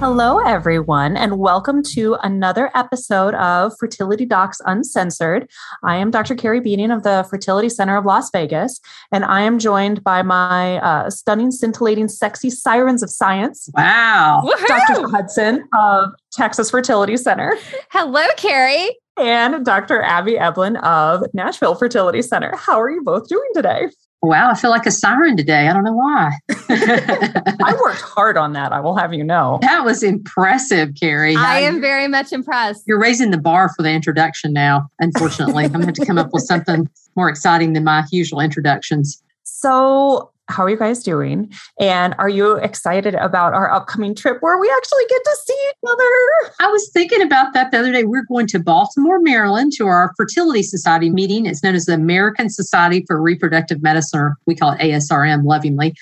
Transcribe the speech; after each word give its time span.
Hello, 0.00 0.38
everyone, 0.38 1.16
and 1.16 1.40
welcome 1.40 1.82
to 1.82 2.16
another 2.22 2.70
episode 2.76 3.34
of 3.34 3.72
Fertility 3.80 4.24
Docs 4.24 4.60
Uncensored. 4.64 5.50
I 5.82 5.96
am 5.96 6.12
Dr. 6.12 6.36
Carrie 6.36 6.60
Bedient 6.60 6.96
of 6.96 7.02
the 7.02 7.26
Fertility 7.28 7.68
Center 7.68 7.96
of 7.96 8.04
Las 8.04 8.30
Vegas, 8.30 8.80
and 9.10 9.24
I 9.24 9.40
am 9.40 9.58
joined 9.58 10.04
by 10.04 10.22
my 10.22 10.78
uh, 10.78 11.10
stunning, 11.10 11.50
scintillating, 11.50 12.06
sexy 12.06 12.48
sirens 12.48 13.02
of 13.02 13.10
science. 13.10 13.68
Wow. 13.74 14.42
Woo-hoo! 14.44 14.66
Dr. 14.68 15.08
Hudson 15.08 15.68
of 15.76 16.10
Texas 16.30 16.70
Fertility 16.70 17.16
Center. 17.16 17.56
Hello, 17.90 18.24
Carrie. 18.36 18.96
And 19.16 19.66
Dr. 19.66 20.00
Abby 20.00 20.34
Eblen 20.34 20.80
of 20.84 21.24
Nashville 21.34 21.74
Fertility 21.74 22.22
Center. 22.22 22.54
How 22.56 22.80
are 22.80 22.88
you 22.88 23.02
both 23.02 23.28
doing 23.28 23.50
today? 23.52 23.88
Wow, 24.20 24.50
I 24.50 24.54
feel 24.54 24.70
like 24.70 24.84
a 24.84 24.90
siren 24.90 25.36
today. 25.36 25.68
I 25.68 25.72
don't 25.72 25.84
know 25.84 25.94
why. 25.94 26.32
I 26.68 27.76
worked 27.84 28.00
hard 28.00 28.36
on 28.36 28.52
that, 28.54 28.72
I 28.72 28.80
will 28.80 28.96
have 28.96 29.14
you 29.14 29.22
know. 29.22 29.58
That 29.62 29.84
was 29.84 30.02
impressive, 30.02 30.94
Carrie. 30.98 31.36
I 31.36 31.60
am 31.60 31.80
very 31.80 32.08
much 32.08 32.32
impressed. 32.32 32.82
You're 32.86 33.00
raising 33.00 33.30
the 33.30 33.38
bar 33.38 33.70
for 33.76 33.82
the 33.82 33.90
introduction 33.90 34.52
now, 34.52 34.90
unfortunately. 34.98 35.64
I'm 35.64 35.72
going 35.72 35.82
to 35.82 35.86
have 35.86 35.94
to 35.94 36.06
come 36.06 36.18
up 36.18 36.30
with 36.32 36.42
something 36.42 36.88
more 37.14 37.28
exciting 37.28 37.74
than 37.74 37.84
my 37.84 38.04
usual 38.10 38.40
introductions. 38.40 39.22
So, 39.44 40.32
how 40.48 40.64
are 40.64 40.70
you 40.70 40.78
guys 40.78 41.02
doing? 41.02 41.52
And 41.78 42.14
are 42.18 42.28
you 42.28 42.56
excited 42.56 43.14
about 43.14 43.52
our 43.52 43.70
upcoming 43.70 44.14
trip 44.14 44.38
where 44.40 44.58
we 44.58 44.72
actually 44.76 45.04
get 45.08 45.22
to 45.24 45.36
see 45.46 45.66
each 45.68 45.90
other? 45.90 46.52
I 46.60 46.68
was 46.68 46.90
thinking 46.92 47.22
about 47.22 47.52
that 47.52 47.70
the 47.70 47.78
other 47.78 47.92
day. 47.92 48.04
We're 48.04 48.24
going 48.24 48.46
to 48.48 48.58
Baltimore, 48.58 49.20
Maryland 49.20 49.72
to 49.76 49.86
our 49.86 50.12
Fertility 50.16 50.62
Society 50.62 51.10
meeting. 51.10 51.46
It's 51.46 51.62
known 51.62 51.74
as 51.74 51.86
the 51.86 51.94
American 51.94 52.48
Society 52.48 53.04
for 53.06 53.20
Reproductive 53.20 53.82
Medicine, 53.82 54.20
or 54.20 54.36
we 54.46 54.54
call 54.54 54.72
it 54.72 54.80
ASRM 54.80 55.44
lovingly. 55.44 55.94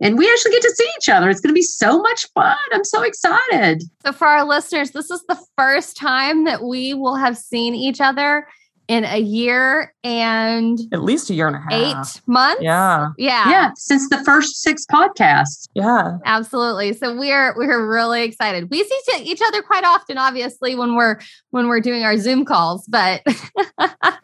And 0.00 0.18
we 0.18 0.28
actually 0.30 0.52
get 0.52 0.62
to 0.62 0.74
see 0.76 0.90
each 0.98 1.08
other. 1.08 1.30
It's 1.30 1.40
going 1.40 1.54
to 1.54 1.58
be 1.58 1.62
so 1.62 2.00
much 2.00 2.26
fun. 2.34 2.56
I'm 2.72 2.84
so 2.84 3.02
excited. 3.02 3.84
So, 4.04 4.12
for 4.12 4.26
our 4.26 4.44
listeners, 4.44 4.90
this 4.90 5.10
is 5.10 5.24
the 5.28 5.40
first 5.56 5.96
time 5.96 6.44
that 6.44 6.62
we 6.64 6.94
will 6.94 7.14
have 7.14 7.38
seen 7.38 7.74
each 7.74 8.00
other 8.00 8.46
in 8.88 9.04
a 9.04 9.18
year 9.18 9.94
and 10.02 10.78
at 10.92 11.02
least 11.02 11.30
a 11.30 11.34
year 11.34 11.46
and 11.46 11.56
a 11.56 11.60
half, 11.60 11.72
eight 11.72 12.22
months. 12.26 12.62
Yeah, 12.62 13.08
yeah, 13.16 13.48
yeah. 13.48 13.70
Since 13.76 14.10
the 14.10 14.22
first 14.24 14.62
six 14.62 14.84
podcasts. 14.86 15.68
Yeah, 15.74 16.18
absolutely. 16.24 16.92
So 16.92 17.16
we're 17.16 17.56
we're 17.56 17.90
really 17.90 18.22
excited. 18.22 18.70
We 18.70 18.84
see 18.84 19.22
each 19.22 19.40
other 19.46 19.62
quite 19.62 19.84
often, 19.84 20.18
obviously, 20.18 20.74
when 20.74 20.94
we're 20.94 21.18
when 21.50 21.68
we're 21.68 21.80
doing 21.80 22.04
our 22.04 22.18
Zoom 22.18 22.44
calls. 22.44 22.86
But 22.86 23.22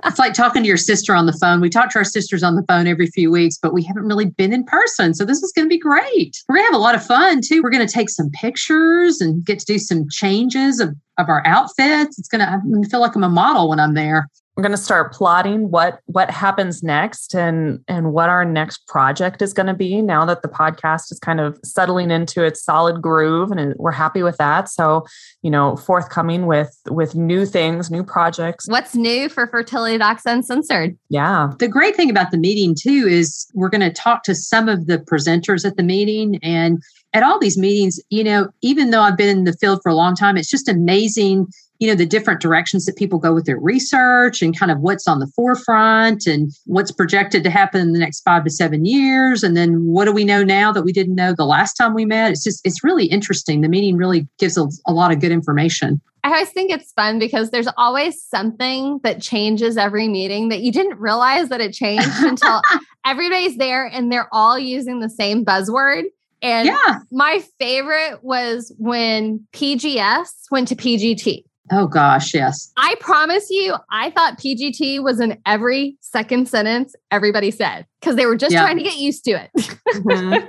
it's 0.05 0.19
like 0.19 0.35
talking 0.35 0.63
to 0.63 0.69
your 0.69 0.77
sister 0.77 1.15
on 1.15 1.27
the 1.27 1.37
phone. 1.41 1.61
We 1.61 1.71
talk 1.71 1.91
to 1.91 1.99
our 1.99 2.05
sisters 2.05 2.43
on 2.43 2.57
the 2.57 2.65
phone 2.69 2.87
every 2.87 3.07
few 3.07 3.31
weeks, 3.31 3.57
but 3.61 3.73
we 3.73 3.83
haven't 3.83 4.05
really 4.05 4.27
been 4.27 4.53
in 4.53 4.65
person. 4.65 5.15
So 5.15 5.25
this 5.25 5.43
is 5.43 5.53
going 5.53 5.67
to 5.67 5.71
be 5.71 5.79
great. 5.79 6.37
We're 6.49 6.57
going 6.57 6.67
to 6.67 6.73
have 6.73 6.81
a 6.81 6.83
lot 6.83 6.95
of 6.95 7.05
fun 7.05 7.41
too. 7.43 7.63
We're 7.63 7.71
going 7.71 7.87
to 7.87 7.93
take 7.93 8.11
some 8.11 8.31
pictures 8.31 9.21
and 9.21 9.45
get 9.45 9.59
to 9.61 9.67
do 9.67 9.79
some 9.79 10.09
changes 10.11 10.81
of 10.81 10.95
of 11.21 11.29
our 11.29 11.43
outfits. 11.47 12.19
It's 12.19 12.29
going 12.29 12.41
to 12.41 12.89
feel 12.89 13.01
like 13.01 13.15
I'm 13.15 13.25
a 13.25 13.29
model 13.29 13.69
when 13.69 13.81
I'm 13.81 13.95
there. 13.95 14.27
We're 14.57 14.63
going 14.63 14.77
to 14.77 14.83
start 14.83 15.15
plotting 15.15 15.71
what 15.71 16.01
what 16.07 16.29
happens 16.29 16.83
next 16.83 17.35
and 17.35 17.83
and 17.89 18.13
what 18.13 18.29
our 18.29 18.45
next 18.45 18.87
project 18.89 19.41
is 19.41 19.55
going 19.55 19.69
to 19.69 19.75
be 19.75 20.03
now 20.03 20.27
that 20.27 20.43
the 20.43 20.49
podcast 20.49 21.11
is 21.13 21.19
kind 21.19 21.41
of 21.41 21.59
settling 21.65 22.11
into 22.11 22.45
its 22.45 22.63
solid 22.63 23.01
groove 23.01 23.53
and 23.53 23.75
we're 23.79 23.91
happy 23.91 24.23
with 24.23 24.37
that. 24.37 24.69
So, 24.69 25.07
you 25.41 25.51
know, 25.51 25.77
forthcoming 25.77 26.45
with 26.45 26.77
with 26.91 27.15
new 27.15 27.47
things, 27.47 27.91
new 27.91 28.05
projects. 28.05 28.67
What's 28.69 28.95
new 28.95 29.31
for 29.31 29.47
Fertility 29.47 29.97
Docs 29.97 30.27
Uncensored? 30.27 30.99
Yeah. 31.09 31.53
The 31.59 31.69
great 31.69 31.97
thing 31.97 32.11
about 32.11 32.31
the 32.31 32.39
meeting 32.39 32.75
too 32.79 33.07
is 33.09 33.47
we're 33.55 33.71
going 33.71 33.81
to 33.81 33.93
talk 33.93 34.25
to 34.25 34.35
some 34.35 34.69
of 34.69 34.89
the 34.89 34.99
presenters 34.99 35.65
at 35.65 35.77
the 35.77 35.85
meeting 35.85 36.39
and 36.43 36.83
at 37.13 37.23
all 37.23 37.39
these 37.39 37.59
meetings, 37.59 38.01
you 38.11 38.23
know, 38.23 38.49
even 38.63 38.91
though 38.91 39.03
I've 39.03 39.17
been 39.17 39.39
in 39.39 39.45
the 39.45 39.53
field 39.53 39.81
for 39.83 39.89
a 39.89 39.95
long 39.95 40.15
time, 40.15 40.37
it's 40.37 40.51
just 40.51 40.69
amazing, 40.69 41.47
you 41.79 41.89
know, 41.89 41.95
the 41.95 42.07
different 42.07 42.41
directions 42.41 42.85
that 42.85 42.97
people 42.97 43.19
go 43.19 43.35
with 43.35 43.47
their 43.47 43.59
research 43.59 44.43
and 44.43 44.57
kind 44.57 44.71
of 44.71 44.81
what's 44.81 45.09
on 45.09 45.19
the 45.19 45.27
forefront 45.35 46.27
and 46.27 46.53
what's 46.67 46.93
projected 46.93 47.43
to 47.43 47.51
happen 47.51 47.81
in 47.81 47.93
the 47.93 47.99
next 47.99 48.21
five 48.21 48.45
to 48.45 48.51
seven 48.51 48.85
years. 48.85 49.43
And 49.43 49.57
then 49.57 49.85
what 49.87 50.05
do 50.05 50.13
we 50.13 50.25
know 50.25 50.45
now 50.45 50.73
that 50.73 50.83
we 50.83 50.93
didn't 50.93 51.17
know 51.17 51.35
the 51.37 51.47
last 51.47 51.75
time 51.75 51.95
we 51.95 52.05
met? 52.05 52.31
It's 52.31 52.45
just, 52.45 52.61
it's 52.65 52.85
really 52.85 53.07
interesting. 53.07 53.61
The 53.61 53.69
meeting 53.69 53.97
really 53.97 54.29
gives 54.39 54.57
a, 54.57 54.69
a 54.87 54.93
lot 54.93 55.13
of 55.13 55.21
good 55.21 55.33
information. 55.33 56.01
I 56.23 56.29
always 56.33 56.51
think 56.51 56.71
it's 56.71 56.93
fun 56.93 57.19
because 57.19 57.51
there's 57.51 57.69
always 57.77 58.23
something 58.23 59.01
that 59.03 59.23
changes 59.23 59.77
every 59.79 60.07
meeting 60.07 60.51
that 60.51 60.61
you 60.61 60.71
didn't 60.71 60.99
realize 60.99 61.49
that 61.49 61.63
it 61.63 61.73
changed 61.73 62.09
until 62.19 62.61
everybody's 63.07 63.57
there 63.57 63.87
and 63.87 64.13
they're 64.13 64.29
all 64.31 64.59
using 64.59 65.01
the 65.01 65.09
same 65.09 65.45
buzzword. 65.45 66.05
And 66.43 66.67
yeah. 66.67 67.01
my 67.11 67.45
favorite 67.59 68.21
was 68.23 68.73
when 68.79 69.47
PGS 69.53 70.31
went 70.51 70.69
to 70.69 70.77
PGT. 70.77 71.45
Oh 71.73 71.87
gosh, 71.87 72.35
yes. 72.35 72.73
I 72.77 72.97
promise 72.99 73.49
you, 73.49 73.77
I 73.91 74.11
thought 74.11 74.39
PGT 74.39 75.03
was 75.05 75.21
in 75.21 75.39
every 75.47 75.97
second 76.01 76.49
sentence 76.49 76.97
everybody 77.13 77.53
said 77.53 77.87
because 78.01 78.17
they 78.17 78.27
were 78.27 78.37
just 78.37 78.53
yeah. 78.53 78.63
trying 78.63 78.77
to 78.79 78.83
get 78.83 78.97
used 78.97 79.25
to 79.27 79.33
it. 79.33 79.51
mm-hmm. 79.89 80.49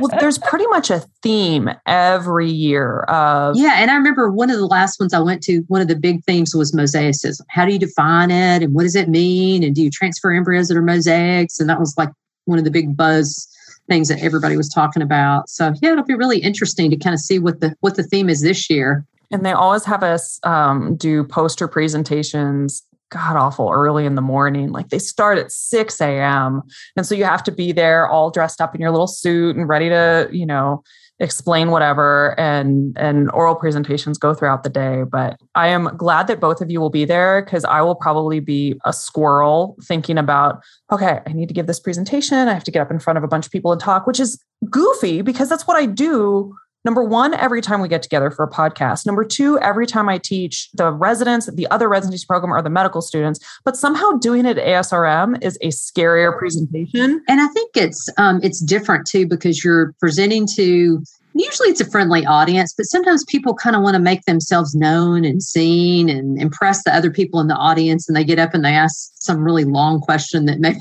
Well, 0.00 0.18
there's 0.18 0.38
pretty 0.38 0.66
much 0.68 0.88
a 0.88 1.04
theme 1.22 1.68
every 1.86 2.50
year 2.50 3.00
of 3.02 3.56
Yeah, 3.56 3.74
and 3.76 3.90
I 3.90 3.94
remember 3.96 4.30
one 4.30 4.48
of 4.48 4.56
the 4.56 4.66
last 4.66 4.98
ones 4.98 5.12
I 5.12 5.20
went 5.20 5.42
to, 5.42 5.62
one 5.68 5.82
of 5.82 5.88
the 5.88 5.96
big 5.96 6.24
themes 6.24 6.54
was 6.54 6.72
mosaicism. 6.72 7.42
How 7.50 7.66
do 7.66 7.72
you 7.72 7.78
define 7.78 8.30
it 8.30 8.62
and 8.62 8.72
what 8.72 8.84
does 8.84 8.96
it 8.96 9.10
mean? 9.10 9.62
And 9.62 9.74
do 9.74 9.82
you 9.82 9.90
transfer 9.90 10.32
embryos 10.32 10.68
that 10.68 10.76
are 10.78 10.82
mosaics? 10.82 11.60
And 11.60 11.68
that 11.68 11.80
was 11.80 11.94
like 11.98 12.08
one 12.46 12.58
of 12.58 12.64
the 12.64 12.70
big 12.70 12.96
buzz 12.96 13.46
things 13.88 14.08
that 14.08 14.20
everybody 14.20 14.56
was 14.56 14.68
talking 14.68 15.02
about. 15.02 15.48
So 15.48 15.72
yeah, 15.80 15.92
it'll 15.92 16.04
be 16.04 16.14
really 16.14 16.38
interesting 16.38 16.90
to 16.90 16.96
kind 16.96 17.14
of 17.14 17.20
see 17.20 17.38
what 17.38 17.60
the 17.60 17.74
what 17.80 17.96
the 17.96 18.02
theme 18.02 18.28
is 18.28 18.42
this 18.42 18.70
year. 18.70 19.04
And 19.30 19.46
they 19.46 19.52
always 19.52 19.84
have 19.84 20.02
us 20.02 20.38
um, 20.42 20.96
do 20.96 21.24
poster 21.24 21.66
presentations. 21.66 22.82
God 23.10 23.36
awful 23.36 23.70
early 23.70 24.06
in 24.06 24.14
the 24.14 24.22
morning. 24.22 24.72
Like 24.72 24.88
they 24.88 24.98
start 24.98 25.36
at 25.36 25.52
6 25.52 26.00
a.m. 26.00 26.62
And 26.96 27.06
so 27.06 27.14
you 27.14 27.24
have 27.24 27.44
to 27.44 27.52
be 27.52 27.72
there 27.72 28.08
all 28.08 28.30
dressed 28.30 28.60
up 28.60 28.74
in 28.74 28.80
your 28.80 28.90
little 28.90 29.06
suit 29.06 29.54
and 29.54 29.68
ready 29.68 29.90
to, 29.90 30.28
you 30.32 30.46
know, 30.46 30.82
explain 31.22 31.70
whatever 31.70 32.38
and 32.38 32.98
and 32.98 33.30
oral 33.30 33.54
presentations 33.54 34.18
go 34.18 34.34
throughout 34.34 34.64
the 34.64 34.68
day 34.68 35.04
but 35.08 35.38
i 35.54 35.68
am 35.68 35.84
glad 35.96 36.26
that 36.26 36.40
both 36.40 36.60
of 36.60 36.68
you 36.68 36.80
will 36.80 36.90
be 36.90 37.04
there 37.04 37.44
because 37.44 37.64
i 37.64 37.80
will 37.80 37.94
probably 37.94 38.40
be 38.40 38.74
a 38.84 38.92
squirrel 38.92 39.76
thinking 39.84 40.18
about 40.18 40.60
okay 40.90 41.20
i 41.24 41.32
need 41.32 41.46
to 41.46 41.54
give 41.54 41.68
this 41.68 41.78
presentation. 41.80 42.48
I 42.48 42.52
have 42.52 42.64
to 42.64 42.72
get 42.72 42.82
up 42.82 42.90
in 42.90 42.98
front 42.98 43.18
of 43.18 43.22
a 43.22 43.28
bunch 43.28 43.46
of 43.46 43.52
people 43.52 43.70
and 43.70 43.80
talk 43.80 44.06
which 44.06 44.18
is 44.18 44.42
goofy 44.68 45.22
because 45.22 45.48
that's 45.48 45.66
what 45.66 45.76
i 45.76 45.86
do 45.86 46.54
Number 46.84 47.04
one, 47.04 47.32
every 47.34 47.62
time 47.62 47.80
we 47.80 47.88
get 47.88 48.02
together 48.02 48.30
for 48.30 48.44
a 48.44 48.50
podcast. 48.50 49.06
Number 49.06 49.24
two, 49.24 49.58
every 49.60 49.86
time 49.86 50.08
I 50.08 50.18
teach 50.18 50.68
the 50.74 50.90
residents, 50.90 51.48
the 51.52 51.68
other 51.70 51.88
residency 51.88 52.24
program, 52.26 52.52
or 52.52 52.60
the 52.60 52.70
medical 52.70 53.00
students. 53.00 53.38
But 53.64 53.76
somehow 53.76 54.12
doing 54.12 54.46
it 54.46 54.58
at 54.58 54.66
ASRM 54.66 55.42
is 55.44 55.56
a 55.60 55.68
scarier 55.68 56.36
presentation. 56.36 57.22
And 57.28 57.40
I 57.40 57.46
think 57.48 57.76
it's 57.76 58.08
um, 58.18 58.40
it's 58.42 58.60
different 58.60 59.06
too 59.06 59.26
because 59.26 59.62
you're 59.64 59.94
presenting 60.00 60.46
to 60.56 61.02
usually 61.34 61.68
it's 61.68 61.80
a 61.80 61.90
friendly 61.90 62.26
audience, 62.26 62.74
but 62.76 62.84
sometimes 62.84 63.24
people 63.28 63.54
kind 63.54 63.76
of 63.76 63.82
want 63.82 63.94
to 63.94 64.00
make 64.00 64.24
themselves 64.24 64.74
known 64.74 65.24
and 65.24 65.42
seen 65.42 66.08
and 66.08 66.40
impress 66.40 66.82
the 66.84 66.94
other 66.94 67.10
people 67.10 67.40
in 67.40 67.46
the 67.46 67.54
audience. 67.54 68.08
And 68.08 68.16
they 68.16 68.24
get 68.24 68.38
up 68.38 68.54
and 68.54 68.64
they 68.64 68.74
ask 68.74 69.12
some 69.14 69.42
really 69.42 69.64
long 69.64 70.00
question 70.00 70.46
that 70.46 70.58
maybe 70.58 70.80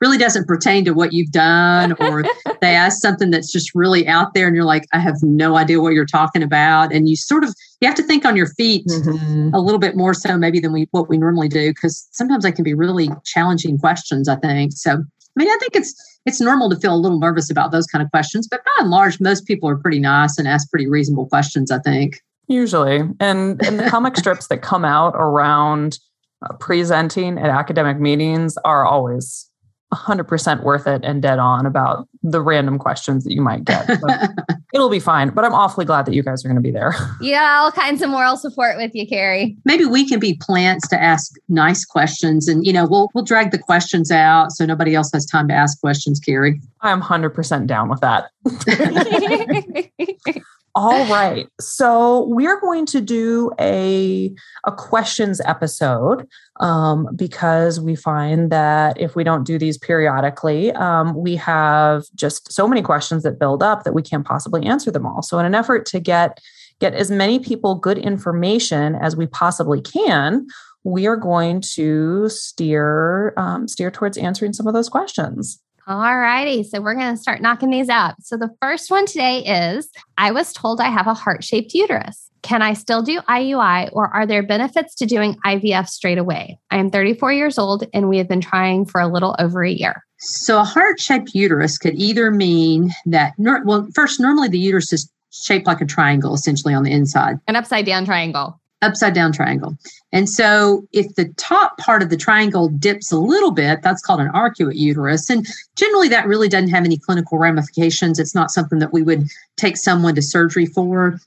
really 0.00 0.18
doesn't 0.18 0.46
pertain 0.46 0.84
to 0.84 0.92
what 0.92 1.12
you've 1.12 1.30
done 1.30 1.94
or 2.00 2.24
they 2.60 2.74
ask 2.74 3.00
something 3.00 3.30
that's 3.30 3.50
just 3.50 3.74
really 3.74 4.06
out 4.06 4.34
there 4.34 4.46
and 4.46 4.54
you're 4.56 4.64
like 4.64 4.86
i 4.92 4.98
have 4.98 5.16
no 5.22 5.56
idea 5.56 5.80
what 5.80 5.92
you're 5.92 6.06
talking 6.06 6.42
about. 6.42 6.92
And 6.92 7.08
you 7.08 7.16
sort 7.16 7.44
of 7.44 7.54
you 7.80 7.88
have 7.88 7.96
to 7.96 8.02
think 8.02 8.24
on 8.24 8.36
your 8.36 8.46
feet 8.46 8.86
mm-hmm. 8.86 9.50
a 9.52 9.60
little 9.60 9.78
bit 9.78 9.96
more 9.96 10.14
so 10.14 10.38
maybe 10.38 10.60
than 10.60 10.72
we 10.72 10.88
what 10.92 11.08
we 11.08 11.18
normally 11.18 11.48
do 11.48 11.70
because 11.70 12.08
sometimes 12.12 12.44
they 12.44 12.52
can 12.52 12.64
be 12.64 12.74
really 12.74 13.08
challenging 13.24 13.78
questions 13.78 14.28
i 14.28 14.36
think. 14.36 14.72
So 14.72 14.92
i 14.92 15.34
mean 15.36 15.48
i 15.48 15.56
think 15.58 15.74
it's 15.74 15.94
it's 16.24 16.40
normal 16.40 16.70
to 16.70 16.76
feel 16.76 16.94
a 16.94 16.96
little 16.96 17.18
nervous 17.18 17.50
about 17.50 17.72
those 17.72 17.86
kind 17.86 18.04
of 18.04 18.10
questions 18.10 18.46
but 18.48 18.64
by 18.64 18.70
and 18.78 18.90
large 18.90 19.20
most 19.20 19.46
people 19.46 19.68
are 19.68 19.76
pretty 19.76 19.98
nice 19.98 20.38
and 20.38 20.46
ask 20.46 20.70
pretty 20.70 20.88
reasonable 20.88 21.26
questions 21.26 21.70
i 21.70 21.78
think. 21.78 22.20
Usually. 22.48 23.00
And 23.18 23.64
and 23.64 23.78
the 23.78 23.88
comic 23.88 24.16
strips 24.22 24.48
that 24.48 24.62
come 24.62 24.84
out 24.84 25.14
around 25.16 25.98
uh, 26.42 26.54
presenting 26.54 27.38
at 27.38 27.50
academic 27.50 27.98
meetings 27.98 28.56
are 28.64 28.84
always 28.84 29.48
100% 29.92 30.62
worth 30.62 30.86
it 30.86 31.02
and 31.04 31.22
dead 31.22 31.38
on 31.38 31.66
about 31.66 32.08
the 32.22 32.40
random 32.40 32.78
questions 32.78 33.24
that 33.24 33.32
you 33.32 33.42
might 33.42 33.64
get. 33.64 33.88
it'll 34.74 34.88
be 34.88 35.00
fine. 35.00 35.30
But 35.30 35.44
I'm 35.44 35.54
awfully 35.54 35.84
glad 35.84 36.06
that 36.06 36.14
you 36.14 36.22
guys 36.22 36.44
are 36.44 36.48
going 36.48 36.56
to 36.56 36.62
be 36.62 36.70
there. 36.70 36.94
Yeah, 37.20 37.58
all 37.60 37.70
kinds 37.70 38.02
of 38.02 38.10
moral 38.10 38.36
support 38.36 38.76
with 38.76 38.90
you, 38.94 39.06
Carrie. 39.06 39.56
Maybe 39.64 39.84
we 39.84 40.08
can 40.08 40.18
be 40.18 40.34
plants 40.34 40.88
to 40.88 41.00
ask 41.00 41.34
nice 41.48 41.84
questions, 41.84 42.48
and 42.48 42.66
you 42.66 42.72
know, 42.72 42.86
we'll 42.88 43.10
we'll 43.14 43.24
drag 43.24 43.52
the 43.52 43.58
questions 43.58 44.10
out 44.10 44.50
so 44.50 44.66
nobody 44.66 44.94
else 44.94 45.10
has 45.12 45.24
time 45.24 45.46
to 45.48 45.54
ask 45.54 45.80
questions. 45.80 46.18
Carrie, 46.18 46.60
I'm 46.80 47.00
100% 47.00 47.66
down 47.66 47.88
with 47.88 48.00
that. 48.00 48.30
All 50.74 51.06
right. 51.06 51.46
So 51.60 52.24
we're 52.28 52.58
going 52.58 52.86
to 52.86 53.02
do 53.02 53.50
a, 53.60 54.34
a 54.64 54.72
questions 54.72 55.38
episode 55.44 56.26
um, 56.60 57.08
because 57.14 57.78
we 57.78 57.94
find 57.94 58.50
that 58.50 58.98
if 58.98 59.14
we 59.14 59.22
don't 59.22 59.44
do 59.44 59.58
these 59.58 59.76
periodically, 59.76 60.72
um, 60.72 61.14
we 61.14 61.36
have 61.36 62.04
just 62.14 62.50
so 62.50 62.66
many 62.66 62.80
questions 62.80 63.22
that 63.24 63.38
build 63.38 63.62
up 63.62 63.84
that 63.84 63.92
we 63.92 64.00
can't 64.00 64.24
possibly 64.24 64.64
answer 64.64 64.90
them 64.90 65.04
all. 65.04 65.20
So 65.20 65.38
in 65.38 65.44
an 65.44 65.54
effort 65.54 65.84
to 65.86 66.00
get 66.00 66.38
get 66.80 66.94
as 66.94 67.10
many 67.10 67.38
people 67.38 67.74
good 67.74 67.98
information 67.98 68.96
as 68.96 69.14
we 69.14 69.26
possibly 69.26 69.80
can, 69.80 70.46
we 70.84 71.06
are 71.06 71.16
going 71.16 71.60
to 71.74 72.28
steer 72.30 73.34
um, 73.36 73.68
steer 73.68 73.90
towards 73.90 74.16
answering 74.16 74.54
some 74.54 74.66
of 74.66 74.72
those 74.72 74.88
questions. 74.88 75.60
All 75.86 76.16
righty. 76.16 76.62
So 76.62 76.80
we're 76.80 76.94
going 76.94 77.14
to 77.14 77.20
start 77.20 77.40
knocking 77.40 77.70
these 77.70 77.88
out. 77.88 78.14
So 78.20 78.36
the 78.36 78.50
first 78.60 78.90
one 78.90 79.04
today 79.04 79.38
is 79.74 79.90
I 80.16 80.30
was 80.30 80.52
told 80.52 80.80
I 80.80 80.88
have 80.88 81.08
a 81.08 81.14
heart 81.14 81.42
shaped 81.42 81.74
uterus. 81.74 82.30
Can 82.42 82.62
I 82.62 82.72
still 82.72 83.02
do 83.02 83.20
IUI 83.22 83.90
or 83.92 84.08
are 84.08 84.26
there 84.26 84.42
benefits 84.42 84.94
to 84.96 85.06
doing 85.06 85.36
IVF 85.44 85.88
straight 85.88 86.18
away? 86.18 86.58
I 86.70 86.78
am 86.78 86.90
34 86.90 87.32
years 87.32 87.58
old 87.58 87.84
and 87.92 88.08
we 88.08 88.18
have 88.18 88.28
been 88.28 88.40
trying 88.40 88.84
for 88.86 89.00
a 89.00 89.08
little 89.08 89.34
over 89.38 89.64
a 89.64 89.70
year. 89.70 90.04
So 90.18 90.60
a 90.60 90.64
heart 90.64 91.00
shaped 91.00 91.34
uterus 91.34 91.78
could 91.78 91.94
either 91.96 92.30
mean 92.30 92.92
that, 93.06 93.34
well, 93.38 93.88
first, 93.94 94.20
normally 94.20 94.48
the 94.48 94.58
uterus 94.58 94.92
is 94.92 95.10
shaped 95.32 95.66
like 95.66 95.80
a 95.80 95.86
triangle 95.86 96.34
essentially 96.34 96.74
on 96.74 96.84
the 96.84 96.92
inside, 96.92 97.38
an 97.48 97.56
upside 97.56 97.86
down 97.86 98.04
triangle 98.04 98.60
upside 98.82 99.14
down 99.14 99.32
triangle. 99.32 99.76
And 100.12 100.28
so 100.28 100.86
if 100.92 101.14
the 101.14 101.28
top 101.36 101.78
part 101.78 102.02
of 102.02 102.10
the 102.10 102.16
triangle 102.16 102.68
dips 102.68 103.10
a 103.10 103.18
little 103.18 103.52
bit, 103.52 103.80
that's 103.82 104.02
called 104.02 104.20
an 104.20 104.32
arcuate 104.32 104.76
uterus. 104.76 105.30
And 105.30 105.46
generally 105.76 106.08
that 106.08 106.26
really 106.26 106.48
doesn't 106.48 106.70
have 106.70 106.84
any 106.84 106.98
clinical 106.98 107.38
ramifications. 107.38 108.18
It's 108.18 108.34
not 108.34 108.50
something 108.50 108.80
that 108.80 108.92
we 108.92 109.02
would 109.02 109.28
take 109.56 109.76
someone 109.76 110.14
to 110.16 110.22
surgery 110.22 110.66
for. 110.66 111.18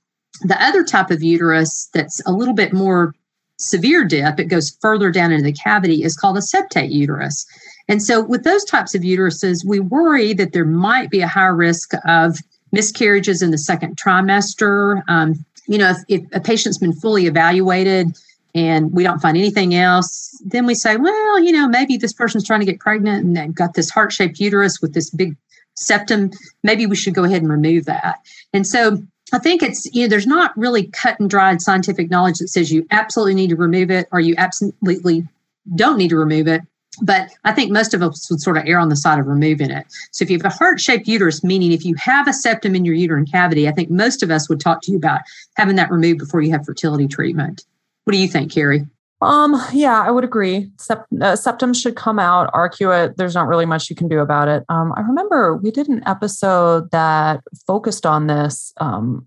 The 0.42 0.62
other 0.62 0.84
type 0.84 1.12
of 1.12 1.24
uterus 1.24 1.90
that's 1.94 2.22
a 2.28 2.32
little 2.32 2.54
bit 2.54 2.74
more 2.74 3.16
severe 3.58 4.04
dip, 4.04 4.40
it 4.40 4.46
goes 4.46 4.78
further 4.82 5.10
down 5.10 5.32
into 5.32 5.46
the 5.46 5.54
cavity, 5.54 6.04
is 6.04 6.18
called 6.18 6.38
a 6.38 6.42
septate 6.42 6.92
uterus. 6.92 7.46
And 7.88 8.04
so 8.04 8.22
with 8.22 8.44
those 8.44 8.66
types 8.66 8.96
of 8.96 9.02
uteruses, 9.02 9.66
we 9.66 9.80
worry 9.80 10.34
that 10.34 10.52
there 10.52 10.66
might 10.66 11.10
be 11.10 11.22
a 11.22 11.28
higher 11.28 11.56
risk 11.56 11.92
of 12.06 12.40
miscarriages 12.72 13.42
in 13.42 13.52
the 13.52 13.58
second 13.58 13.96
trimester, 13.96 15.02
um, 15.08 15.46
you 15.68 15.78
know, 15.78 15.92
if, 15.92 15.98
if 16.08 16.22
a 16.34 16.40
patient's 16.40 16.78
been 16.78 16.94
fully 16.94 17.26
evaluated 17.28 18.16
and 18.54 18.92
we 18.94 19.04
don't 19.04 19.20
find 19.20 19.38
anything 19.38 19.76
else, 19.76 20.42
then 20.46 20.66
we 20.66 20.76
say, 20.76 20.96
well, 20.98 21.40
you 21.40 21.52
know, 21.52 21.68
maybe 21.68 21.98
this 21.98 22.14
person's 22.14 22.46
trying 22.46 22.62
to 22.62 22.66
get 22.66 22.80
pregnant 22.80 23.26
and 23.26 23.36
they've 23.36 23.54
got 23.54 23.74
this 23.74 23.90
heart 23.90 24.14
shaped 24.14 24.40
uterus 24.40 24.82
with 24.82 24.94
this 24.94 25.10
big 25.10 25.36
septum. 25.76 26.32
Maybe 26.64 26.86
we 26.86 26.96
should 26.96 27.14
go 27.14 27.24
ahead 27.24 27.42
and 27.42 27.52
remove 27.52 27.86
that. 27.86 28.20
And 28.54 28.66
so 28.66 29.04
I 29.34 29.40
think 29.40 29.64
it's, 29.64 29.86
you 29.94 30.04
know, 30.04 30.08
there's 30.08 30.28
not 30.28 30.56
really 30.58 30.88
cut 30.88 31.20
and 31.20 31.30
dried 31.30 31.62
scientific 31.62 32.10
knowledge 32.10 32.38
that 32.38 32.48
says 32.48 32.72
you 32.72 32.86
absolutely 32.92 33.34
need 33.34 33.50
to 33.50 33.56
remove 33.56 33.92
it 33.92 34.08
or 34.12 34.20
you 34.20 34.36
absolutely 34.38 35.28
don't 35.76 35.98
need 35.98 36.10
to 36.10 36.18
remove 36.18 36.48
it. 36.48 36.62
But 37.02 37.30
I 37.44 37.52
think 37.52 37.72
most 37.72 37.94
of 37.94 38.02
us 38.02 38.30
would 38.30 38.42
sort 38.42 38.58
of 38.58 38.64
err 38.66 38.80
on 38.80 38.90
the 38.90 38.96
side 38.96 39.20
of 39.20 39.28
removing 39.28 39.72
it. 39.72 39.86
So 40.12 40.24
if 40.24 40.30
you 40.30 40.38
have 40.38 40.46
a 40.46 40.56
heart 40.56 40.80
shaped 40.80 41.08
uterus, 41.08 41.44
meaning 41.44 41.72
if 41.72 41.84
you 41.84 41.96
have 41.96 42.28
a 42.28 42.34
septum 42.34 42.76
in 42.76 42.86
your 42.86 42.96
uterine 42.96 43.26
cavity, 43.26 43.68
I 43.68 43.72
think 43.72 43.90
most 43.90 44.24
of 44.24 44.32
us 44.32 44.48
would 44.50 44.60
talk 44.60 44.82
to 44.84 44.92
you 44.92 44.98
about 44.98 45.22
having 45.56 45.76
that 45.76 45.92
removed 45.92 46.20
before 46.20 46.42
you 46.42 46.52
have 46.52 46.66
fertility 46.66 47.08
treatment. 47.08 47.66
What 48.06 48.14
do 48.14 48.20
you 48.20 48.28
think, 48.28 48.52
Carrie? 48.52 48.86
Um, 49.22 49.60
yeah, 49.74 50.02
I 50.02 50.12
would 50.12 50.24
agree. 50.24 50.70
Sept- 50.78 51.22
uh, 51.22 51.36
septum 51.36 51.74
should 51.74 51.96
come 51.96 52.20
out. 52.20 52.52
Arcuate, 52.54 53.16
there's 53.16 53.34
not 53.34 53.48
really 53.48 53.66
much 53.66 53.90
you 53.90 53.96
can 53.96 54.08
do 54.08 54.20
about 54.20 54.48
it. 54.48 54.64
Um, 54.70 54.94
I 54.96 55.02
remember 55.02 55.56
we 55.56 55.72
did 55.72 55.88
an 55.88 56.04
episode 56.06 56.92
that 56.92 57.42
focused 57.66 58.06
on 58.06 58.28
this. 58.28 58.74
Um, 58.78 59.26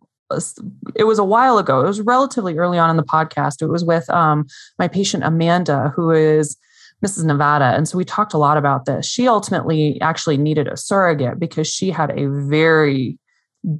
it 0.94 1.04
was 1.04 1.18
a 1.18 1.24
while 1.24 1.56
ago. 1.56 1.80
It 1.80 1.86
was 1.86 2.02
relatively 2.02 2.58
early 2.58 2.78
on 2.78 2.90
in 2.90 2.96
the 2.96 3.02
podcast. 3.02 3.62
It 3.62 3.68
was 3.68 3.82
with 3.82 4.08
um, 4.10 4.46
my 4.78 4.86
patient 4.86 5.24
Amanda, 5.24 5.92
who 5.96 6.10
is 6.10 6.56
Mrs. 7.04 7.24
Nevada. 7.24 7.76
And 7.76 7.88
so 7.88 7.96
we 7.96 8.04
talked 8.04 8.34
a 8.34 8.38
lot 8.38 8.56
about 8.56 8.84
this. 8.84 9.06
She 9.06 9.28
ultimately 9.28 10.00
actually 10.00 10.36
needed 10.36 10.66
a 10.66 10.76
surrogate 10.76 11.38
because 11.38 11.68
she 11.68 11.90
had 11.90 12.10
a 12.18 12.28
very 12.28 13.18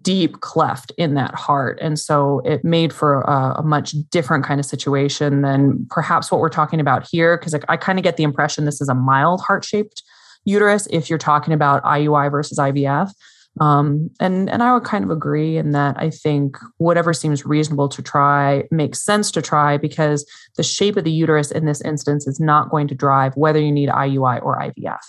deep 0.03 0.41
cleft 0.41 0.93
in 0.99 1.15
that 1.15 1.35
heart. 1.35 1.79
And 1.81 1.99
so 1.99 2.41
it 2.45 2.65
made 2.65 2.93
for 2.93 3.23
a, 3.23 3.57
a 3.59 3.63
much 3.63 3.93
different 4.11 4.45
kind 4.45 4.61
of 4.61 4.67
situation 4.67 5.43
than 5.43 5.87
perhaps 5.91 6.31
what 6.31 6.41
we're 6.41 6.49
talking 6.49 6.81
about 6.81 7.07
here. 7.09 7.37
Because 7.37 7.55
I, 7.55 7.61
I 7.69 7.77
kind 7.77 7.99
of 7.99 8.03
get 8.03 8.17
the 8.17 8.25
impression 8.25 8.65
this 8.65 8.81
is 8.81 8.89
a 8.89 8.95
mild 8.95 9.41
heart 9.41 9.65
shaped 9.65 10.03
uterus 10.45 10.87
if 10.91 11.09
you're 11.09 11.19
talking 11.19 11.53
about 11.53 11.83
IUI 11.85 12.31
versus 12.31 12.59
IVF. 12.59 13.13
Um, 13.61 14.11
and 14.21 14.49
and 14.51 14.63
I 14.63 14.73
would 14.75 14.85
kind 14.85 15.05
of 15.05 15.11
agree 15.11 15.57
in 15.57 15.73
that 15.73 15.97
I 15.99 16.11
think 16.11 16.57
whatever 16.79 17.13
seems 17.13 17.45
reasonable 17.45 17.89
to 17.89 18.03
try 18.03 18.65
makes 18.71 19.01
sense 19.01 19.31
to 19.33 19.43
try 19.43 19.77
because 19.77 20.27
the 20.57 20.63
shape 20.63 20.97
of 20.97 21.05
the 21.05 21.11
uterus 21.11 21.51
in 21.51 21.65
this 21.65 21.81
instance 21.81 22.27
is 22.27 22.41
not 22.41 22.71
going 22.71 22.89
to 22.89 22.95
drive 22.95 23.37
whether 23.37 23.61
you 23.61 23.73
need 23.73 23.89
IUI 23.89 24.43
or 24.43 24.59
IVF. 24.59 25.01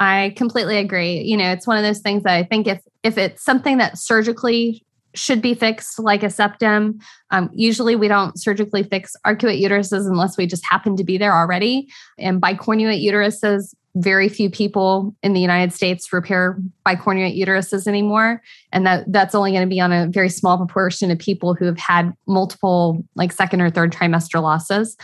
I 0.00 0.34
completely 0.36 0.78
agree. 0.78 1.20
You 1.20 1.36
know, 1.36 1.52
it's 1.52 1.66
one 1.66 1.76
of 1.76 1.84
those 1.84 2.00
things 2.00 2.24
that 2.24 2.34
I 2.34 2.42
think 2.42 2.66
if 2.66 2.82
if 3.02 3.18
it's 3.18 3.44
something 3.44 3.78
that 3.78 3.98
surgically 3.98 4.84
should 5.14 5.42
be 5.42 5.54
fixed 5.54 5.98
like 5.98 6.22
a 6.22 6.30
septum. 6.30 6.98
Um, 7.30 7.50
usually, 7.52 7.96
we 7.96 8.08
don't 8.08 8.38
surgically 8.40 8.82
fix 8.82 9.14
arcuate 9.26 9.62
uteruses 9.62 10.06
unless 10.06 10.36
we 10.36 10.46
just 10.46 10.64
happen 10.66 10.96
to 10.96 11.04
be 11.04 11.18
there 11.18 11.34
already. 11.34 11.88
And 12.18 12.40
bicornuate 12.40 13.04
uteruses, 13.04 13.74
very 13.94 14.28
few 14.28 14.48
people 14.48 15.14
in 15.22 15.34
the 15.34 15.40
United 15.40 15.72
States 15.72 16.12
repair 16.12 16.58
bicornuate 16.86 17.38
uteruses 17.38 17.86
anymore. 17.86 18.42
And 18.72 18.86
that, 18.86 19.04
that's 19.12 19.34
only 19.34 19.50
going 19.50 19.62
to 19.62 19.68
be 19.68 19.80
on 19.80 19.92
a 19.92 20.06
very 20.08 20.28
small 20.28 20.56
proportion 20.56 21.10
of 21.10 21.18
people 21.18 21.54
who 21.54 21.66
have 21.66 21.78
had 21.78 22.12
multiple, 22.26 23.04
like 23.16 23.32
second 23.32 23.60
or 23.60 23.70
third 23.70 23.92
trimester 23.92 24.40
losses. 24.42 24.96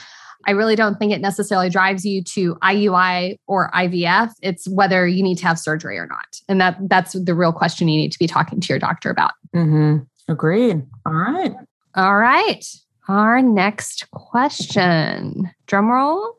I 0.47 0.53
really 0.53 0.77
don't 0.77 0.99
think 0.99 1.13
it 1.13 1.21
necessarily 1.21 1.69
drives 1.69 2.05
you 2.05 2.23
to 2.25 2.55
IUI 2.57 3.39
or 3.47 3.71
IVF. 3.73 4.31
It's 4.41 4.67
whether 4.69 5.07
you 5.07 5.23
need 5.23 5.37
to 5.39 5.47
have 5.47 5.59
surgery 5.59 5.99
or 5.99 6.07
not. 6.07 6.41
And 6.49 6.61
that 6.61 6.79
that's 6.89 7.13
the 7.13 7.35
real 7.35 7.53
question 7.53 7.89
you 7.89 7.99
need 7.99 8.13
to 8.13 8.19
be 8.19 8.27
talking 8.27 8.61
to 8.61 8.69
your 8.69 8.79
doctor 8.79 9.11
about. 9.11 9.33
Mm-hmm. 9.55 10.05
Agreed. 10.33 10.87
All 11.05 11.13
right. 11.13 11.53
All 11.95 12.17
right. 12.17 12.65
Our 13.09 13.41
next 13.41 14.11
question. 14.11 15.51
Drum 15.67 15.91
roll. 15.91 16.35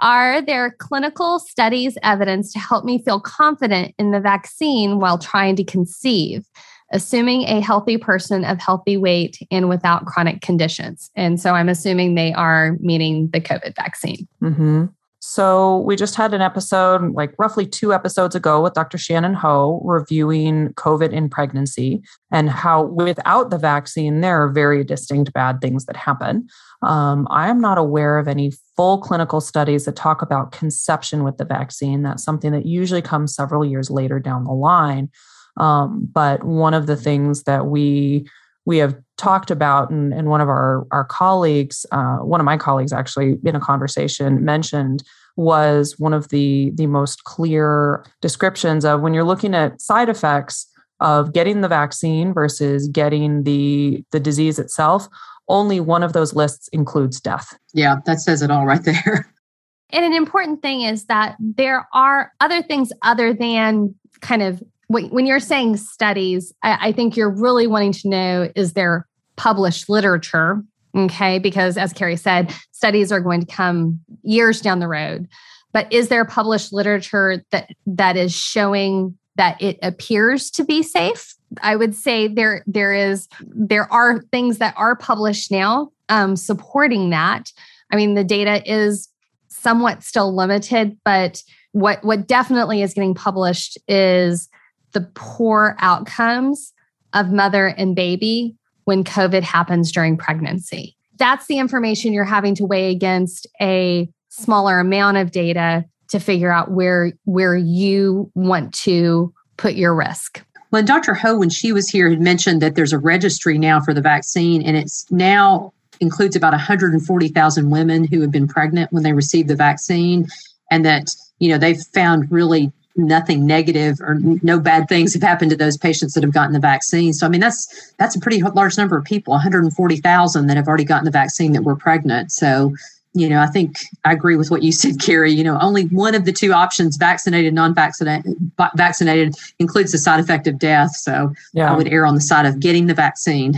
Are 0.00 0.42
there 0.42 0.76
clinical 0.78 1.38
studies 1.38 1.96
evidence 2.02 2.52
to 2.52 2.58
help 2.58 2.84
me 2.84 3.02
feel 3.02 3.18
confident 3.18 3.94
in 3.98 4.10
the 4.10 4.20
vaccine 4.20 4.98
while 4.98 5.16
trying 5.16 5.56
to 5.56 5.64
conceive, 5.64 6.46
assuming 6.92 7.44
a 7.44 7.60
healthy 7.60 7.96
person 7.96 8.44
of 8.44 8.60
healthy 8.60 8.98
weight 8.98 9.38
and 9.50 9.70
without 9.70 10.04
chronic 10.04 10.42
conditions? 10.42 11.10
And 11.16 11.40
so 11.40 11.54
I'm 11.54 11.70
assuming 11.70 12.14
they 12.14 12.34
are 12.34 12.76
meaning 12.78 13.30
the 13.32 13.40
COVID 13.40 13.76
vaccine. 13.76 14.28
Mm-hmm. 14.42 14.86
So 15.20 15.78
we 15.78 15.96
just 15.96 16.14
had 16.14 16.32
an 16.32 16.40
episode, 16.40 17.12
like 17.12 17.34
roughly 17.38 17.66
two 17.66 17.92
episodes 17.92 18.36
ago, 18.36 18.62
with 18.62 18.74
Dr. 18.74 18.98
Shannon 18.98 19.34
Ho 19.34 19.82
reviewing 19.84 20.68
COVID 20.74 21.12
in 21.12 21.28
pregnancy 21.28 22.02
and 22.30 22.48
how 22.48 22.84
without 22.84 23.50
the 23.50 23.58
vaccine, 23.58 24.20
there 24.20 24.42
are 24.42 24.48
very 24.48 24.84
distinct 24.84 25.32
bad 25.32 25.60
things 25.60 25.86
that 25.86 25.96
happen. 25.96 26.46
Um, 26.82 27.26
I 27.30 27.48
am 27.48 27.60
not 27.60 27.78
aware 27.78 28.18
of 28.18 28.28
any 28.28 28.52
full 28.76 28.98
clinical 28.98 29.40
studies 29.40 29.86
that 29.86 29.96
talk 29.96 30.22
about 30.22 30.52
conception 30.52 31.24
with 31.24 31.36
the 31.36 31.44
vaccine. 31.44 32.02
That's 32.02 32.22
something 32.22 32.52
that 32.52 32.66
usually 32.66 33.02
comes 33.02 33.34
several 33.34 33.64
years 33.64 33.90
later 33.90 34.20
down 34.20 34.44
the 34.44 34.52
line. 34.52 35.10
Um, 35.56 36.08
but 36.12 36.44
one 36.44 36.74
of 36.74 36.86
the 36.86 36.96
things 36.96 37.42
that 37.42 37.66
we 37.66 38.28
we 38.68 38.76
have 38.76 38.94
talked 39.16 39.50
about, 39.50 39.88
and, 39.88 40.12
and 40.12 40.28
one 40.28 40.42
of 40.42 40.48
our, 40.50 40.86
our 40.90 41.06
colleagues, 41.06 41.86
uh, 41.90 42.16
one 42.16 42.38
of 42.38 42.44
my 42.44 42.58
colleagues 42.58 42.92
actually 42.92 43.36
in 43.42 43.56
a 43.56 43.60
conversation 43.60 44.44
mentioned 44.44 45.02
was 45.36 45.98
one 45.98 46.12
of 46.12 46.28
the, 46.28 46.70
the 46.74 46.86
most 46.86 47.24
clear 47.24 48.04
descriptions 48.20 48.84
of 48.84 49.00
when 49.00 49.14
you're 49.14 49.24
looking 49.24 49.54
at 49.54 49.80
side 49.80 50.10
effects 50.10 50.70
of 51.00 51.32
getting 51.32 51.62
the 51.62 51.68
vaccine 51.68 52.34
versus 52.34 52.88
getting 52.88 53.44
the, 53.44 54.04
the 54.12 54.20
disease 54.20 54.58
itself, 54.58 55.08
only 55.48 55.80
one 55.80 56.02
of 56.02 56.12
those 56.12 56.34
lists 56.34 56.68
includes 56.68 57.22
death. 57.22 57.58
Yeah, 57.72 57.96
that 58.04 58.20
says 58.20 58.42
it 58.42 58.50
all 58.50 58.66
right 58.66 58.84
there. 58.84 59.32
And 59.90 60.04
an 60.04 60.12
important 60.12 60.60
thing 60.60 60.82
is 60.82 61.06
that 61.06 61.36
there 61.40 61.88
are 61.94 62.30
other 62.40 62.60
things 62.60 62.92
other 63.00 63.32
than 63.32 63.94
kind 64.20 64.42
of 64.42 64.62
when 64.88 65.26
you're 65.26 65.40
saying 65.40 65.76
studies, 65.76 66.52
I, 66.62 66.92
think 66.92 67.16
you're 67.16 67.30
really 67.30 67.66
wanting 67.66 67.92
to 67.92 68.08
know 68.08 68.50
is 68.56 68.72
there 68.72 69.06
published 69.36 69.88
literature? 69.88 70.62
Okay, 70.96 71.38
because 71.38 71.76
as 71.76 71.92
Carrie 71.92 72.16
said, 72.16 72.54
studies 72.72 73.12
are 73.12 73.20
going 73.20 73.40
to 73.40 73.46
come 73.46 74.00
years 74.22 74.60
down 74.60 74.78
the 74.78 74.88
road. 74.88 75.28
But 75.72 75.92
is 75.92 76.08
there 76.08 76.24
published 76.24 76.72
literature 76.72 77.44
that 77.50 77.68
that 77.86 78.16
is 78.16 78.34
showing 78.34 79.18
that 79.38 79.60
it 79.62 79.78
appears 79.82 80.50
to 80.50 80.64
be 80.64 80.82
safe. 80.82 81.34
I 81.62 81.76
would 81.76 81.94
say 81.94 82.28
there 82.28 82.62
there 82.66 82.92
is 82.92 83.28
there 83.40 83.90
are 83.90 84.20
things 84.32 84.58
that 84.58 84.74
are 84.76 84.96
published 84.96 85.50
now 85.50 85.90
um, 86.10 86.36
supporting 86.36 87.10
that. 87.10 87.52
I 87.90 87.96
mean, 87.96 88.14
the 88.14 88.24
data 88.24 88.60
is 88.70 89.08
somewhat 89.46 90.02
still 90.02 90.34
limited, 90.34 90.98
but 91.04 91.42
what 91.72 92.04
what 92.04 92.26
definitely 92.26 92.82
is 92.82 92.92
getting 92.92 93.14
published 93.14 93.78
is 93.86 94.48
the 94.92 95.08
poor 95.14 95.76
outcomes 95.78 96.72
of 97.12 97.30
mother 97.30 97.66
and 97.66 97.94
baby 97.94 98.56
when 98.84 99.04
COVID 99.04 99.42
happens 99.42 99.92
during 99.92 100.16
pregnancy. 100.16 100.96
That's 101.18 101.46
the 101.46 101.58
information 101.58 102.12
you're 102.12 102.24
having 102.24 102.54
to 102.56 102.64
weigh 102.64 102.90
against 102.90 103.46
a 103.60 104.08
smaller 104.28 104.78
amount 104.78 105.16
of 105.16 105.30
data 105.30 105.84
to 106.08 106.18
figure 106.18 106.50
out 106.50 106.70
where 106.70 107.12
where 107.24 107.56
you 107.56 108.30
want 108.34 108.72
to 108.72 109.32
put 109.56 109.74
your 109.74 109.94
risk. 109.94 110.42
When 110.70 110.84
Dr. 110.84 111.14
Ho, 111.14 111.38
when 111.38 111.50
she 111.50 111.72
was 111.72 111.88
here, 111.88 112.10
had 112.10 112.20
mentioned 112.20 112.62
that 112.62 112.74
there's 112.74 112.92
a 112.92 112.98
registry 112.98 113.58
now 113.58 113.80
for 113.80 113.94
the 113.94 114.00
vaccine, 114.00 114.62
and 114.62 114.76
it's 114.76 115.10
now 115.10 115.72
includes 116.00 116.36
about 116.36 116.52
140,000 116.52 117.70
women 117.70 118.04
who 118.04 118.20
have 118.20 118.30
been 118.30 118.46
pregnant 118.46 118.92
when 118.92 119.02
they 119.02 119.12
received 119.12 119.48
the 119.48 119.56
vaccine, 119.56 120.26
and 120.70 120.84
that 120.84 121.10
you 121.38 121.48
know 121.48 121.58
they've 121.58 121.82
found 121.94 122.30
really 122.30 122.72
nothing 122.98 123.46
negative 123.46 124.00
or 124.00 124.18
no 124.42 124.58
bad 124.58 124.88
things 124.88 125.14
have 125.14 125.22
happened 125.22 125.50
to 125.50 125.56
those 125.56 125.76
patients 125.76 126.14
that 126.14 126.22
have 126.22 126.32
gotten 126.32 126.52
the 126.52 126.58
vaccine. 126.58 127.12
So 127.12 127.26
I 127.26 127.30
mean 127.30 127.40
that's 127.40 127.92
that's 127.98 128.16
a 128.16 128.20
pretty 128.20 128.42
large 128.42 128.76
number 128.76 128.98
of 128.98 129.04
people, 129.04 129.32
140,000 129.32 130.46
that 130.46 130.56
have 130.56 130.68
already 130.68 130.84
gotten 130.84 131.04
the 131.04 131.10
vaccine 131.10 131.52
that 131.52 131.62
were 131.62 131.76
pregnant. 131.76 132.32
So 132.32 132.74
you 133.14 133.28
know, 133.28 133.40
I 133.40 133.46
think 133.46 133.78
I 134.04 134.12
agree 134.12 134.36
with 134.36 134.50
what 134.50 134.62
you 134.62 134.70
said, 134.70 135.00
Carrie. 135.00 135.32
You 135.32 135.42
know, 135.42 135.58
only 135.60 135.84
one 135.86 136.14
of 136.14 136.24
the 136.24 136.32
two 136.32 136.52
options, 136.52 136.96
vaccinated, 136.96 137.54
non-vaccinated, 137.54 138.36
vaccinated, 138.76 139.34
includes 139.58 139.92
the 139.92 139.98
side 139.98 140.20
effect 140.20 140.46
of 140.46 140.58
death. 140.58 140.94
So 140.94 141.32
yeah. 141.52 141.72
I 141.72 141.76
would 141.76 141.88
err 141.88 142.06
on 142.06 142.14
the 142.14 142.20
side 142.20 142.46
of 142.46 142.60
getting 142.60 142.86
the 142.86 142.94
vaccine. 142.94 143.54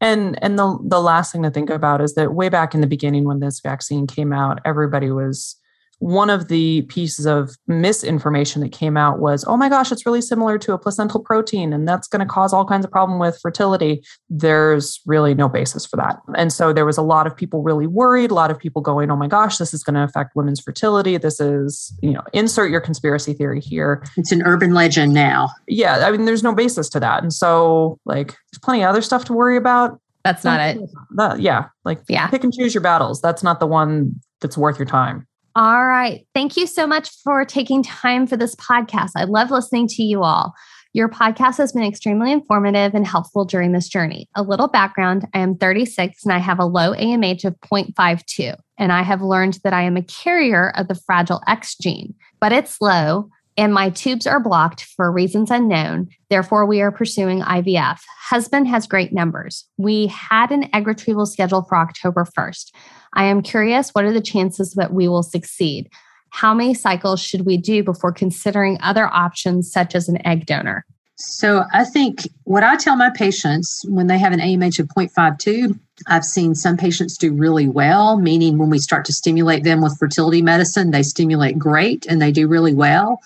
And 0.00 0.42
and 0.42 0.58
the 0.58 0.78
the 0.82 1.00
last 1.00 1.32
thing 1.32 1.42
to 1.42 1.50
think 1.50 1.70
about 1.70 2.00
is 2.00 2.14
that 2.14 2.34
way 2.34 2.48
back 2.48 2.74
in 2.74 2.80
the 2.80 2.86
beginning 2.86 3.24
when 3.24 3.40
this 3.40 3.60
vaccine 3.60 4.06
came 4.06 4.32
out, 4.32 4.60
everybody 4.64 5.10
was 5.10 5.56
one 6.04 6.28
of 6.28 6.48
the 6.48 6.82
pieces 6.82 7.24
of 7.24 7.56
misinformation 7.66 8.60
that 8.60 8.72
came 8.72 8.94
out 8.94 9.20
was, 9.20 9.42
oh 9.48 9.56
my 9.56 9.70
gosh, 9.70 9.90
it's 9.90 10.04
really 10.04 10.20
similar 10.20 10.58
to 10.58 10.74
a 10.74 10.78
placental 10.78 11.18
protein, 11.18 11.72
and 11.72 11.88
that's 11.88 12.06
going 12.08 12.20
to 12.20 12.30
cause 12.30 12.52
all 12.52 12.66
kinds 12.66 12.84
of 12.84 12.90
problem 12.90 13.18
with 13.18 13.38
fertility. 13.40 14.04
There's 14.28 15.00
really 15.06 15.34
no 15.34 15.48
basis 15.48 15.86
for 15.86 15.96
that. 15.96 16.20
And 16.36 16.52
so 16.52 16.74
there 16.74 16.84
was 16.84 16.98
a 16.98 17.02
lot 17.02 17.26
of 17.26 17.34
people 17.34 17.62
really 17.62 17.86
worried, 17.86 18.30
a 18.30 18.34
lot 18.34 18.50
of 18.50 18.58
people 18.58 18.82
going, 18.82 19.10
oh 19.10 19.16
my 19.16 19.28
gosh, 19.28 19.56
this 19.56 19.72
is 19.72 19.82
going 19.82 19.94
to 19.94 20.02
affect 20.02 20.36
women's 20.36 20.60
fertility. 20.60 21.16
This 21.16 21.40
is, 21.40 21.96
you 22.02 22.12
know, 22.12 22.22
insert 22.34 22.70
your 22.70 22.82
conspiracy 22.82 23.32
theory 23.32 23.62
here. 23.62 24.04
It's 24.18 24.30
an 24.30 24.42
urban 24.42 24.74
legend 24.74 25.14
now. 25.14 25.48
Yeah. 25.68 26.06
I 26.06 26.10
mean, 26.10 26.26
there's 26.26 26.42
no 26.42 26.54
basis 26.54 26.90
to 26.90 27.00
that. 27.00 27.22
And 27.22 27.32
so, 27.32 27.98
like, 28.04 28.26
there's 28.26 28.60
plenty 28.62 28.82
of 28.82 28.90
other 28.90 29.00
stuff 29.00 29.24
to 29.24 29.32
worry 29.32 29.56
about. 29.56 29.98
That's 30.22 30.44
not 30.44 30.60
it. 30.60 30.78
That, 31.16 31.40
yeah. 31.40 31.68
Like, 31.86 32.02
yeah. 32.08 32.26
pick 32.26 32.44
and 32.44 32.52
choose 32.52 32.74
your 32.74 32.82
battles. 32.82 33.22
That's 33.22 33.42
not 33.42 33.58
the 33.58 33.66
one 33.66 34.20
that's 34.42 34.58
worth 34.58 34.78
your 34.78 34.86
time. 34.86 35.26
All 35.56 35.86
right. 35.86 36.26
Thank 36.34 36.56
you 36.56 36.66
so 36.66 36.84
much 36.84 37.10
for 37.22 37.44
taking 37.44 37.84
time 37.84 38.26
for 38.26 38.36
this 38.36 38.56
podcast. 38.56 39.10
I 39.14 39.24
love 39.24 39.52
listening 39.52 39.86
to 39.88 40.02
you 40.02 40.24
all. 40.24 40.52
Your 40.94 41.08
podcast 41.08 41.58
has 41.58 41.72
been 41.72 41.84
extremely 41.84 42.32
informative 42.32 42.94
and 42.94 43.06
helpful 43.06 43.44
during 43.44 43.70
this 43.70 43.88
journey. 43.88 44.28
A 44.34 44.42
little 44.42 44.68
background 44.68 45.28
I 45.32 45.38
am 45.38 45.56
36 45.56 46.24
and 46.24 46.32
I 46.32 46.38
have 46.38 46.58
a 46.58 46.64
low 46.64 46.92
AMH 46.92 47.44
of 47.44 47.54
0.52. 47.60 48.56
And 48.78 48.92
I 48.92 49.02
have 49.02 49.22
learned 49.22 49.58
that 49.62 49.72
I 49.72 49.82
am 49.82 49.96
a 49.96 50.02
carrier 50.02 50.72
of 50.76 50.88
the 50.88 50.94
Fragile 50.94 51.42
X 51.46 51.76
gene, 51.76 52.14
but 52.40 52.52
it's 52.52 52.80
low 52.80 53.28
and 53.56 53.72
my 53.72 53.90
tubes 53.90 54.26
are 54.26 54.40
blocked 54.40 54.84
for 54.84 55.12
reasons 55.12 55.50
unknown. 55.50 56.08
Therefore, 56.28 56.66
we 56.66 56.80
are 56.80 56.90
pursuing 56.90 57.40
IVF. 57.40 58.00
Husband 58.20 58.66
has 58.66 58.86
great 58.86 59.12
numbers. 59.12 59.68
We 59.76 60.08
had 60.08 60.50
an 60.50 60.68
egg 60.74 60.86
retrieval 60.86 61.26
scheduled 61.26 61.68
for 61.68 61.76
October 61.76 62.26
1st. 62.36 62.72
I 63.14 63.24
am 63.24 63.42
curious 63.42 63.90
what 63.90 64.04
are 64.04 64.12
the 64.12 64.20
chances 64.20 64.74
that 64.74 64.92
we 64.92 65.08
will 65.08 65.22
succeed? 65.22 65.88
How 66.30 66.52
many 66.52 66.74
cycles 66.74 67.22
should 67.22 67.46
we 67.46 67.56
do 67.56 67.82
before 67.82 68.12
considering 68.12 68.78
other 68.82 69.06
options 69.06 69.70
such 69.70 69.94
as 69.94 70.08
an 70.08 70.24
egg 70.26 70.46
donor? 70.46 70.84
So, 71.16 71.64
I 71.72 71.84
think 71.84 72.28
what 72.42 72.64
I 72.64 72.74
tell 72.74 72.96
my 72.96 73.08
patients 73.08 73.84
when 73.88 74.08
they 74.08 74.18
have 74.18 74.32
an 74.32 74.40
AMH 74.40 74.80
of 74.80 74.88
0.52, 74.88 75.78
I've 76.08 76.24
seen 76.24 76.56
some 76.56 76.76
patients 76.76 77.16
do 77.16 77.32
really 77.32 77.68
well, 77.68 78.18
meaning 78.18 78.58
when 78.58 78.68
we 78.68 78.80
start 78.80 79.04
to 79.04 79.12
stimulate 79.12 79.62
them 79.62 79.80
with 79.80 79.96
fertility 79.96 80.42
medicine, 80.42 80.90
they 80.90 81.04
stimulate 81.04 81.56
great 81.56 82.04
and 82.06 82.20
they 82.20 82.32
do 82.32 82.48
really 82.48 82.74
well. 82.74 83.20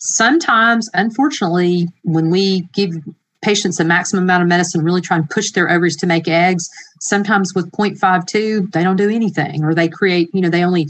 Sometimes, 0.00 0.88
unfortunately, 0.94 1.88
when 2.02 2.30
we 2.30 2.62
give 2.72 2.94
patients 3.44 3.78
a 3.78 3.84
maximum 3.84 4.24
amount 4.24 4.42
of 4.42 4.48
medicine, 4.48 4.82
really 4.82 5.00
try 5.00 5.16
and 5.16 5.28
push 5.28 5.52
their 5.52 5.70
ovaries 5.70 5.96
to 5.96 6.06
make 6.06 6.26
eggs. 6.26 6.68
Sometimes 7.00 7.54
with 7.54 7.70
0.52, 7.72 8.72
they 8.72 8.82
don't 8.82 8.96
do 8.96 9.10
anything, 9.10 9.62
or 9.62 9.74
they 9.74 9.88
create, 9.88 10.30
you 10.32 10.40
know, 10.40 10.48
they 10.48 10.64
only 10.64 10.88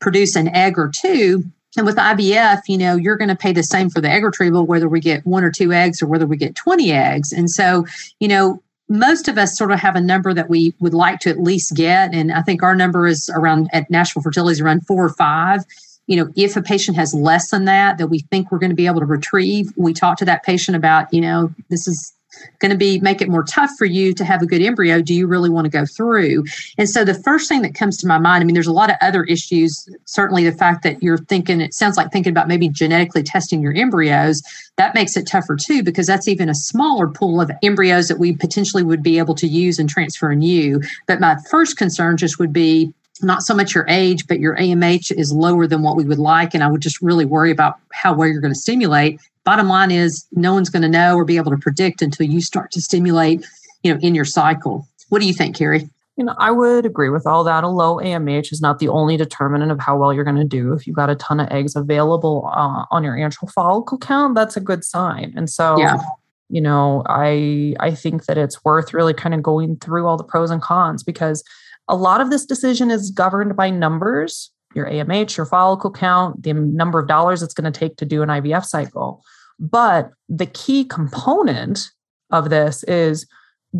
produce 0.00 0.36
an 0.36 0.48
egg 0.54 0.78
or 0.78 0.90
two. 0.94 1.44
And 1.76 1.84
with 1.84 1.96
IVF, 1.96 2.62
you 2.68 2.78
know, 2.78 2.96
you're 2.96 3.16
going 3.16 3.28
to 3.28 3.36
pay 3.36 3.52
the 3.52 3.62
same 3.62 3.90
for 3.90 4.00
the 4.00 4.08
egg 4.08 4.24
retrieval, 4.24 4.64
whether 4.64 4.88
we 4.88 5.00
get 5.00 5.26
one 5.26 5.44
or 5.44 5.50
two 5.50 5.72
eggs 5.72 6.00
or 6.00 6.06
whether 6.06 6.26
we 6.26 6.36
get 6.36 6.54
20 6.54 6.92
eggs. 6.92 7.32
And 7.32 7.50
so, 7.50 7.84
you 8.20 8.28
know, 8.28 8.62
most 8.88 9.28
of 9.28 9.36
us 9.36 9.58
sort 9.58 9.72
of 9.72 9.80
have 9.80 9.96
a 9.96 10.00
number 10.00 10.32
that 10.32 10.48
we 10.48 10.72
would 10.78 10.94
like 10.94 11.18
to 11.20 11.30
at 11.30 11.40
least 11.40 11.74
get. 11.74 12.14
And 12.14 12.32
I 12.32 12.42
think 12.42 12.62
our 12.62 12.76
number 12.76 13.06
is 13.06 13.28
around 13.34 13.68
at 13.72 13.90
Nashville 13.90 14.22
Fertility 14.22 14.52
is 14.52 14.60
around 14.60 14.86
four 14.86 15.04
or 15.04 15.12
five 15.14 15.64
you 16.06 16.16
know, 16.16 16.32
if 16.36 16.56
a 16.56 16.62
patient 16.62 16.96
has 16.96 17.14
less 17.14 17.50
than 17.50 17.64
that, 17.64 17.98
that 17.98 18.08
we 18.08 18.20
think 18.30 18.50
we're 18.50 18.58
going 18.58 18.70
to 18.70 18.76
be 18.76 18.86
able 18.86 19.00
to 19.00 19.06
retrieve, 19.06 19.72
we 19.76 19.92
talk 19.92 20.18
to 20.18 20.24
that 20.24 20.44
patient 20.44 20.76
about, 20.76 21.12
you 21.12 21.20
know, 21.20 21.52
this 21.68 21.88
is 21.88 22.12
going 22.58 22.70
to 22.70 22.76
be 22.76 23.00
make 23.00 23.20
it 23.20 23.28
more 23.28 23.42
tough 23.44 23.70
for 23.78 23.86
you 23.86 24.12
to 24.14 24.24
have 24.24 24.42
a 24.42 24.46
good 24.46 24.62
embryo. 24.62 25.00
Do 25.00 25.14
you 25.14 25.26
really 25.26 25.50
want 25.50 25.64
to 25.64 25.70
go 25.70 25.86
through? 25.86 26.44
And 26.78 26.88
so 26.88 27.04
the 27.04 27.14
first 27.14 27.48
thing 27.48 27.62
that 27.62 27.74
comes 27.74 27.96
to 27.98 28.06
my 28.06 28.18
mind 28.18 28.42
i 28.42 28.44
mean 28.44 28.54
there's 28.54 28.66
a 28.66 28.72
lot 28.72 28.90
of 28.90 28.96
other 29.00 29.24
issues. 29.24 29.88
Certainly 30.04 30.44
the 30.44 30.56
fact 30.56 30.82
that 30.82 31.02
you're 31.02 31.18
thinking 31.18 31.60
it 31.60 31.74
sounds 31.74 31.96
like 31.96 32.12
thinking 32.12 32.30
about 32.30 32.48
maybe 32.48 32.68
genetically 32.68 33.22
testing 33.22 33.62
your 33.62 33.74
embryos 33.74 34.42
that 34.76 34.94
makes 34.94 35.16
it 35.16 35.26
tougher 35.26 35.56
too 35.56 35.82
because 35.82 36.06
that's 36.06 36.28
even 36.28 36.48
a 36.48 36.54
smaller 36.54 37.08
pool 37.08 37.40
of 37.40 37.50
embryos 37.62 38.08
that 38.08 38.18
we 38.18 38.36
potentially 38.36 38.82
would 38.82 39.02
be 39.02 39.18
able 39.18 39.34
to 39.34 39.46
use 39.46 39.78
and 39.78 39.88
transfer 39.88 40.30
in 40.30 40.42
you. 40.42 40.82
But 41.06 41.20
my 41.20 41.36
first 41.50 41.76
concern 41.76 42.16
just 42.16 42.38
would 42.38 42.52
be 42.52 42.92
not 43.22 43.42
so 43.42 43.54
much 43.54 43.74
your 43.74 43.86
age, 43.88 44.26
but 44.26 44.40
your 44.40 44.56
AMH 44.56 45.12
is 45.12 45.32
lower 45.32 45.66
than 45.66 45.82
what 45.82 45.96
we 45.96 46.04
would 46.04 46.18
like. 46.18 46.54
And 46.54 46.62
I 46.62 46.68
would 46.68 46.80
just 46.80 47.00
really 47.00 47.24
worry 47.24 47.50
about 47.50 47.76
how 47.92 48.14
well 48.14 48.28
you're 48.28 48.40
going 48.40 48.52
to 48.52 48.58
stimulate. 48.58 49.20
Bottom 49.44 49.68
line 49.68 49.90
is 49.90 50.26
no 50.32 50.54
one's 50.54 50.70
going 50.70 50.82
to 50.82 50.88
know 50.88 51.16
or 51.16 51.24
be 51.24 51.36
able 51.36 51.52
to 51.52 51.56
predict 51.56 52.02
until 52.02 52.26
you 52.26 52.40
start 52.40 52.72
to 52.72 52.80
stimulate, 52.80 53.46
you 53.82 53.92
know, 53.92 54.00
in 54.02 54.14
your 54.14 54.24
cycle. 54.24 54.88
What 55.08 55.20
do 55.20 55.26
you 55.26 55.34
think, 55.34 55.56
Carrie? 55.56 55.88
You 56.16 56.24
know, 56.24 56.34
I 56.38 56.50
would 56.50 56.86
agree 56.86 57.10
with 57.10 57.26
all 57.26 57.44
that. 57.44 57.62
A 57.62 57.68
low 57.68 57.96
AMH 57.96 58.50
is 58.50 58.60
not 58.60 58.78
the 58.78 58.88
only 58.88 59.16
determinant 59.16 59.70
of 59.70 59.78
how 59.78 59.98
well 59.98 60.12
you're 60.12 60.24
going 60.24 60.36
to 60.36 60.44
do. 60.44 60.72
If 60.72 60.86
you've 60.86 60.96
got 60.96 61.10
a 61.10 61.14
ton 61.14 61.40
of 61.40 61.48
eggs 61.50 61.76
available 61.76 62.50
uh, 62.52 62.86
on 62.90 63.04
your 63.04 63.14
antral 63.14 63.52
follicle 63.52 63.98
count, 63.98 64.34
that's 64.34 64.56
a 64.56 64.60
good 64.60 64.82
sign. 64.82 65.34
And 65.36 65.50
so, 65.50 65.78
yeah. 65.78 65.98
you 66.48 66.62
know, 66.62 67.02
I 67.06 67.76
I 67.80 67.90
think 67.94 68.24
that 68.24 68.38
it's 68.38 68.64
worth 68.64 68.94
really 68.94 69.12
kind 69.12 69.34
of 69.34 69.42
going 69.42 69.76
through 69.76 70.06
all 70.06 70.16
the 70.16 70.24
pros 70.24 70.50
and 70.50 70.62
cons 70.62 71.02
because 71.02 71.44
a 71.88 71.96
lot 71.96 72.20
of 72.20 72.30
this 72.30 72.44
decision 72.44 72.90
is 72.90 73.10
governed 73.10 73.56
by 73.56 73.70
numbers 73.70 74.50
your 74.76 74.86
AMH, 74.86 75.36
your 75.36 75.46
follicle 75.46 75.90
count, 75.90 76.42
the 76.42 76.52
number 76.52 76.98
of 76.98 77.08
dollars 77.08 77.42
it's 77.42 77.54
going 77.54 77.70
to 77.70 77.76
take 77.76 77.96
to 77.96 78.04
do 78.04 78.22
an 78.22 78.28
IVF 78.28 78.64
cycle. 78.64 79.24
But 79.58 80.10
the 80.28 80.46
key 80.46 80.84
component 80.84 81.90
of 82.30 82.50
this 82.50 82.84
is 82.84 83.26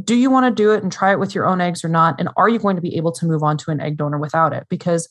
do 0.05 0.15
you 0.15 0.31
want 0.31 0.47
to 0.47 0.63
do 0.63 0.73
it 0.73 0.83
and 0.83 0.91
try 0.91 1.13
it 1.13 1.21
with 1.21 1.35
your 1.35 1.47
own 1.47 1.61
eggs 1.61 1.85
or 1.85 1.89
not? 1.89 2.19
And 2.19 2.29
are 2.37 2.49
you 2.49 2.59
going 2.59 2.77
to 2.77 2.83
be 2.83 2.97
able 2.97 3.13
to 3.13 3.27
move 3.27 3.43
on 3.43 3.57
to 3.59 3.71
an 3.71 3.81
egg 3.81 3.99
donor 3.99 4.19
without 4.19 4.53
it? 4.53 4.67
Because 4.69 5.09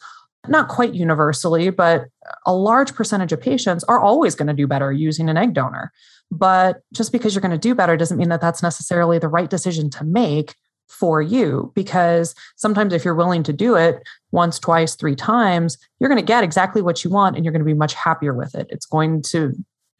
not 0.47 0.67
quite 0.67 0.93
universally, 0.93 1.69
but 1.69 2.05
a 2.45 2.53
large 2.53 2.93
percentage 2.93 3.31
of 3.31 3.41
patients 3.41 3.83
are 3.85 3.99
always 3.99 4.35
going 4.35 4.47
to 4.47 4.53
do 4.53 4.67
better 4.67 4.91
using 4.91 5.29
an 5.29 5.37
egg 5.37 5.53
donor. 5.53 5.91
But 6.31 6.81
just 6.93 7.11
because 7.11 7.33
you're 7.33 7.41
going 7.41 7.51
to 7.51 7.57
do 7.57 7.73
better 7.73 7.97
doesn't 7.97 8.17
mean 8.17 8.29
that 8.29 8.41
that's 8.41 8.61
necessarily 8.61 9.17
the 9.17 9.27
right 9.27 9.49
decision 9.49 9.89
to 9.91 10.03
make 10.03 10.55
for 10.87 11.21
you 11.21 11.71
because 11.75 12.35
sometimes 12.55 12.93
if 12.93 13.03
you're 13.03 13.15
willing 13.15 13.43
to 13.43 13.53
do 13.53 13.75
it 13.75 14.01
once 14.31 14.59
twice 14.59 14.95
three 14.95 15.15
times 15.15 15.77
you're 15.99 16.09
going 16.09 16.21
to 16.21 16.25
get 16.25 16.43
exactly 16.43 16.81
what 16.81 17.03
you 17.03 17.09
want 17.09 17.35
and 17.35 17.43
you're 17.43 17.51
going 17.51 17.59
to 17.59 17.65
be 17.65 17.73
much 17.73 17.93
happier 17.93 18.33
with 18.33 18.55
it. 18.55 18.67
It's 18.69 18.85
going 18.85 19.21
to 19.23 19.53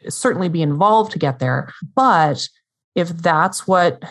certainly 0.08 0.50
be 0.50 0.62
involved 0.62 1.12
to 1.12 1.20
get 1.20 1.39
there 1.39 1.72
but 1.96 2.48
if 2.94 3.10
that's 3.10 3.68
what 3.68 4.04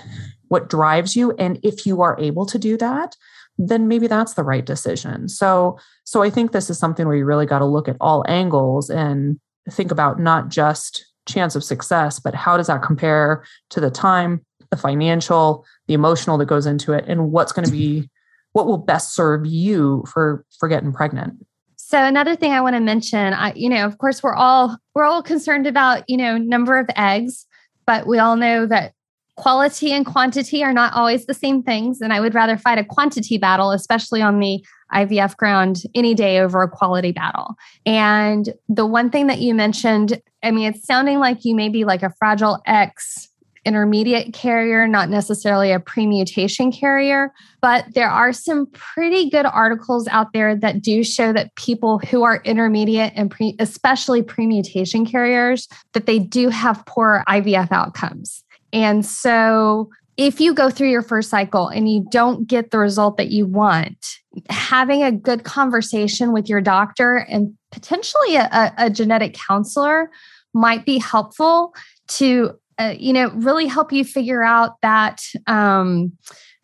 what 0.48 0.68
drives 0.68 1.16
you 1.16 1.32
and 1.38 1.58
if 1.62 1.86
you 1.86 2.02
are 2.02 2.18
able 2.18 2.46
to 2.46 2.58
do 2.58 2.76
that 2.76 3.16
then 3.56 3.86
maybe 3.86 4.08
that's 4.08 4.34
the 4.34 4.42
right 4.42 4.66
decision. 4.66 5.28
So 5.28 5.78
so 6.04 6.22
i 6.22 6.30
think 6.30 6.52
this 6.52 6.68
is 6.70 6.78
something 6.78 7.06
where 7.06 7.16
you 7.16 7.24
really 7.24 7.46
got 7.46 7.60
to 7.60 7.64
look 7.64 7.88
at 7.88 7.96
all 8.00 8.24
angles 8.28 8.90
and 8.90 9.38
think 9.70 9.90
about 9.90 10.18
not 10.18 10.48
just 10.48 11.06
chance 11.26 11.56
of 11.56 11.64
success 11.64 12.20
but 12.20 12.34
how 12.34 12.56
does 12.56 12.66
that 12.66 12.82
compare 12.82 13.44
to 13.70 13.80
the 13.80 13.90
time 13.90 14.44
the 14.74 14.80
financial, 14.80 15.64
the 15.86 15.94
emotional 15.94 16.38
that 16.38 16.46
goes 16.46 16.66
into 16.66 16.92
it, 16.92 17.04
and 17.06 17.30
what's 17.30 17.52
going 17.52 17.64
to 17.64 17.72
be 17.72 18.10
what 18.52 18.66
will 18.66 18.78
best 18.78 19.14
serve 19.14 19.46
you 19.46 20.04
for 20.12 20.44
for 20.58 20.68
getting 20.68 20.92
pregnant. 20.92 21.34
So 21.76 22.02
another 22.02 22.34
thing 22.34 22.52
I 22.52 22.60
want 22.60 22.74
to 22.74 22.80
mention, 22.80 23.34
I, 23.34 23.52
you 23.54 23.68
know, 23.68 23.84
of 23.84 23.98
course, 23.98 24.22
we're 24.22 24.34
all 24.34 24.78
we're 24.94 25.04
all 25.04 25.22
concerned 25.22 25.66
about 25.66 26.04
you 26.08 26.16
know 26.16 26.38
number 26.38 26.78
of 26.78 26.88
eggs, 26.96 27.46
but 27.86 28.06
we 28.06 28.18
all 28.18 28.36
know 28.36 28.66
that 28.66 28.94
quality 29.36 29.92
and 29.92 30.06
quantity 30.06 30.62
are 30.62 30.72
not 30.72 30.94
always 30.94 31.26
the 31.26 31.34
same 31.34 31.62
things. 31.62 32.00
And 32.00 32.12
I 32.12 32.20
would 32.20 32.34
rather 32.34 32.56
fight 32.56 32.78
a 32.78 32.84
quantity 32.84 33.36
battle, 33.36 33.72
especially 33.72 34.22
on 34.22 34.38
the 34.38 34.64
IVF 34.92 35.36
ground, 35.36 35.82
any 35.94 36.14
day 36.14 36.38
over 36.38 36.62
a 36.62 36.70
quality 36.70 37.10
battle. 37.10 37.56
And 37.84 38.54
the 38.68 38.86
one 38.86 39.10
thing 39.10 39.26
that 39.26 39.40
you 39.40 39.54
mentioned, 39.54 40.20
I 40.42 40.52
mean, 40.52 40.72
it's 40.72 40.86
sounding 40.86 41.18
like 41.18 41.44
you 41.44 41.56
may 41.56 41.68
be 41.68 41.84
like 41.84 42.04
a 42.04 42.14
fragile 42.16 42.62
X 42.66 43.28
intermediate 43.64 44.32
carrier, 44.32 44.86
not 44.86 45.08
necessarily 45.08 45.72
a 45.72 45.80
premutation 45.80 46.70
carrier. 46.70 47.32
But 47.60 47.86
there 47.94 48.10
are 48.10 48.32
some 48.32 48.66
pretty 48.72 49.30
good 49.30 49.46
articles 49.46 50.06
out 50.08 50.32
there 50.32 50.54
that 50.56 50.82
do 50.82 51.02
show 51.02 51.32
that 51.32 51.54
people 51.56 51.98
who 51.98 52.22
are 52.22 52.42
intermediate 52.44 53.12
and 53.16 53.30
pre, 53.30 53.56
especially 53.58 54.22
premutation 54.22 55.06
carriers, 55.06 55.68
that 55.92 56.06
they 56.06 56.18
do 56.18 56.48
have 56.48 56.84
poor 56.86 57.24
IVF 57.28 57.72
outcomes. 57.72 58.44
And 58.72 59.04
so 59.06 59.90
if 60.16 60.40
you 60.40 60.54
go 60.54 60.70
through 60.70 60.90
your 60.90 61.02
first 61.02 61.30
cycle 61.30 61.68
and 61.68 61.90
you 61.90 62.06
don't 62.10 62.46
get 62.46 62.70
the 62.70 62.78
result 62.78 63.16
that 63.16 63.30
you 63.30 63.46
want, 63.46 64.18
having 64.48 65.02
a 65.02 65.10
good 65.10 65.44
conversation 65.44 66.32
with 66.32 66.48
your 66.48 66.60
doctor 66.60 67.16
and 67.16 67.54
potentially 67.72 68.36
a, 68.36 68.72
a 68.78 68.90
genetic 68.90 69.34
counselor 69.34 70.10
might 70.52 70.86
be 70.86 70.98
helpful 70.98 71.74
to 72.06 72.58
uh, 72.78 72.94
you 72.98 73.12
know 73.12 73.30
really 73.30 73.66
help 73.66 73.92
you 73.92 74.04
figure 74.04 74.42
out 74.42 74.80
that 74.82 75.22
um, 75.46 76.12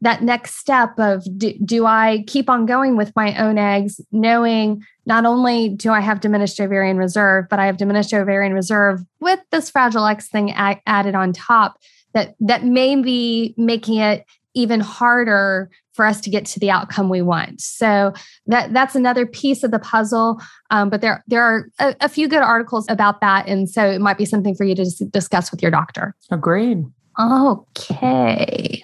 that 0.01 0.23
next 0.23 0.57
step 0.57 0.99
of 0.99 1.25
do, 1.37 1.53
do, 1.65 1.87
I 1.87 2.25
keep 2.27 2.49
on 2.49 2.65
going 2.67 2.97
with 2.97 3.13
my 3.15 3.37
own 3.37 3.59
eggs, 3.59 4.01
knowing 4.13 4.83
not 5.05 5.27
only 5.27 5.69
do 5.69 5.91
I 5.93 6.01
have 6.01 6.21
diminished 6.21 6.59
ovarian 6.61 6.97
reserve, 6.97 7.47
but 7.51 7.59
I 7.59 7.67
have 7.67 7.77
diminished 7.77 8.15
ovarian 8.15 8.55
reserve 8.55 9.01
with 9.21 9.41
this 9.51 9.71
fragile 9.71 10.07
X 10.07 10.29
thing 10.29 10.53
added 10.53 11.15
on 11.15 11.33
top 11.33 11.77
that 12.15 12.35
that 12.41 12.65
may 12.65 13.01
be 13.01 13.55
making 13.57 13.99
it 13.99 14.25
even 14.55 14.81
harder 14.81 15.71
for 16.01 16.07
us 16.07 16.19
to 16.19 16.31
get 16.31 16.47
to 16.47 16.59
the 16.59 16.71
outcome 16.71 17.11
we 17.11 17.21
want. 17.21 17.61
So 17.61 18.15
that 18.47 18.73
that's 18.73 18.95
another 18.95 19.27
piece 19.27 19.63
of 19.63 19.71
the 19.71 19.79
puzzle. 19.79 20.41
Um, 20.71 20.89
but 20.89 21.03
there 21.03 21.23
there 21.27 21.43
are 21.43 21.69
a, 21.79 21.95
a, 22.01 22.09
few 22.09 22.27
good 22.27 22.41
articles 22.41 22.87
about 22.89 23.21
that, 23.21 23.47
and 23.47 23.69
so 23.69 23.85
it 23.85 24.01
might 24.01 24.17
be 24.17 24.25
something 24.25 24.55
for 24.55 24.65
you 24.65 24.75
to 24.77 24.87
discuss 25.11 25.51
with 25.51 25.61
your 25.61 25.71
doctor. 25.71 26.17
Agreed. 26.31 26.87
Okay, 27.21 28.83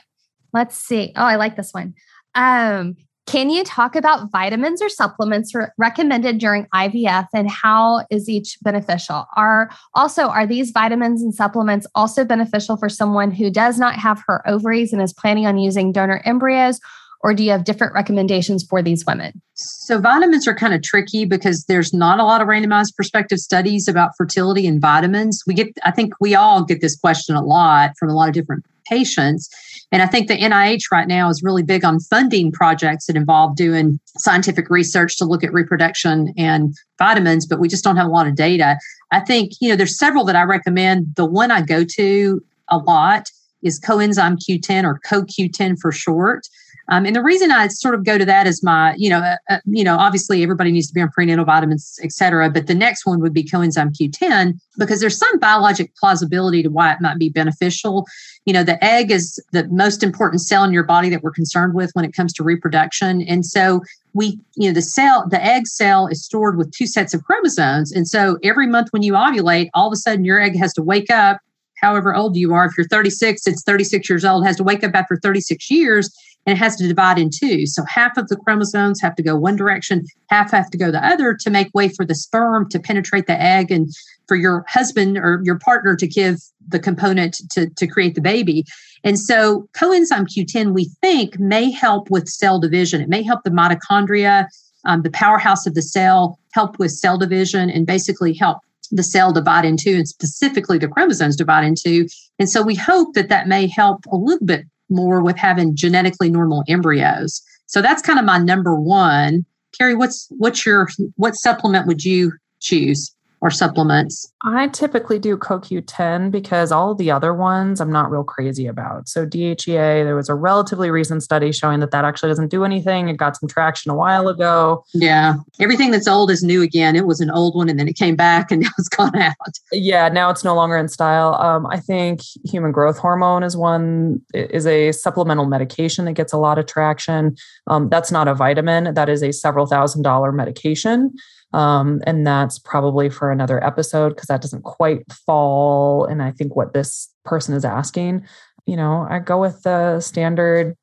let's 0.53 0.77
see. 0.77 1.15
Oh, 1.17 1.25
I 1.25 1.37
like 1.37 1.57
this 1.57 1.73
one. 1.73 1.95
Um, 2.35 2.97
can 3.27 3.51
you 3.51 3.65
talk 3.65 3.97
about 3.97 4.31
vitamins 4.31 4.81
or 4.81 4.89
supplements 4.89 5.53
re- 5.55 5.67
recommended 5.79 6.39
during 6.39 6.67
IVF 6.75 7.27
and 7.35 7.51
how 7.51 8.05
is 8.09 8.29
each 8.29 8.57
beneficial? 8.63 9.27
Are 9.37 9.69
also 9.95 10.29
are 10.29 10.47
these 10.47 10.71
vitamins 10.71 11.23
and 11.23 11.35
supplements 11.35 11.87
also 11.95 12.25
beneficial 12.25 12.77
for 12.77 12.89
someone 12.89 13.33
who 13.33 13.51
does 13.51 13.79
not 13.79 13.97
have 13.97 14.23
her 14.29 14.49
ovaries 14.49 14.93
and 14.93 15.03
is 15.03 15.13
planning 15.13 15.47
on 15.47 15.59
using 15.59 15.91
donor 15.91 16.23
embryos 16.25 16.81
or 17.27 17.35
do 17.35 17.43
you 17.43 17.51
have 17.51 17.65
different 17.65 17.93
recommendations 17.93 18.65
for 18.65 18.81
these 18.81 19.05
women? 19.05 19.43
So, 19.55 19.99
vitamins 19.99 20.47
are 20.47 20.55
kind 20.55 20.73
of 20.73 20.83
tricky 20.83 21.25
because 21.25 21.65
there's 21.65 21.93
not 21.93 22.21
a 22.21 22.23
lot 22.23 22.41
of 22.41 22.47
randomized 22.47 22.95
prospective 22.95 23.41
studies 23.41 23.89
about 23.89 24.13
fertility 24.17 24.65
and 24.65 24.81
vitamins. 24.81 25.43
We 25.45 25.55
get, 25.55 25.77
I 25.85 25.91
think 25.91 26.15
we 26.21 26.37
all 26.37 26.63
get 26.63 26.81
this 26.81 26.97
question 26.97 27.35
a 27.35 27.43
lot 27.43 27.91
from 27.99 28.11
a 28.11 28.15
lot 28.15 28.29
of 28.29 28.35
different 28.35 28.65
patients. 28.89 29.51
And 29.91 30.03
I 30.03 30.07
think 30.07 30.29
the 30.29 30.37
NIH 30.37 30.83
right 30.93 31.09
now 31.09 31.29
is 31.29 31.43
really 31.43 31.65
big 31.65 31.85
on 31.85 31.99
funding 31.99 32.53
projects 32.53 33.07
that 33.07 33.17
involve 33.17 33.57
doing 33.57 33.99
scientific 34.19 34.71
research 34.71 35.17
to 35.17 35.25
look 35.25 35.43
at 35.43 35.53
reproduction 35.53 36.33
and 36.39 36.77
vitamins, 36.97 37.45
but 37.45 37.59
we 37.59 37.67
just 37.67 37.83
don't 37.83 37.97
have 37.97 38.07
a 38.07 38.11
lot 38.11 38.29
of 38.29 38.37
data. 38.37 38.79
I 39.11 39.19
think, 39.19 39.51
you 39.61 39.69
know, 39.69 39.75
there's 39.75 39.99
several 39.99 40.25
that 40.27 40.37
I 40.37 40.45
recommend. 40.45 41.17
The 41.17 41.27
one 41.27 41.51
I 41.51 41.63
go 41.63 41.83
to 41.97 42.45
a 42.69 42.79
lot 42.79 43.31
is 43.63 43.81
coenzyme 43.81 44.39
Q10 44.49 44.85
or 44.85 45.01
CoQ10 45.05 45.81
for 45.81 45.91
short. 45.91 46.47
Um, 46.89 47.05
and 47.05 47.17
the 47.17 47.23
reason 47.23 47.51
I 47.51 47.69
sort 47.69 47.95
of 47.95 48.05
go 48.05 48.17
to 48.17 48.25
that 48.25 48.47
is 48.47 48.63
my, 48.63 48.95
you 48.97 49.11
know, 49.11 49.19
uh, 49.19 49.37
uh, 49.51 49.59
you 49.67 49.83
know, 49.83 49.97
obviously 49.97 50.43
everybody 50.43 50.71
needs 50.71 50.87
to 50.89 50.95
be 50.95 51.01
on 51.01 51.11
prenatal 51.11 51.45
vitamins, 51.45 51.99
et 52.03 52.13
cetera. 52.13 52.49
But 52.51 52.67
the 52.69 52.75
next 52.75 53.07
one 53.07 53.21
would 53.21 53.33
be 53.33 53.43
coenzyme 53.43 53.93
Q10 53.97 54.59
because 54.79 55.01
there's 55.01 55.19
some 55.19 55.39
biologic 55.39 55.95
plausibility 55.97 56.63
to 56.63 56.69
why 56.69 56.93
it 56.93 57.01
might 57.01 57.19
be 57.19 57.29
beneficial. 57.29 58.07
You 58.45 58.53
know, 58.53 58.63
the 58.63 58.83
egg 58.85 59.11
is 59.11 59.43
the 59.53 59.67
most 59.69 60.03
important 60.03 60.43
cell 60.43 60.63
in 60.63 60.73
your 60.73 60.85
body 60.85 61.09
that 61.09 61.23
we're 61.23 61.33
concerned 61.33 61.75
with 61.75 61.91
when 61.95 62.05
it 62.05 62.13
comes 62.13 62.33
to 62.35 62.45
reproduction. 62.45 63.23
And 63.23 63.45
so 63.45 63.83
we, 64.15 64.39
you 64.55 64.69
know, 64.69 64.75
the 64.75 64.83
cell, 64.83 65.27
the 65.29 65.45
egg 65.45 65.67
cell 65.67 66.07
is 66.07 66.25
stored 66.25 66.57
with 66.57 66.71
two 66.73 66.87
sets 66.87 67.15
of 67.15 67.25
chromosomes. 67.25 67.91
And 67.91 68.07
so 68.07 68.39
every 68.45 68.67
month 68.67 68.89
when 68.93 69.03
you 69.03 69.15
ovulate, 69.15 69.71
all 69.75 69.89
of 69.89 69.93
a 69.93 69.97
sudden 69.97 70.25
your 70.25 70.41
egg 70.41 70.57
has 70.57 70.73
to 70.75 70.83
wake 70.83 71.11
up 71.11 71.41
however 71.81 72.15
old 72.15 72.37
you 72.37 72.55
are. 72.55 72.65
If 72.67 72.73
you're 72.79 72.87
36, 72.87 73.47
it's 73.47 73.63
36 73.63 74.09
years 74.09 74.25
old, 74.25 74.47
has 74.47 74.57
to 74.57 74.65
wake 74.65 74.83
up 74.83 74.95
after 74.95 75.17
36 75.17 75.71
years 75.71 76.11
and 76.47 76.57
it 76.57 76.59
has 76.59 76.77
to 76.77 76.87
divide 76.87 77.19
in 77.19 77.31
two. 77.31 77.67
So 77.67 77.83
half 77.85 78.17
of 78.17 78.29
the 78.29 78.37
chromosomes 78.37 79.01
have 79.01 79.17
to 79.17 79.23
go 79.23 79.37
one 79.37 79.57
direction, 79.57 80.05
half 80.31 80.53
have 80.53 80.71
to 80.71 80.79
go 80.79 80.91
the 80.91 81.05
other 81.05 81.35
to 81.35 81.51
make 81.51 81.69
way 81.75 81.89
for 81.89 82.07
the 82.07 82.15
sperm 82.15 82.69
to 82.71 82.79
penetrate 82.79 83.27
the 83.27 83.41
egg 83.41 83.73
and 83.73 83.89
for 84.29 84.37
your 84.37 84.65
husband 84.69 85.19
or 85.19 85.41
your 85.45 85.59
partner 85.59 85.97
to 85.97 86.07
give 86.07 86.39
the 86.69 86.79
component 86.79 87.41
to, 87.51 87.69
to 87.71 87.87
create 87.87 88.15
the 88.15 88.21
baby. 88.21 88.65
And 89.05 89.19
so 89.19 89.69
coenzyme 89.73 90.27
Q10, 90.27 90.73
we 90.73 90.91
think, 91.01 91.39
may 91.39 91.71
help 91.71 92.11
with 92.11 92.29
cell 92.29 92.59
division. 92.61 93.01
It 93.01 93.09
may 93.09 93.23
help 93.23 93.43
the 93.45 93.51
mitochondria, 93.51 94.47
um, 94.85 95.03
the 95.03 95.11
powerhouse 95.11 95.67
of 95.67 95.75
the 95.75 95.83
cell, 95.83 96.39
help 96.53 96.79
with 96.79 96.93
cell 96.93 97.19
division 97.19 97.71
and 97.71 97.87
basically 97.87 98.35
help 98.35 98.59
the 98.93 99.03
cell 99.03 99.33
divide 99.33 99.65
in 99.65 99.77
two 99.77 99.97
and 99.97 100.09
specifically 100.09 100.79
the 100.79 100.89
chromosomes 100.89 101.35
divide 101.35 101.65
in 101.65 101.75
two. 101.75 102.07
And 102.39 102.49
so 102.49 102.63
we 102.63 102.77
hope 102.77 103.15
that 103.15 103.29
that 103.29 103.49
may 103.49 103.67
help 103.67 104.07
a 104.07 104.17
little 104.17 104.47
bit 104.47 104.65
more 104.89 105.23
with 105.23 105.37
having 105.37 105.75
genetically 105.75 106.31
normal 106.31 106.65
embryos. 106.69 107.43
So 107.67 107.83
that's 107.83 108.03
kind 108.03 108.19
of 108.19 108.25
my 108.25 108.39
number 108.39 108.75
one. 108.75 109.45
Carrie, 109.77 109.95
what's 109.95 110.27
what's 110.31 110.65
your 110.65 110.89
what 111.17 111.35
supplement 111.35 111.87
would 111.87 112.05
you 112.05 112.33
choose? 112.61 113.15
Or 113.47 113.51
supplements? 113.51 114.33
I 114.43 114.67
typically 114.69 115.21
do 115.21 115.37
CoQ10 115.37 116.33
because 116.33 116.73
all 116.73 116.97
the 116.97 117.13
other 117.13 117.33
ones 117.33 117.81
I'm 117.81 117.93
not 117.93 118.11
real 118.11 118.25
crazy 118.25 118.67
about. 118.67 119.09
So 119.09 119.25
DHEA, 119.25 120.05
there 120.05 120.17
was 120.17 120.29
a 120.29 120.35
relatively 120.35 120.91
recent 120.91 121.23
study 121.23 121.53
showing 121.53 121.79
that 121.79 121.93
that 121.93 122.05
actually 122.05 122.31
doesn't 122.31 122.49
do 122.49 122.65
anything. 122.65 123.09
It 123.09 123.19
got 123.19 123.37
some 123.37 123.49
traction 123.49 123.93
a 123.93 123.95
while 123.95 124.27
ago. 124.27 124.85
Yeah, 124.95 125.35
everything 125.61 125.93
that's 125.93 126.09
old 126.09 126.29
is 126.33 126.43
new 126.43 126.61
again. 126.61 126.97
It 126.97 127.07
was 127.07 127.21
an 127.21 127.31
old 127.31 127.55
one 127.55 127.69
and 127.69 127.79
then 127.79 127.87
it 127.87 127.95
came 127.95 128.17
back 128.17 128.51
and 128.51 128.63
now 128.63 128.71
it's 128.79 128.89
gone 128.89 129.15
out. 129.17 129.35
Yeah, 129.71 130.09
now 130.09 130.29
it's 130.31 130.43
no 130.43 130.57
longer 130.57 130.77
in 130.77 130.89
style. 130.89 131.35
Um, 131.37 131.67
I 131.71 131.79
think 131.79 132.21
human 132.45 132.73
growth 132.73 132.99
hormone 132.99 133.45
is 133.45 133.57
one 133.57 134.21
is 134.35 134.67
a 134.67 134.91
supplemental 134.91 135.47
medication 135.47 136.05
that 136.07 136.15
gets 136.15 136.33
a 136.33 136.39
lot 136.39 136.59
of 136.59 136.67
traction. 136.67 137.37
Um, 137.69 137.89
that's 137.91 138.11
not 138.11 138.27
a 138.27 138.35
vitamin. 138.35 138.93
That 138.95 139.09
is 139.09 139.23
a 139.23 139.33
several 139.33 139.67
thousand 139.67 140.03
dollar 140.03 140.33
medication. 140.33 141.15
Um, 141.53 142.03
and 142.07 142.27
that's 142.27 142.59
probably 142.59 143.09
for 143.09 143.31
another 143.31 143.63
episode 143.65 144.11
because 144.11 144.27
that 144.27 144.43
doesn't 144.43 144.65
quite 144.65 145.11
fall. 145.13 146.05
And 146.05 146.23
I 146.23 146.33
think 146.33 146.57
what 146.57 146.75
this 146.75 147.09
person 147.25 147.55
is 147.55 147.65
asking, 147.65 148.27
you 148.67 148.77
know, 148.77 149.07
I 149.09 149.21
go 149.21 149.41
with 149.41 149.63
the 149.63 150.01
standard 150.01 150.77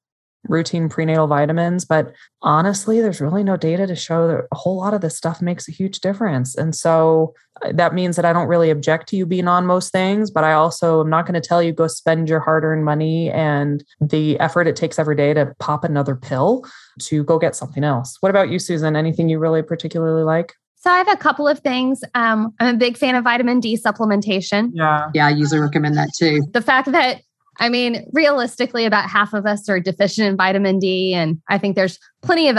routine 0.47 0.89
prenatal 0.89 1.27
vitamins. 1.27 1.85
But 1.85 2.13
honestly, 2.41 3.01
there's 3.01 3.21
really 3.21 3.43
no 3.43 3.57
data 3.57 3.87
to 3.87 3.95
show 3.95 4.27
that 4.27 4.47
a 4.51 4.55
whole 4.55 4.77
lot 4.77 4.93
of 4.93 5.01
this 5.01 5.15
stuff 5.15 5.41
makes 5.41 5.67
a 5.67 5.71
huge 5.71 5.99
difference. 5.99 6.55
And 6.55 6.75
so 6.75 7.33
uh, 7.63 7.71
that 7.73 7.93
means 7.93 8.15
that 8.15 8.25
I 8.25 8.33
don't 8.33 8.47
really 8.47 8.69
object 8.69 9.07
to 9.09 9.15
you 9.15 9.25
being 9.25 9.47
on 9.47 9.65
most 9.65 9.91
things, 9.91 10.31
but 10.31 10.43
I 10.43 10.53
also 10.53 11.01
am 11.01 11.09
not 11.09 11.25
going 11.25 11.41
to 11.41 11.47
tell 11.47 11.61
you 11.61 11.71
go 11.71 11.87
spend 11.87 12.29
your 12.29 12.39
hard 12.39 12.63
earned 12.63 12.85
money 12.85 13.31
and 13.31 13.83
the 14.01 14.39
effort 14.39 14.67
it 14.67 14.75
takes 14.75 14.99
every 14.99 15.15
day 15.15 15.33
to 15.33 15.53
pop 15.59 15.83
another 15.83 16.15
pill 16.15 16.65
to 17.01 17.23
go 17.23 17.39
get 17.39 17.55
something 17.55 17.83
else. 17.83 18.17
What 18.19 18.29
about 18.29 18.49
you, 18.49 18.59
Susan? 18.59 18.95
Anything 18.95 19.29
you 19.29 19.39
really 19.39 19.61
particularly 19.61 20.23
like? 20.23 20.53
So 20.75 20.91
I 20.91 20.97
have 20.97 21.07
a 21.07 21.15
couple 21.15 21.47
of 21.47 21.59
things. 21.59 22.03
Um, 22.13 22.53
I'm 22.59 22.75
a 22.75 22.77
big 22.77 22.97
fan 22.97 23.15
of 23.15 23.23
vitamin 23.23 23.61
D 23.61 23.77
supplementation. 23.77 24.71
Yeah. 24.73 25.09
Yeah, 25.13 25.27
I 25.27 25.29
usually 25.29 25.61
recommend 25.61 25.95
that 25.95 26.09
too. 26.19 26.41
The 26.51 26.61
fact 26.61 26.91
that 26.91 27.21
I 27.59 27.69
mean, 27.69 28.09
realistically, 28.13 28.85
about 28.85 29.09
half 29.09 29.33
of 29.33 29.45
us 29.45 29.69
are 29.69 29.79
deficient 29.79 30.27
in 30.27 30.37
vitamin 30.37 30.79
D, 30.79 31.13
and 31.13 31.41
I 31.49 31.57
think 31.57 31.75
there's 31.75 31.99
plenty 32.21 32.49
of 32.49 32.57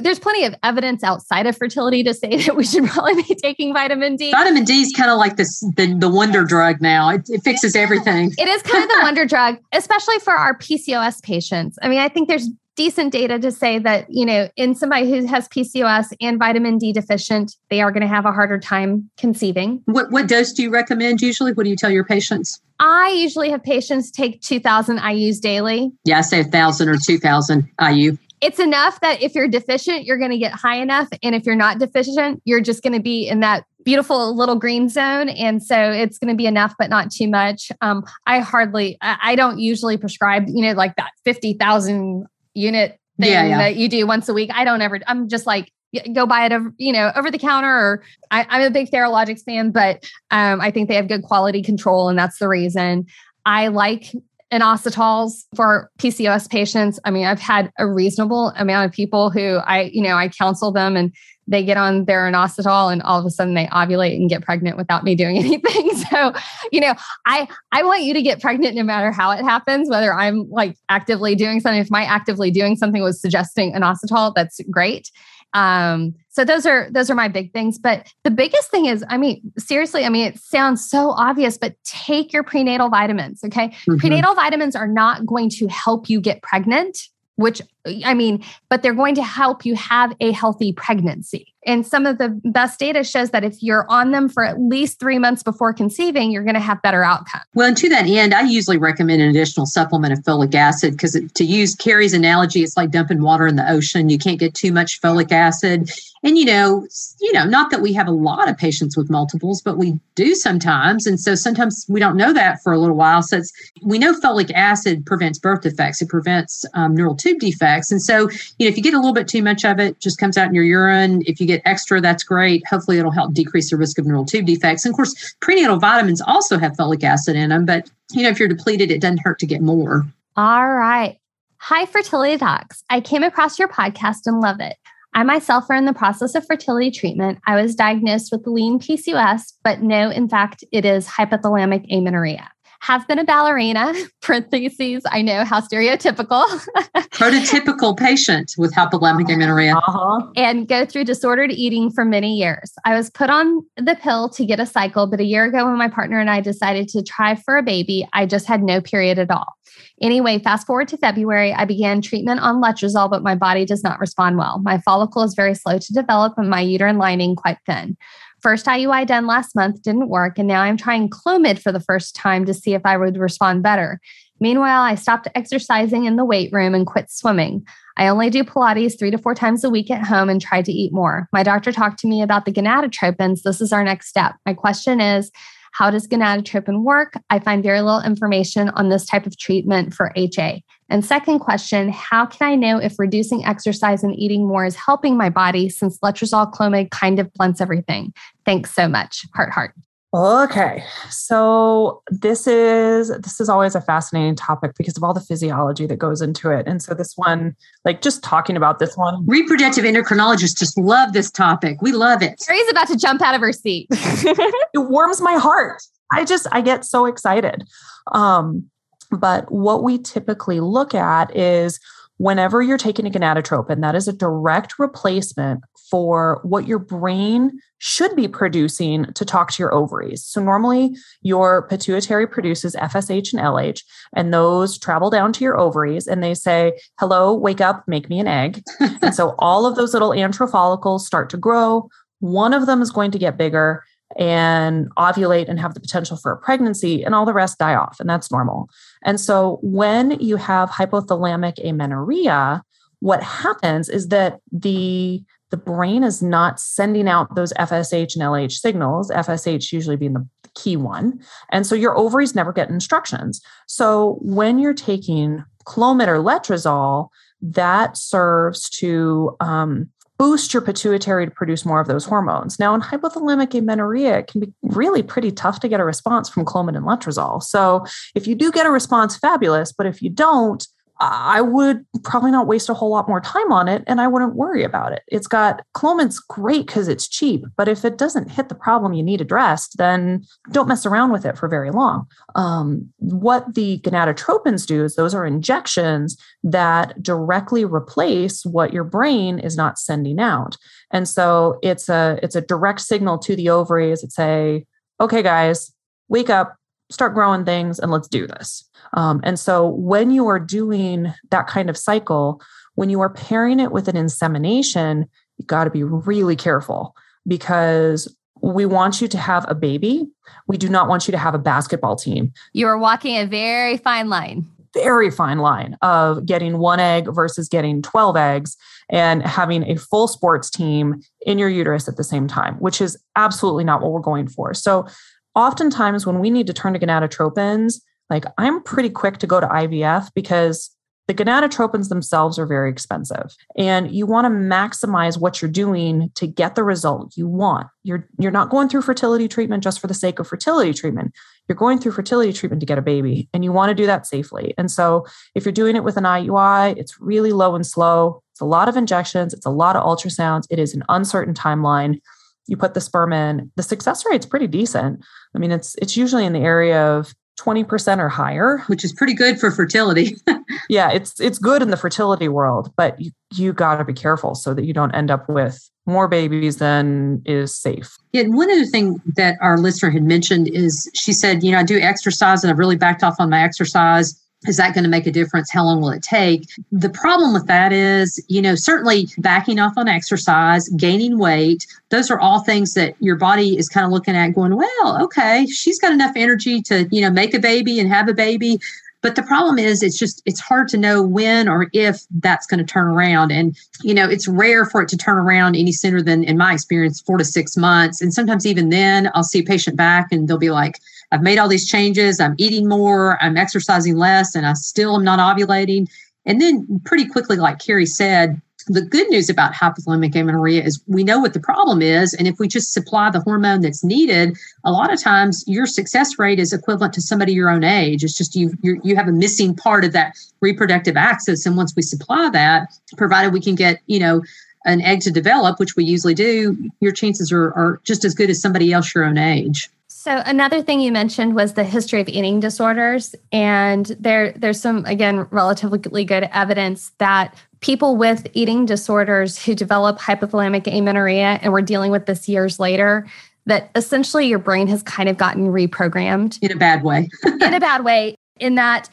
there's 0.00 0.18
plenty 0.18 0.44
of 0.44 0.54
evidence 0.62 1.02
outside 1.02 1.46
of 1.46 1.56
fertility 1.56 2.02
to 2.04 2.14
say 2.14 2.36
that 2.44 2.56
we 2.56 2.64
should 2.64 2.86
probably 2.86 3.22
be 3.22 3.34
taking 3.34 3.72
vitamin 3.72 4.16
D. 4.16 4.30
Vitamin 4.30 4.64
D 4.64 4.82
is 4.82 4.92
kind 4.96 5.10
of 5.10 5.18
like 5.18 5.36
this 5.36 5.60
the, 5.76 5.94
the 5.98 6.08
wonder 6.08 6.44
drug 6.44 6.80
now. 6.80 7.10
It, 7.10 7.22
it 7.28 7.42
fixes 7.42 7.74
everything. 7.74 8.32
It 8.38 8.48
is 8.48 8.62
kind 8.62 8.84
of 8.84 8.90
the 8.90 8.98
wonder 9.02 9.24
drug, 9.24 9.58
especially 9.72 10.18
for 10.20 10.32
our 10.32 10.56
PCOS 10.56 11.22
patients. 11.22 11.78
I 11.82 11.88
mean, 11.88 11.98
I 11.98 12.08
think 12.08 12.28
there's 12.28 12.48
decent 12.78 13.12
data 13.12 13.40
to 13.40 13.50
say 13.50 13.80
that, 13.80 14.06
you 14.08 14.24
know, 14.24 14.48
in 14.54 14.72
somebody 14.72 15.10
who 15.10 15.26
has 15.26 15.48
PCOS 15.48 16.14
and 16.20 16.38
vitamin 16.38 16.78
D 16.78 16.92
deficient, 16.92 17.56
they 17.70 17.82
are 17.82 17.90
going 17.90 18.02
to 18.02 18.08
have 18.08 18.24
a 18.24 18.30
harder 18.30 18.56
time 18.56 19.10
conceiving. 19.18 19.82
What, 19.86 20.12
what 20.12 20.28
dose 20.28 20.52
do 20.52 20.62
you 20.62 20.70
recommend 20.70 21.20
usually? 21.20 21.52
What 21.52 21.64
do 21.64 21.70
you 21.70 21.76
tell 21.76 21.90
your 21.90 22.04
patients? 22.04 22.60
I 22.78 23.08
usually 23.08 23.50
have 23.50 23.64
patients 23.64 24.12
take 24.12 24.40
2000 24.42 24.98
IUs 24.98 25.40
daily. 25.40 25.90
Yeah, 26.04 26.18
I 26.18 26.20
say 26.20 26.40
1000 26.40 26.88
or 26.88 26.96
2000 26.96 27.68
IU. 27.90 28.16
it's 28.40 28.60
enough 28.60 29.00
that 29.00 29.20
if 29.20 29.34
you're 29.34 29.48
deficient, 29.48 30.04
you're 30.04 30.16
going 30.16 30.30
to 30.30 30.38
get 30.38 30.52
high 30.52 30.76
enough. 30.76 31.08
And 31.24 31.34
if 31.34 31.44
you're 31.44 31.56
not 31.56 31.80
deficient, 31.80 32.40
you're 32.44 32.60
just 32.60 32.84
going 32.84 32.92
to 32.92 33.02
be 33.02 33.26
in 33.26 33.40
that 33.40 33.64
beautiful 33.84 34.36
little 34.36 34.54
green 34.54 34.88
zone. 34.88 35.28
And 35.30 35.60
so 35.60 35.90
it's 35.90 36.18
going 36.18 36.32
to 36.32 36.36
be 36.36 36.46
enough, 36.46 36.74
but 36.78 36.90
not 36.90 37.10
too 37.10 37.26
much. 37.26 37.72
Um, 37.80 38.04
I 38.24 38.38
hardly, 38.38 38.98
I 39.00 39.34
don't 39.34 39.58
usually 39.58 39.96
prescribe, 39.96 40.44
you 40.46 40.62
know, 40.62 40.72
like 40.72 40.94
that 40.94 41.10
50,000 41.24 42.26
unit 42.58 42.98
thing 43.20 43.32
yeah, 43.32 43.46
yeah. 43.46 43.58
that 43.58 43.76
you 43.76 43.88
do 43.88 44.06
once 44.06 44.28
a 44.28 44.34
week. 44.34 44.50
I 44.52 44.64
don't 44.64 44.82
ever, 44.82 45.00
I'm 45.06 45.28
just 45.28 45.46
like, 45.46 45.72
go 46.12 46.26
buy 46.26 46.44
it 46.44 46.52
over, 46.52 46.72
you 46.76 46.92
know, 46.92 47.10
over 47.16 47.30
the 47.30 47.38
counter 47.38 47.70
or 47.70 48.02
I, 48.30 48.46
am 48.50 48.62
a 48.62 48.70
big 48.70 48.90
Theralogix 48.90 49.42
fan, 49.42 49.70
but 49.70 50.04
um, 50.30 50.60
I 50.60 50.70
think 50.70 50.88
they 50.88 50.94
have 50.94 51.08
good 51.08 51.22
quality 51.22 51.62
control 51.62 52.08
and 52.08 52.18
that's 52.18 52.38
the 52.38 52.48
reason. 52.48 53.06
I 53.46 53.68
like 53.68 54.12
inositols 54.52 55.44
for 55.54 55.90
PCOS 55.98 56.50
patients. 56.50 56.98
I 57.04 57.10
mean, 57.10 57.26
I've 57.26 57.40
had 57.40 57.70
a 57.78 57.86
reasonable 57.86 58.52
amount 58.56 58.86
of 58.86 58.92
people 58.92 59.30
who 59.30 59.56
I, 59.56 59.90
you 59.92 60.02
know, 60.02 60.16
I 60.16 60.28
counsel 60.28 60.72
them 60.72 60.96
and 60.96 61.12
they 61.48 61.64
get 61.64 61.76
on 61.76 62.04
their 62.04 62.30
inositol 62.30 62.92
and 62.92 63.02
all 63.02 63.18
of 63.18 63.26
a 63.26 63.30
sudden 63.30 63.54
they 63.54 63.66
ovulate 63.66 64.14
and 64.14 64.28
get 64.28 64.42
pregnant 64.42 64.76
without 64.76 65.02
me 65.02 65.14
doing 65.14 65.38
anything. 65.44 65.90
So, 66.10 66.32
you 66.70 66.80
know, 66.80 66.94
I 67.26 67.48
I 67.72 67.82
want 67.82 68.02
you 68.02 68.14
to 68.14 68.22
get 68.22 68.40
pregnant 68.40 68.76
no 68.76 68.82
matter 68.82 69.10
how 69.10 69.30
it 69.30 69.42
happens, 69.42 69.88
whether 69.88 70.12
I'm 70.12 70.48
like 70.50 70.76
actively 70.88 71.34
doing 71.34 71.60
something. 71.60 71.80
If 71.80 71.90
my 71.90 72.04
actively 72.04 72.50
doing 72.50 72.76
something 72.76 73.02
was 73.02 73.20
suggesting 73.20 73.72
inositol, 73.72 74.34
that's 74.34 74.60
great. 74.70 75.10
Um, 75.54 76.14
so 76.28 76.44
those 76.44 76.66
are 76.66 76.90
those 76.90 77.08
are 77.10 77.14
my 77.14 77.28
big 77.28 77.52
things. 77.54 77.78
But 77.78 78.06
the 78.22 78.30
biggest 78.30 78.70
thing 78.70 78.84
is, 78.84 79.02
I 79.08 79.16
mean, 79.16 79.40
seriously, 79.58 80.04
I 80.04 80.10
mean, 80.10 80.26
it 80.26 80.38
sounds 80.38 80.88
so 80.88 81.10
obvious, 81.10 81.56
but 81.56 81.74
take 81.84 82.32
your 82.32 82.42
prenatal 82.42 82.90
vitamins. 82.90 83.42
Okay. 83.42 83.68
Mm-hmm. 83.68 83.96
Prenatal 83.96 84.34
vitamins 84.34 84.76
are 84.76 84.88
not 84.88 85.24
going 85.24 85.48
to 85.50 85.66
help 85.68 86.10
you 86.10 86.20
get 86.20 86.42
pregnant 86.42 86.98
which 87.38 87.62
I 88.04 88.14
mean, 88.14 88.44
but 88.68 88.82
they're 88.82 88.94
going 88.94 89.14
to 89.16 89.22
help 89.22 89.64
you 89.64 89.74
have 89.74 90.14
a 90.20 90.32
healthy 90.32 90.72
pregnancy. 90.72 91.54
And 91.66 91.86
some 91.86 92.06
of 92.06 92.18
the 92.18 92.40
best 92.44 92.78
data 92.78 93.04
shows 93.04 93.30
that 93.30 93.44
if 93.44 93.62
you're 93.62 93.84
on 93.90 94.10
them 94.12 94.28
for 94.28 94.42
at 94.42 94.58
least 94.58 94.98
three 94.98 95.18
months 95.18 95.42
before 95.42 95.74
conceiving, 95.74 96.30
you're 96.30 96.44
going 96.44 96.54
to 96.54 96.60
have 96.60 96.80
better 96.80 97.04
outcomes. 97.04 97.44
Well, 97.54 97.68
and 97.68 97.76
to 97.76 97.88
that 97.90 98.06
end, 98.06 98.32
I 98.32 98.42
usually 98.42 98.78
recommend 98.78 99.20
an 99.20 99.28
additional 99.28 99.66
supplement 99.66 100.12
of 100.14 100.20
folic 100.20 100.54
acid 100.54 100.92
because 100.92 101.12
to 101.12 101.44
use 101.44 101.74
Carrie's 101.74 102.14
analogy, 102.14 102.62
it's 102.62 102.76
like 102.76 102.90
dumping 102.90 103.20
water 103.20 103.46
in 103.46 103.56
the 103.56 103.70
ocean. 103.70 104.08
You 104.08 104.18
can't 104.18 104.38
get 104.38 104.54
too 104.54 104.72
much 104.72 105.00
folic 105.00 105.30
acid 105.30 105.90
and 106.22 106.36
you 106.38 106.44
know 106.44 106.86
you 107.20 107.32
know 107.32 107.44
not 107.44 107.70
that 107.70 107.80
we 107.80 107.92
have 107.92 108.08
a 108.08 108.12
lot 108.12 108.48
of 108.48 108.56
patients 108.56 108.96
with 108.96 109.10
multiples 109.10 109.62
but 109.62 109.78
we 109.78 109.98
do 110.14 110.34
sometimes 110.34 111.06
and 111.06 111.20
so 111.20 111.34
sometimes 111.34 111.86
we 111.88 112.00
don't 112.00 112.16
know 112.16 112.32
that 112.32 112.62
for 112.62 112.72
a 112.72 112.78
little 112.78 112.96
while 112.96 113.22
so 113.22 113.40
we 113.82 113.98
know 113.98 114.12
folic 114.20 114.50
acid 114.52 115.04
prevents 115.06 115.38
birth 115.38 115.62
defects 115.62 116.02
it 116.02 116.08
prevents 116.08 116.64
um, 116.74 116.94
neural 116.94 117.14
tube 117.14 117.38
defects 117.38 117.77
and 117.90 118.02
so 118.02 118.28
you 118.58 118.66
know 118.66 118.68
if 118.68 118.76
you 118.76 118.82
get 118.82 118.94
a 118.94 118.98
little 118.98 119.14
bit 119.14 119.28
too 119.28 119.42
much 119.42 119.64
of 119.64 119.78
it 119.78 119.98
just 120.00 120.18
comes 120.18 120.36
out 120.36 120.48
in 120.48 120.54
your 120.54 120.64
urine 120.64 121.22
if 121.26 121.40
you 121.40 121.46
get 121.46 121.62
extra 121.64 122.00
that's 122.00 122.22
great 122.22 122.62
hopefully 122.66 122.98
it'll 122.98 123.10
help 123.10 123.32
decrease 123.32 123.70
the 123.70 123.76
risk 123.76 123.98
of 123.98 124.06
neural 124.06 124.24
tube 124.24 124.46
defects 124.46 124.84
and 124.84 124.92
of 124.92 124.96
course 124.96 125.34
prenatal 125.40 125.78
vitamins 125.78 126.20
also 126.20 126.58
have 126.58 126.72
folic 126.72 127.02
acid 127.02 127.36
in 127.36 127.50
them 127.50 127.64
but 127.64 127.90
you 128.12 128.22
know 128.22 128.28
if 128.28 128.38
you're 128.38 128.48
depleted 128.48 128.90
it 128.90 129.00
doesn't 129.00 129.20
hurt 129.22 129.38
to 129.38 129.46
get 129.46 129.62
more 129.62 130.06
all 130.36 130.68
right 130.68 131.18
Hi, 131.60 131.86
Fertility 131.86 132.36
Docs. 132.36 132.84
I 132.88 133.00
came 133.00 133.24
across 133.24 133.58
your 133.58 133.68
podcast 133.68 134.26
and 134.26 134.40
love 134.40 134.60
it. 134.60 134.76
I 135.12 135.24
myself 135.24 135.64
are 135.68 135.74
in 135.74 135.86
the 135.86 135.92
process 135.92 136.36
of 136.36 136.46
fertility 136.46 136.90
treatment. 136.90 137.40
I 137.46 137.60
was 137.60 137.74
diagnosed 137.74 138.30
with 138.30 138.46
lean 138.46 138.78
PCOS, 138.78 139.54
but 139.64 139.82
no, 139.82 140.10
in 140.10 140.28
fact, 140.28 140.62
it 140.70 140.84
is 140.84 141.08
hypothalamic 141.08 141.84
amenorrhea. 141.92 142.48
Have 142.80 143.06
been 143.08 143.18
a 143.18 143.24
ballerina, 143.24 143.92
parentheses, 144.22 145.02
I 145.10 145.22
know 145.22 145.44
how 145.44 145.60
stereotypical. 145.60 146.44
Prototypical 147.10 147.96
patient 147.96 148.54
with 148.56 148.74
hypothalamic 148.74 149.32
amenorrhea. 149.32 149.76
Uh-huh. 149.76 150.26
And 150.36 150.68
go 150.68 150.86
through 150.86 151.04
disordered 151.04 151.50
eating 151.50 151.90
for 151.90 152.04
many 152.04 152.34
years. 152.36 152.72
I 152.84 152.94
was 152.94 153.10
put 153.10 153.30
on 153.30 153.66
the 153.76 153.96
pill 153.96 154.28
to 154.30 154.46
get 154.46 154.60
a 154.60 154.66
cycle, 154.66 155.06
but 155.06 155.20
a 155.20 155.24
year 155.24 155.44
ago, 155.44 155.66
when 155.66 155.76
my 155.76 155.88
partner 155.88 156.20
and 156.20 156.30
I 156.30 156.40
decided 156.40 156.88
to 156.90 157.02
try 157.02 157.34
for 157.34 157.56
a 157.56 157.62
baby, 157.62 158.06
I 158.12 158.26
just 158.26 158.46
had 158.46 158.62
no 158.62 158.80
period 158.80 159.18
at 159.18 159.30
all. 159.30 159.54
Anyway, 160.00 160.38
fast 160.38 160.66
forward 160.66 160.88
to 160.88 160.96
February, 160.96 161.52
I 161.52 161.64
began 161.64 162.00
treatment 162.00 162.40
on 162.40 162.62
letrozole, 162.62 163.10
but 163.10 163.22
my 163.22 163.34
body 163.34 163.64
does 163.64 163.82
not 163.82 163.98
respond 163.98 164.38
well. 164.38 164.60
My 164.60 164.78
follicle 164.78 165.22
is 165.22 165.34
very 165.34 165.54
slow 165.54 165.78
to 165.78 165.92
develop 165.92 166.34
and 166.36 166.48
my 166.48 166.60
uterine 166.60 166.98
lining 166.98 167.34
quite 167.34 167.58
thin. 167.66 167.96
First 168.40 168.66
IUI 168.66 169.06
done 169.06 169.26
last 169.26 169.56
month 169.56 169.82
didn't 169.82 170.08
work, 170.08 170.38
and 170.38 170.46
now 170.46 170.62
I'm 170.62 170.76
trying 170.76 171.10
Clomid 171.10 171.58
for 171.58 171.72
the 171.72 171.80
first 171.80 172.14
time 172.14 172.44
to 172.46 172.54
see 172.54 172.74
if 172.74 172.82
I 172.84 172.96
would 172.96 173.16
respond 173.16 173.62
better. 173.62 174.00
Meanwhile, 174.40 174.82
I 174.82 174.94
stopped 174.94 175.26
exercising 175.34 176.04
in 176.04 176.16
the 176.16 176.24
weight 176.24 176.52
room 176.52 176.74
and 176.74 176.86
quit 176.86 177.10
swimming. 177.10 177.66
I 177.96 178.06
only 178.06 178.30
do 178.30 178.44
Pilates 178.44 178.96
three 178.96 179.10
to 179.10 179.18
four 179.18 179.34
times 179.34 179.64
a 179.64 179.70
week 179.70 179.90
at 179.90 180.06
home 180.06 180.28
and 180.28 180.40
try 180.40 180.62
to 180.62 180.72
eat 180.72 180.92
more. 180.92 181.28
My 181.32 181.42
doctor 181.42 181.72
talked 181.72 181.98
to 182.00 182.06
me 182.06 182.22
about 182.22 182.44
the 182.44 182.52
gonadotropins. 182.52 183.42
This 183.42 183.60
is 183.60 183.72
our 183.72 183.82
next 183.82 184.08
step. 184.08 184.36
My 184.46 184.54
question 184.54 185.00
is 185.00 185.32
how 185.72 185.90
does 185.90 186.06
gonadotropin 186.06 186.82
work? 186.82 187.14
I 187.30 187.40
find 187.40 187.62
very 187.62 187.80
little 187.80 188.00
information 188.00 188.68
on 188.70 188.88
this 188.88 189.04
type 189.04 189.26
of 189.26 189.36
treatment 189.36 189.94
for 189.94 190.12
HA. 190.14 190.62
And 190.88 191.04
second 191.04 191.40
question, 191.40 191.90
how 191.90 192.26
can 192.26 192.48
I 192.48 192.54
know 192.54 192.78
if 192.78 192.98
reducing 192.98 193.44
exercise 193.44 194.02
and 194.02 194.14
eating 194.18 194.46
more 194.46 194.64
is 194.64 194.74
helping 194.74 195.16
my 195.16 195.28
body 195.28 195.68
since 195.68 195.98
letrozole 195.98 196.52
clomid 196.52 196.90
kind 196.90 197.18
of 197.18 197.32
blunts 197.34 197.60
everything? 197.60 198.12
Thanks 198.44 198.74
so 198.74 198.88
much. 198.88 199.26
Heart 199.34 199.52
heart. 199.52 199.74
Okay. 200.14 200.82
So 201.10 202.02
this 202.08 202.46
is 202.46 203.08
this 203.18 203.40
is 203.40 203.50
always 203.50 203.74
a 203.74 203.80
fascinating 203.82 204.36
topic 204.36 204.72
because 204.78 204.96
of 204.96 205.04
all 205.04 205.12
the 205.12 205.20
physiology 205.20 205.84
that 205.86 205.98
goes 205.98 206.22
into 206.22 206.50
it. 206.50 206.66
And 206.66 206.82
so 206.82 206.94
this 206.94 207.12
one, 207.16 207.54
like 207.84 208.00
just 208.00 208.22
talking 208.22 208.56
about 208.56 208.78
this 208.78 208.96
one. 208.96 209.26
Reproductive 209.26 209.84
endocrinologists 209.84 210.58
just 210.58 210.78
love 210.78 211.12
this 211.12 211.30
topic. 211.30 211.82
We 211.82 211.92
love 211.92 212.22
it. 212.22 212.40
Carrie's 212.46 212.70
about 212.70 212.88
to 212.88 212.96
jump 212.96 213.20
out 213.20 213.34
of 213.34 213.42
her 213.42 213.52
seat. 213.52 213.88
it 213.90 214.88
warms 214.88 215.20
my 215.20 215.34
heart. 215.34 215.82
I 216.10 216.24
just 216.24 216.46
I 216.52 216.62
get 216.62 216.86
so 216.86 217.04
excited. 217.04 217.68
Um, 218.12 218.70
but 219.10 219.50
what 219.50 219.82
we 219.82 219.98
typically 219.98 220.60
look 220.60 220.94
at 220.94 221.34
is 221.36 221.80
whenever 222.18 222.60
you're 222.60 222.78
taking 222.78 223.06
a 223.06 223.10
gonadotropin, 223.10 223.80
that 223.80 223.94
is 223.94 224.08
a 224.08 224.12
direct 224.12 224.78
replacement 224.78 225.62
for 225.90 226.40
what 226.42 226.66
your 226.66 226.78
brain 226.78 227.58
should 227.78 228.14
be 228.14 228.28
producing 228.28 229.06
to 229.14 229.24
talk 229.24 229.52
to 229.52 229.62
your 229.62 229.72
ovaries. 229.72 230.24
So, 230.24 230.42
normally 230.42 230.96
your 231.22 231.66
pituitary 231.68 232.26
produces 232.26 232.74
FSH 232.76 233.32
and 233.32 233.42
LH, 233.42 233.82
and 234.14 234.34
those 234.34 234.78
travel 234.78 235.10
down 235.10 235.32
to 235.34 235.44
your 235.44 235.58
ovaries 235.58 236.06
and 236.06 236.22
they 236.22 236.34
say, 236.34 236.78
Hello, 236.98 237.32
wake 237.32 237.60
up, 237.60 237.86
make 237.86 238.10
me 238.10 238.20
an 238.20 238.26
egg. 238.26 238.62
and 238.80 239.14
so, 239.14 239.34
all 239.38 239.64
of 239.64 239.76
those 239.76 239.92
little 239.92 240.10
antral 240.10 240.50
follicles 240.50 241.06
start 241.06 241.30
to 241.30 241.36
grow. 241.36 241.88
One 242.20 242.52
of 242.52 242.66
them 242.66 242.82
is 242.82 242.90
going 242.90 243.12
to 243.12 243.18
get 243.18 243.38
bigger 243.38 243.84
and 244.16 244.92
ovulate 244.96 245.48
and 245.48 245.60
have 245.60 245.74
the 245.74 245.80
potential 245.80 246.16
for 246.16 246.32
a 246.32 246.36
pregnancy, 246.36 247.04
and 247.04 247.14
all 247.14 247.26
the 247.26 247.32
rest 247.32 247.58
die 247.58 247.74
off. 247.74 248.00
And 248.00 248.08
that's 248.08 248.30
normal. 248.30 248.68
And 249.02 249.20
so, 249.20 249.58
when 249.62 250.12
you 250.20 250.36
have 250.36 250.70
hypothalamic 250.70 251.64
amenorrhea, 251.64 252.62
what 253.00 253.22
happens 253.22 253.88
is 253.88 254.08
that 254.08 254.40
the 254.52 255.22
the 255.50 255.56
brain 255.56 256.04
is 256.04 256.22
not 256.22 256.60
sending 256.60 257.08
out 257.08 257.34
those 257.34 257.54
FSH 257.54 258.14
and 258.14 258.22
LH 258.22 258.52
signals, 258.52 259.10
FSH 259.10 259.72
usually 259.72 259.96
being 259.96 260.12
the 260.12 260.28
key 260.54 260.76
one. 260.76 261.20
And 261.50 261.66
so 261.66 261.74
your 261.74 261.96
ovaries 261.96 262.34
never 262.34 262.52
get 262.52 262.68
instructions. 262.68 263.40
So 263.66 264.18
when 264.20 264.58
you're 264.58 264.74
taking 264.74 265.44
Clomid 265.64 266.08
or 266.08 266.18
letrozole, 266.18 267.08
that 267.40 267.96
serves 267.96 268.68
to 268.70 269.36
um, 269.40 269.90
boost 270.18 270.52
your 270.52 270.60
pituitary 270.60 271.26
to 271.26 271.30
produce 271.30 271.64
more 271.64 271.80
of 271.80 271.86
those 271.86 272.04
hormones. 272.04 272.58
Now, 272.58 272.74
in 272.74 272.80
hypothalamic 272.80 273.54
amenorrhea, 273.54 274.18
it 274.18 274.26
can 274.26 274.40
be 274.40 274.52
really 274.62 275.02
pretty 275.02 275.30
tough 275.30 275.60
to 275.60 275.68
get 275.68 275.80
a 275.80 275.84
response 275.84 276.28
from 276.28 276.44
Clomid 276.44 276.76
and 276.76 276.84
letrozole. 276.84 277.42
So 277.42 277.86
if 278.14 278.26
you 278.26 278.34
do 278.34 278.50
get 278.50 278.66
a 278.66 278.70
response, 278.70 279.16
fabulous. 279.16 279.72
But 279.72 279.86
if 279.86 280.02
you 280.02 280.10
don't, 280.10 280.66
I 281.00 281.40
would 281.40 281.86
probably 282.02 282.32
not 282.32 282.48
waste 282.48 282.68
a 282.68 282.74
whole 282.74 282.90
lot 282.90 283.08
more 283.08 283.20
time 283.20 283.52
on 283.52 283.68
it 283.68 283.84
and 283.86 284.00
I 284.00 284.08
wouldn't 284.08 284.34
worry 284.34 284.64
about 284.64 284.92
it. 284.92 285.02
It's 285.06 285.28
got 285.28 285.62
Clomid's 285.74 286.18
great 286.18 286.66
because 286.66 286.88
it's 286.88 287.06
cheap, 287.06 287.44
but 287.56 287.68
if 287.68 287.84
it 287.84 287.98
doesn't 287.98 288.32
hit 288.32 288.48
the 288.48 288.56
problem 288.56 288.92
you 288.92 289.02
need 289.02 289.20
addressed, 289.20 289.78
then 289.78 290.24
don't 290.50 290.66
mess 290.66 290.84
around 290.84 291.12
with 291.12 291.24
it 291.24 291.38
for 291.38 291.48
very 291.48 291.70
long. 291.70 292.06
Um, 292.34 292.92
what 292.98 293.54
the 293.54 293.78
gonadotropins 293.80 294.66
do 294.66 294.84
is 294.84 294.96
those 294.96 295.14
are 295.14 295.24
injections 295.24 296.16
that 296.42 297.00
directly 297.00 297.64
replace 297.64 298.44
what 298.44 298.72
your 298.72 298.84
brain 298.84 299.38
is 299.38 299.56
not 299.56 299.78
sending 299.78 300.18
out. 300.18 300.56
And 300.90 301.08
so 301.08 301.58
it's 301.62 301.88
a 301.88 302.18
it's 302.22 302.34
a 302.34 302.40
direct 302.40 302.80
signal 302.80 303.18
to 303.18 303.36
the 303.36 303.50
ovaries 303.50 304.00
that 304.00 304.10
say, 304.10 304.66
okay, 305.00 305.22
guys, 305.22 305.72
wake 306.08 306.30
up, 306.30 306.56
start 306.90 307.14
growing 307.14 307.44
things, 307.44 307.78
and 307.78 307.90
let's 307.90 308.08
do 308.08 308.26
this. 308.26 308.68
Um, 308.94 309.20
and 309.22 309.38
so 309.38 309.68
when 309.68 310.10
you 310.10 310.26
are 310.28 310.38
doing 310.38 311.12
that 311.30 311.46
kind 311.46 311.68
of 311.68 311.76
cycle, 311.76 312.40
when 312.74 312.90
you 312.90 313.00
are 313.00 313.10
pairing 313.10 313.60
it 313.60 313.72
with 313.72 313.88
an 313.88 313.96
insemination, 313.96 315.06
you 315.36 315.44
got 315.44 315.64
to 315.64 315.70
be 315.70 315.82
really 315.82 316.36
careful 316.36 316.94
because 317.26 318.14
we 318.40 318.64
want 318.64 319.00
you 319.00 319.08
to 319.08 319.18
have 319.18 319.44
a 319.48 319.54
baby. 319.54 320.06
We 320.46 320.56
do 320.56 320.68
not 320.68 320.88
want 320.88 321.08
you 321.08 321.12
to 321.12 321.18
have 321.18 321.34
a 321.34 321.38
basketball 321.38 321.96
team. 321.96 322.32
You 322.52 322.66
are 322.68 322.78
walking 322.78 323.16
a 323.16 323.26
very 323.26 323.76
fine 323.76 324.08
line 324.08 324.46
very 324.74 325.10
fine 325.10 325.38
line 325.38 325.76
of 325.82 326.24
getting 326.26 326.58
one 326.58 326.80
egg 326.80 327.06
versus 327.12 327.48
getting 327.48 327.82
12 327.82 328.16
eggs 328.16 328.56
and 328.90 329.22
having 329.22 329.62
a 329.64 329.76
full 329.76 330.08
sports 330.08 330.50
team 330.50 331.00
in 331.26 331.38
your 331.38 331.48
uterus 331.48 331.88
at 331.88 331.96
the 331.96 332.04
same 332.04 332.26
time, 332.28 332.54
which 332.56 332.80
is 332.80 332.96
absolutely 333.16 333.64
not 333.64 333.82
what 333.82 333.92
we're 333.92 334.00
going 334.00 334.28
for. 334.28 334.54
So, 334.54 334.86
oftentimes 335.34 336.06
when 336.06 336.18
we 336.18 336.30
need 336.30 336.46
to 336.46 336.52
turn 336.52 336.72
to 336.72 336.78
gonadotropins, 336.78 337.80
like 338.10 338.24
I'm 338.38 338.62
pretty 338.62 338.90
quick 338.90 339.18
to 339.18 339.26
go 339.26 339.40
to 339.40 339.46
IVF 339.46 340.10
because 340.14 340.74
the 341.08 341.14
gonadotropins 341.14 341.88
themselves 341.88 342.38
are 342.38 342.44
very 342.44 342.70
expensive. 342.70 343.34
And 343.56 343.90
you 343.90 344.06
want 344.06 344.26
to 344.26 344.30
maximize 344.30 345.18
what 345.18 345.40
you're 345.40 345.50
doing 345.50 346.10
to 346.16 346.26
get 346.26 346.54
the 346.54 346.62
result 346.62 347.16
you 347.16 347.26
want. 347.26 347.66
You're 347.82 348.06
you're 348.18 348.30
not 348.30 348.50
going 348.50 348.68
through 348.68 348.82
fertility 348.82 349.26
treatment 349.26 349.64
just 349.64 349.80
for 349.80 349.86
the 349.86 349.94
sake 349.94 350.18
of 350.18 350.28
fertility 350.28 350.74
treatment. 350.74 351.14
You're 351.48 351.56
going 351.56 351.78
through 351.78 351.92
fertility 351.92 352.34
treatment 352.34 352.60
to 352.60 352.66
get 352.66 352.76
a 352.76 352.82
baby 352.82 353.26
and 353.32 353.42
you 353.42 353.52
want 353.52 353.70
to 353.70 353.74
do 353.74 353.86
that 353.86 354.06
safely. 354.06 354.52
And 354.58 354.70
so 354.70 355.06
if 355.34 355.46
you're 355.46 355.52
doing 355.52 355.76
it 355.76 355.84
with 355.84 355.96
an 355.96 356.04
IUI 356.04 356.76
it's 356.76 357.00
really 357.00 357.32
low 357.32 357.54
and 357.54 357.66
slow. 357.66 358.22
It's 358.32 358.42
a 358.42 358.44
lot 358.44 358.68
of 358.68 358.76
injections. 358.76 359.32
It's 359.32 359.46
a 359.46 359.50
lot 359.50 359.76
of 359.76 359.84
ultrasounds. 359.84 360.46
It 360.50 360.58
is 360.58 360.74
an 360.74 360.84
uncertain 360.90 361.32
timeline 361.32 362.00
you 362.48 362.56
put 362.56 362.74
the 362.74 362.80
sperm 362.80 363.12
in 363.12 363.50
the 363.56 363.62
success 363.62 364.04
rate's 364.10 364.26
pretty 364.26 364.46
decent. 364.46 365.04
I 365.34 365.38
mean 365.38 365.52
it's 365.52 365.74
it's 365.76 365.96
usually 365.96 366.24
in 366.24 366.32
the 366.32 366.40
area 366.40 366.80
of 366.80 367.14
20% 367.38 367.98
or 367.98 368.08
higher. 368.08 368.58
Which 368.66 368.84
is 368.84 368.92
pretty 368.92 369.14
good 369.14 369.38
for 369.38 369.50
fertility. 369.50 370.16
Yeah 370.70 370.90
it's 370.90 371.20
it's 371.20 371.38
good 371.38 371.62
in 371.62 371.70
the 371.70 371.76
fertility 371.76 372.28
world 372.28 372.72
but 372.76 372.98
you 373.00 373.10
you 373.34 373.52
got 373.52 373.76
to 373.76 373.84
be 373.84 373.92
careful 373.92 374.34
so 374.34 374.54
that 374.54 374.64
you 374.64 374.72
don't 374.72 374.94
end 374.94 375.10
up 375.10 375.28
with 375.28 375.68
more 375.86 376.08
babies 376.08 376.56
than 376.56 377.22
is 377.26 377.56
safe. 377.56 377.96
Yeah 378.12 378.22
and 378.22 378.34
one 378.34 378.50
other 378.50 378.64
thing 378.64 379.00
that 379.16 379.36
our 379.40 379.58
listener 379.58 379.90
had 379.90 380.02
mentioned 380.02 380.48
is 380.48 380.90
she 380.94 381.12
said 381.12 381.42
you 381.42 381.52
know 381.52 381.58
i 381.58 381.62
do 381.62 381.78
exercise 381.78 382.42
and 382.42 382.50
i've 382.50 382.58
really 382.58 382.76
backed 382.76 383.02
off 383.02 383.16
on 383.18 383.30
my 383.30 383.42
exercise 383.42 384.20
is 384.46 384.56
that 384.56 384.72
going 384.72 384.84
to 384.84 384.90
make 384.90 385.06
a 385.06 385.10
difference? 385.10 385.50
How 385.50 385.64
long 385.64 385.80
will 385.80 385.90
it 385.90 386.02
take? 386.02 386.44
The 386.70 386.90
problem 386.90 387.32
with 387.32 387.46
that 387.46 387.72
is, 387.72 388.24
you 388.28 388.40
know, 388.40 388.54
certainly 388.54 389.08
backing 389.18 389.58
off 389.58 389.72
on 389.76 389.88
exercise, 389.88 390.68
gaining 390.70 391.18
weight, 391.18 391.66
those 391.88 392.10
are 392.10 392.20
all 392.20 392.40
things 392.40 392.74
that 392.74 392.94
your 393.00 393.16
body 393.16 393.58
is 393.58 393.68
kind 393.68 393.84
of 393.84 393.90
looking 393.90 394.14
at 394.14 394.34
going, 394.34 394.54
well, 394.54 395.02
okay, 395.02 395.46
she's 395.46 395.80
got 395.80 395.92
enough 395.92 396.12
energy 396.14 396.62
to, 396.62 396.88
you 396.92 397.00
know, 397.00 397.10
make 397.10 397.34
a 397.34 397.40
baby 397.40 397.80
and 397.80 397.88
have 397.88 398.08
a 398.08 398.14
baby. 398.14 398.60
But 399.00 399.14
the 399.14 399.22
problem 399.22 399.58
is, 399.58 399.82
it's 399.82 399.98
just, 399.98 400.22
it's 400.26 400.40
hard 400.40 400.66
to 400.68 400.76
know 400.76 401.02
when 401.02 401.48
or 401.48 401.68
if 401.72 402.04
that's 402.18 402.46
going 402.46 402.58
to 402.58 402.64
turn 402.64 402.88
around. 402.88 403.30
And, 403.30 403.56
you 403.82 403.94
know, 403.94 404.08
it's 404.08 404.26
rare 404.26 404.66
for 404.66 404.82
it 404.82 404.88
to 404.88 404.96
turn 404.96 405.18
around 405.18 405.54
any 405.54 405.70
sooner 405.70 406.02
than, 406.02 406.24
in 406.24 406.36
my 406.36 406.52
experience, 406.52 407.00
four 407.00 407.16
to 407.16 407.24
six 407.24 407.56
months. 407.56 408.00
And 408.00 408.12
sometimes 408.12 408.44
even 408.44 408.70
then, 408.70 409.10
I'll 409.14 409.22
see 409.22 409.38
a 409.38 409.44
patient 409.44 409.76
back 409.76 410.10
and 410.10 410.26
they'll 410.26 410.36
be 410.36 410.50
like, 410.50 410.80
I've 411.10 411.22
made 411.22 411.38
all 411.38 411.48
these 411.48 411.68
changes. 411.68 412.20
I'm 412.20 412.34
eating 412.38 412.68
more. 412.68 413.18
I'm 413.22 413.36
exercising 413.36 413.96
less, 413.96 414.34
and 414.34 414.46
I 414.46 414.52
still 414.54 414.96
am 414.96 415.04
not 415.04 415.18
ovulating. 415.18 415.88
And 416.26 416.40
then, 416.40 416.80
pretty 416.84 417.06
quickly, 417.06 417.36
like 417.36 417.58
Carrie 417.58 417.86
said, 417.86 418.40
the 418.68 418.82
good 418.82 419.08
news 419.08 419.30
about 419.30 419.54
hypothalamic 419.54 420.14
amenorrhea 420.14 420.62
is 420.62 420.82
we 420.86 421.02
know 421.02 421.18
what 421.18 421.32
the 421.32 421.40
problem 421.40 421.80
is. 421.80 422.12
And 422.14 422.28
if 422.28 422.38
we 422.38 422.48
just 422.48 422.72
supply 422.72 423.10
the 423.10 423.20
hormone 423.20 423.62
that's 423.62 423.82
needed, 423.82 424.36
a 424.64 424.72
lot 424.72 424.92
of 424.92 425.00
times 425.00 425.42
your 425.46 425.66
success 425.66 426.18
rate 426.18 426.38
is 426.38 426.52
equivalent 426.52 426.92
to 426.94 427.02
somebody 427.02 427.32
your 427.32 427.48
own 427.48 427.64
age. 427.64 428.04
It's 428.04 428.16
just 428.16 428.36
you 428.36 428.52
you 428.62 428.80
you 428.84 428.96
have 428.96 429.08
a 429.08 429.12
missing 429.12 429.54
part 429.54 429.84
of 429.84 429.92
that 429.92 430.16
reproductive 430.40 430.96
axis. 430.96 431.46
And 431.46 431.56
once 431.56 431.74
we 431.74 431.82
supply 431.82 432.28
that, 432.30 432.68
provided 432.96 433.32
we 433.32 433.40
can 433.40 433.54
get, 433.54 433.80
you 433.86 433.98
know, 433.98 434.22
an 434.64 434.82
egg 434.82 435.00
to 435.00 435.10
develop, 435.10 435.58
which 435.58 435.76
we 435.76 435.84
usually 435.84 436.14
do, 436.14 436.70
your 436.80 436.92
chances 436.92 437.32
are, 437.32 437.52
are 437.54 437.80
just 437.84 438.04
as 438.04 438.14
good 438.14 438.28
as 438.28 438.40
somebody 438.40 438.72
else 438.72 438.94
your 438.94 439.04
own 439.04 439.16
age. 439.16 439.70
So 440.00 440.22
another 440.24 440.62
thing 440.62 440.78
you 440.80 440.92
mentioned 440.92 441.34
was 441.34 441.54
the 441.54 441.64
history 441.64 442.00
of 442.00 442.08
eating 442.08 442.38
disorders, 442.38 443.16
and 443.32 443.84
there 443.98 444.30
there's 444.36 444.60
some 444.60 444.84
again 444.84 445.26
relatively 445.32 446.04
good 446.04 446.28
evidence 446.32 446.92
that 446.98 447.34
people 447.58 447.96
with 447.96 448.24
eating 448.32 448.64
disorders 448.64 449.44
who 449.44 449.56
develop 449.56 449.98
hypothalamic 449.98 450.68
amenorrhea, 450.72 451.40
and 451.42 451.52
we're 451.52 451.62
dealing 451.62 451.90
with 451.90 452.06
this 452.06 452.28
years 452.28 452.60
later, 452.60 453.08
that 453.46 453.72
essentially 453.74 454.28
your 454.28 454.38
brain 454.38 454.68
has 454.68 454.84
kind 454.84 455.08
of 455.08 455.16
gotten 455.16 455.48
reprogrammed 455.48 456.40
in 456.42 456.52
a 456.52 456.56
bad 456.56 456.84
way. 456.84 457.08
in 457.26 457.52
a 457.52 457.58
bad 457.58 457.82
way, 457.82 458.14
in 458.38 458.54
that 458.54 458.88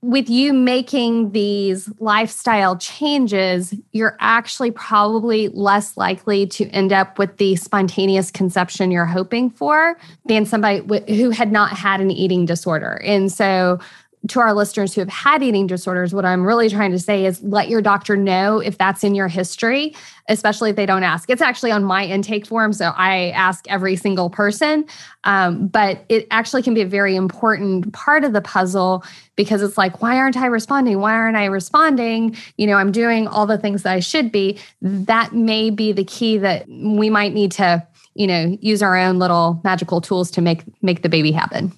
with 0.00 0.30
you 0.30 0.52
making 0.52 1.32
these 1.32 1.90
lifestyle 1.98 2.76
changes, 2.76 3.74
you're 3.92 4.16
actually 4.20 4.70
probably 4.70 5.48
less 5.48 5.96
likely 5.96 6.46
to 6.46 6.68
end 6.68 6.92
up 6.92 7.18
with 7.18 7.36
the 7.38 7.56
spontaneous 7.56 8.30
conception 8.30 8.92
you're 8.92 9.06
hoping 9.06 9.50
for 9.50 9.98
than 10.26 10.46
somebody 10.46 10.84
who 11.14 11.30
had 11.30 11.50
not 11.50 11.72
had 11.72 12.00
an 12.00 12.10
eating 12.10 12.46
disorder. 12.46 13.00
And 13.04 13.32
so, 13.32 13.80
to 14.28 14.40
our 14.40 14.52
listeners 14.52 14.94
who 14.94 15.00
have 15.00 15.08
had 15.08 15.42
eating 15.42 15.66
disorders, 15.66 16.12
what 16.12 16.24
I'm 16.24 16.44
really 16.44 16.68
trying 16.68 16.90
to 16.90 16.98
say 16.98 17.24
is 17.24 17.42
let 17.42 17.68
your 17.68 17.80
doctor 17.80 18.16
know 18.16 18.58
if 18.58 18.76
that's 18.76 19.04
in 19.04 19.14
your 19.14 19.28
history, 19.28 19.94
especially 20.28 20.70
if 20.70 20.76
they 20.76 20.86
don't 20.86 21.04
ask. 21.04 21.30
It's 21.30 21.40
actually 21.40 21.70
on 21.70 21.84
my 21.84 22.04
intake 22.04 22.46
form, 22.46 22.72
so 22.72 22.92
I 22.96 23.30
ask 23.30 23.64
every 23.68 23.96
single 23.96 24.28
person. 24.28 24.84
Um, 25.24 25.68
but 25.68 26.04
it 26.08 26.26
actually 26.30 26.62
can 26.62 26.74
be 26.74 26.80
a 26.80 26.86
very 26.86 27.14
important 27.14 27.92
part 27.92 28.24
of 28.24 28.32
the 28.32 28.40
puzzle 28.40 29.04
because 29.36 29.62
it's 29.62 29.78
like, 29.78 30.02
why 30.02 30.16
aren't 30.16 30.36
I 30.36 30.46
responding? 30.46 30.98
Why 31.00 31.12
aren't 31.12 31.36
I 31.36 31.44
responding? 31.44 32.36
You 32.56 32.66
know, 32.66 32.76
I'm 32.76 32.92
doing 32.92 33.28
all 33.28 33.46
the 33.46 33.58
things 33.58 33.84
that 33.84 33.92
I 33.92 34.00
should 34.00 34.32
be. 34.32 34.58
That 34.82 35.32
may 35.32 35.70
be 35.70 35.92
the 35.92 36.04
key 36.04 36.38
that 36.38 36.66
we 36.68 37.08
might 37.08 37.32
need 37.32 37.52
to, 37.52 37.86
you 38.14 38.26
know, 38.26 38.58
use 38.60 38.82
our 38.82 38.96
own 38.96 39.18
little 39.18 39.60
magical 39.64 40.00
tools 40.00 40.30
to 40.32 40.40
make 40.40 40.62
make 40.82 41.02
the 41.02 41.08
baby 41.08 41.30
happen. 41.30 41.72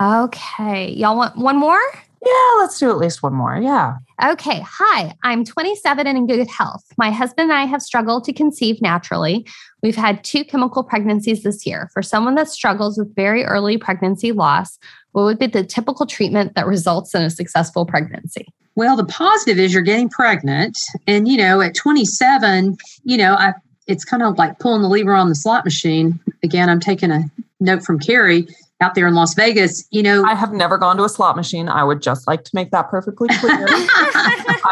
Okay. 0.00 0.90
Y'all 0.92 1.16
want 1.16 1.36
one 1.36 1.58
more? 1.58 1.80
Yeah, 2.24 2.58
let's 2.58 2.78
do 2.78 2.90
at 2.90 2.98
least 2.98 3.22
one 3.22 3.34
more. 3.34 3.56
Yeah. 3.56 3.96
Okay. 4.24 4.64
Hi, 4.66 5.14
I'm 5.22 5.44
27 5.44 6.06
and 6.06 6.16
in 6.16 6.26
good 6.26 6.48
health. 6.48 6.82
My 6.96 7.10
husband 7.10 7.50
and 7.50 7.58
I 7.58 7.64
have 7.64 7.82
struggled 7.82 8.24
to 8.24 8.32
conceive 8.32 8.80
naturally. 8.80 9.46
We've 9.82 9.96
had 9.96 10.24
two 10.24 10.44
chemical 10.44 10.82
pregnancies 10.82 11.42
this 11.42 11.66
year. 11.66 11.90
For 11.92 12.02
someone 12.02 12.34
that 12.36 12.48
struggles 12.48 12.96
with 12.96 13.14
very 13.14 13.44
early 13.44 13.76
pregnancy 13.76 14.32
loss, 14.32 14.78
what 15.12 15.24
would 15.24 15.38
be 15.38 15.46
the 15.46 15.64
typical 15.64 16.06
treatment 16.06 16.54
that 16.54 16.66
results 16.66 17.14
in 17.14 17.22
a 17.22 17.30
successful 17.30 17.84
pregnancy? 17.84 18.46
Well, 18.76 18.96
the 18.96 19.04
positive 19.04 19.58
is 19.58 19.74
you're 19.74 19.82
getting 19.82 20.08
pregnant. 20.08 20.78
And, 21.06 21.28
you 21.28 21.36
know, 21.36 21.60
at 21.60 21.74
27, 21.74 22.76
you 23.04 23.16
know, 23.16 23.34
I, 23.34 23.52
it's 23.86 24.04
kind 24.04 24.22
of 24.22 24.38
like 24.38 24.58
pulling 24.58 24.82
the 24.82 24.88
lever 24.88 25.14
on 25.14 25.28
the 25.28 25.34
slot 25.34 25.64
machine. 25.64 26.18
Again, 26.42 26.70
I'm 26.70 26.80
taking 26.80 27.10
a 27.10 27.24
note 27.60 27.84
from 27.84 27.98
Carrie 27.98 28.48
out 28.80 28.94
there 28.94 29.06
in 29.06 29.14
Las 29.14 29.34
Vegas, 29.34 29.86
you 29.90 30.02
know. 30.02 30.24
I 30.24 30.34
have 30.34 30.52
never 30.52 30.76
gone 30.78 30.96
to 30.96 31.04
a 31.04 31.08
slot 31.08 31.36
machine. 31.36 31.68
I 31.68 31.84
would 31.84 32.02
just 32.02 32.26
like 32.26 32.44
to 32.44 32.50
make 32.54 32.70
that 32.72 32.90
perfectly 32.90 33.28
clear. 33.38 33.66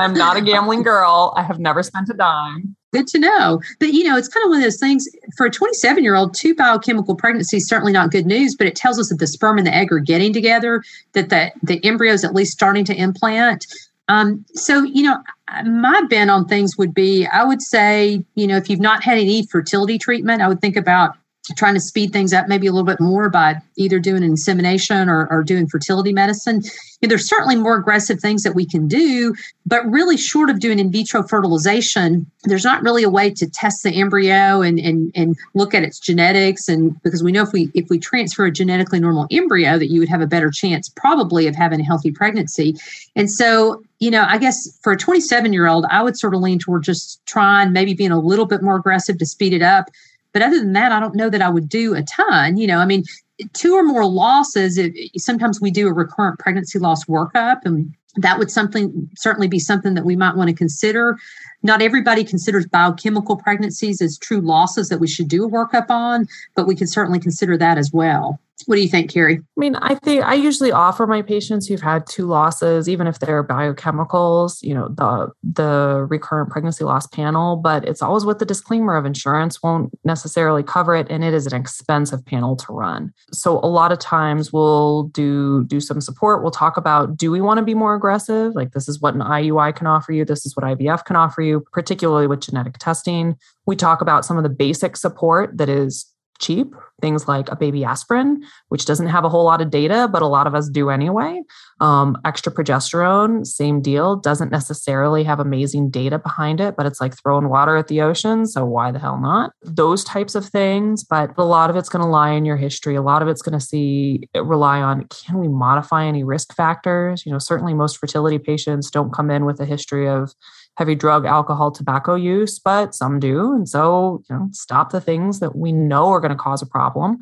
I'm 0.00 0.12
not 0.12 0.36
a 0.36 0.40
gambling 0.40 0.82
girl. 0.82 1.32
I 1.36 1.42
have 1.42 1.58
never 1.58 1.82
spent 1.82 2.08
a 2.10 2.14
dime. 2.14 2.76
Good 2.92 3.06
to 3.08 3.18
know. 3.18 3.60
But, 3.78 3.92
you 3.94 4.04
know, 4.04 4.16
it's 4.18 4.28
kind 4.28 4.44
of 4.44 4.50
one 4.50 4.58
of 4.58 4.64
those 4.64 4.78
things 4.78 5.08
for 5.36 5.46
a 5.46 5.50
27 5.50 6.04
year 6.04 6.14
old, 6.14 6.34
two 6.34 6.54
biochemical 6.54 7.14
pregnancies, 7.14 7.66
certainly 7.66 7.92
not 7.92 8.10
good 8.10 8.26
news, 8.26 8.54
but 8.54 8.66
it 8.66 8.76
tells 8.76 8.98
us 8.98 9.08
that 9.08 9.18
the 9.18 9.26
sperm 9.26 9.56
and 9.56 9.66
the 9.66 9.74
egg 9.74 9.92
are 9.92 9.98
getting 9.98 10.32
together, 10.32 10.82
that 11.12 11.30
the, 11.30 11.52
the 11.62 11.82
embryo 11.84 12.12
is 12.12 12.24
at 12.24 12.34
least 12.34 12.52
starting 12.52 12.84
to 12.84 12.94
implant. 12.94 13.66
Um, 14.08 14.44
so, 14.52 14.82
you 14.82 15.04
know, 15.04 15.16
my 15.64 16.02
bent 16.10 16.30
on 16.30 16.46
things 16.46 16.76
would 16.76 16.92
be 16.92 17.26
I 17.26 17.44
would 17.44 17.62
say, 17.62 18.22
you 18.34 18.46
know, 18.46 18.56
if 18.56 18.68
you've 18.68 18.80
not 18.80 19.02
had 19.02 19.16
any 19.16 19.46
fertility 19.46 19.96
treatment, 19.96 20.42
I 20.42 20.48
would 20.48 20.60
think 20.60 20.76
about 20.76 21.16
trying 21.56 21.74
to 21.74 21.80
speed 21.80 22.12
things 22.12 22.32
up 22.32 22.46
maybe 22.46 22.68
a 22.68 22.72
little 22.72 22.86
bit 22.86 23.00
more 23.00 23.28
by 23.28 23.56
either 23.76 23.98
doing 23.98 24.22
insemination 24.22 25.08
or, 25.08 25.26
or 25.28 25.42
doing 25.42 25.66
fertility 25.66 26.12
medicine. 26.12 26.62
There's 27.00 27.28
certainly 27.28 27.56
more 27.56 27.76
aggressive 27.76 28.20
things 28.20 28.44
that 28.44 28.54
we 28.54 28.64
can 28.64 28.86
do, 28.86 29.34
but 29.66 29.84
really 29.90 30.16
short 30.16 30.50
of 30.50 30.60
doing 30.60 30.78
in 30.78 30.92
vitro 30.92 31.24
fertilization, 31.24 32.30
there's 32.44 32.64
not 32.64 32.82
really 32.82 33.02
a 33.02 33.10
way 33.10 33.30
to 33.30 33.50
test 33.50 33.82
the 33.82 33.90
embryo 33.90 34.62
and, 34.62 34.78
and, 34.78 35.10
and 35.16 35.36
look 35.54 35.74
at 35.74 35.82
its 35.82 35.98
genetics. 35.98 36.68
And 36.68 37.00
because 37.02 37.24
we 37.24 37.32
know 37.32 37.42
if 37.42 37.52
we 37.52 37.72
if 37.74 37.88
we 37.90 37.98
transfer 37.98 38.46
a 38.46 38.52
genetically 38.52 39.00
normal 39.00 39.26
embryo, 39.32 39.78
that 39.78 39.90
you 39.90 39.98
would 39.98 40.08
have 40.08 40.20
a 40.20 40.28
better 40.28 40.50
chance 40.50 40.88
probably 40.88 41.48
of 41.48 41.56
having 41.56 41.80
a 41.80 41.84
healthy 41.84 42.12
pregnancy. 42.12 42.76
And 43.16 43.28
so 43.28 43.82
you 44.02 44.10
know, 44.10 44.24
I 44.28 44.36
guess 44.36 44.68
for 44.82 44.92
a 44.92 44.96
27 44.96 45.52
year 45.52 45.68
old, 45.68 45.86
I 45.88 46.02
would 46.02 46.18
sort 46.18 46.34
of 46.34 46.40
lean 46.40 46.58
toward 46.58 46.82
just 46.82 47.24
trying, 47.24 47.72
maybe 47.72 47.94
being 47.94 48.10
a 48.10 48.18
little 48.18 48.46
bit 48.46 48.60
more 48.60 48.74
aggressive 48.74 49.16
to 49.18 49.26
speed 49.26 49.52
it 49.52 49.62
up. 49.62 49.90
But 50.32 50.42
other 50.42 50.58
than 50.58 50.72
that, 50.72 50.92
I 50.92 51.00
don't 51.00 51.14
know 51.14 51.30
that 51.30 51.42
I 51.42 51.48
would 51.48 51.68
do 51.68 51.94
a 51.94 52.02
ton. 52.02 52.56
You 52.56 52.66
know, 52.66 52.78
I 52.78 52.86
mean, 52.86 53.04
two 53.52 53.74
or 53.74 53.82
more 53.82 54.06
losses. 54.06 54.78
It, 54.78 54.94
sometimes 55.16 55.60
we 55.60 55.70
do 55.70 55.88
a 55.88 55.92
recurrent 55.92 56.38
pregnancy 56.38 56.78
loss 56.78 57.04
workup, 57.04 57.60
and 57.64 57.94
that 58.16 58.38
would 58.38 58.50
something 58.50 59.10
certainly 59.16 59.48
be 59.48 59.58
something 59.58 59.94
that 59.94 60.04
we 60.04 60.16
might 60.16 60.36
want 60.36 60.48
to 60.48 60.54
consider. 60.54 61.18
Not 61.62 61.80
everybody 61.80 62.24
considers 62.24 62.66
biochemical 62.66 63.36
pregnancies 63.36 64.02
as 64.02 64.18
true 64.18 64.40
losses 64.40 64.88
that 64.88 65.00
we 65.00 65.08
should 65.08 65.28
do 65.28 65.44
a 65.44 65.50
workup 65.50 65.88
on, 65.88 66.26
but 66.54 66.66
we 66.66 66.74
can 66.74 66.86
certainly 66.86 67.18
consider 67.18 67.56
that 67.56 67.78
as 67.78 67.90
well. 67.92 68.38
What 68.66 68.76
do 68.76 68.82
you 68.82 68.88
think, 68.88 69.12
Carrie? 69.12 69.36
I 69.38 69.60
mean, 69.60 69.76
I 69.76 69.94
think 69.94 70.24
I 70.24 70.34
usually 70.34 70.72
offer 70.72 71.06
my 71.06 71.22
patients 71.22 71.66
who've 71.66 71.80
had 71.80 72.06
two 72.06 72.26
losses, 72.26 72.88
even 72.88 73.06
if 73.06 73.18
they're 73.18 73.44
biochemicals, 73.44 74.62
you 74.62 74.74
know, 74.74 74.88
the 74.88 75.30
the 75.42 76.06
recurrent 76.08 76.50
pregnancy 76.50 76.84
loss 76.84 77.06
panel, 77.06 77.56
but 77.56 77.86
it's 77.86 78.02
always 78.02 78.24
with 78.24 78.38
the 78.38 78.44
disclaimer 78.44 78.96
of 78.96 79.06
insurance 79.06 79.62
won't 79.62 79.92
necessarily 80.04 80.62
cover 80.62 80.94
it 80.94 81.06
and 81.10 81.24
it 81.24 81.34
is 81.34 81.46
an 81.46 81.54
expensive 81.54 82.24
panel 82.24 82.56
to 82.56 82.72
run. 82.72 83.12
So 83.32 83.58
a 83.58 83.68
lot 83.68 83.92
of 83.92 83.98
times 83.98 84.52
we'll 84.52 85.04
do 85.04 85.64
do 85.64 85.80
some 85.80 86.00
support. 86.00 86.42
We'll 86.42 86.50
talk 86.50 86.76
about 86.76 87.16
do 87.16 87.30
we 87.30 87.40
want 87.40 87.58
to 87.58 87.64
be 87.64 87.74
more 87.74 87.94
aggressive. 87.94 88.54
Like, 88.54 88.72
this 88.72 88.88
is 88.88 89.00
what 89.00 89.14
an 89.14 89.20
IUI 89.20 89.74
can 89.74 89.86
offer 89.86 90.12
you, 90.12 90.24
this 90.24 90.46
is 90.46 90.56
what 90.56 90.64
IVF 90.64 91.04
can 91.04 91.16
offer 91.16 91.42
you, 91.42 91.64
particularly 91.72 92.26
with 92.26 92.40
genetic 92.40 92.78
testing. 92.78 93.36
We 93.66 93.76
talk 93.76 94.00
about 94.00 94.24
some 94.24 94.36
of 94.36 94.42
the 94.42 94.48
basic 94.48 94.96
support 94.96 95.56
that 95.58 95.68
is 95.68 96.11
cheap, 96.40 96.74
things 97.00 97.28
like 97.28 97.50
a 97.50 97.56
baby 97.56 97.84
aspirin, 97.84 98.42
which 98.68 98.84
doesn't 98.84 99.06
have 99.06 99.24
a 99.24 99.28
whole 99.28 99.44
lot 99.44 99.60
of 99.60 99.70
data, 99.70 100.08
but 100.10 100.22
a 100.22 100.26
lot 100.26 100.46
of 100.46 100.54
us 100.54 100.68
do 100.68 100.90
anyway. 100.90 101.40
Um, 101.80 102.16
extra 102.24 102.52
progesterone, 102.52 103.46
same 103.46 103.80
deal, 103.80 104.16
doesn't 104.16 104.50
necessarily 104.50 105.24
have 105.24 105.40
amazing 105.40 105.90
data 105.90 106.18
behind 106.18 106.60
it, 106.60 106.76
but 106.76 106.86
it's 106.86 107.00
like 107.00 107.16
throwing 107.16 107.48
water 107.48 107.76
at 107.76 107.88
the 107.88 108.00
ocean. 108.00 108.46
So 108.46 108.64
why 108.64 108.92
the 108.92 108.98
hell 108.98 109.18
not? 109.20 109.52
Those 109.62 110.04
types 110.04 110.34
of 110.34 110.46
things, 110.46 111.02
but 111.04 111.32
a 111.36 111.44
lot 111.44 111.70
of 111.70 111.76
it's 111.76 111.88
going 111.88 112.04
to 112.04 112.08
lie 112.08 112.30
in 112.30 112.44
your 112.44 112.56
history. 112.56 112.94
A 112.94 113.02
lot 113.02 113.22
of 113.22 113.28
it's 113.28 113.42
going 113.42 113.58
to 113.58 113.64
see 113.64 114.28
rely 114.34 114.80
on 114.80 115.04
can 115.06 115.38
we 115.38 115.48
modify 115.48 116.04
any 116.04 116.24
risk 116.24 116.54
factors? 116.54 117.26
You 117.26 117.32
know, 117.32 117.38
certainly 117.38 117.74
most 117.74 117.98
fertility 117.98 118.38
patients 118.38 118.90
don't 118.90 119.12
come 119.12 119.30
in 119.30 119.44
with 119.44 119.60
a 119.60 119.66
history 119.66 120.08
of 120.08 120.34
heavy 120.76 120.94
drug, 120.94 121.26
alcohol, 121.26 121.70
tobacco 121.70 122.14
use, 122.14 122.58
but 122.58 122.94
some 122.94 123.20
do. 123.20 123.52
And 123.52 123.68
so, 123.68 124.22
you 124.28 124.36
know, 124.36 124.48
stop 124.52 124.90
the 124.90 125.00
things 125.00 125.40
that 125.40 125.56
we 125.56 125.72
know 125.72 126.08
are 126.10 126.20
going 126.20 126.30
to 126.30 126.36
cause 126.36 126.62
a 126.62 126.66
problem. 126.66 127.20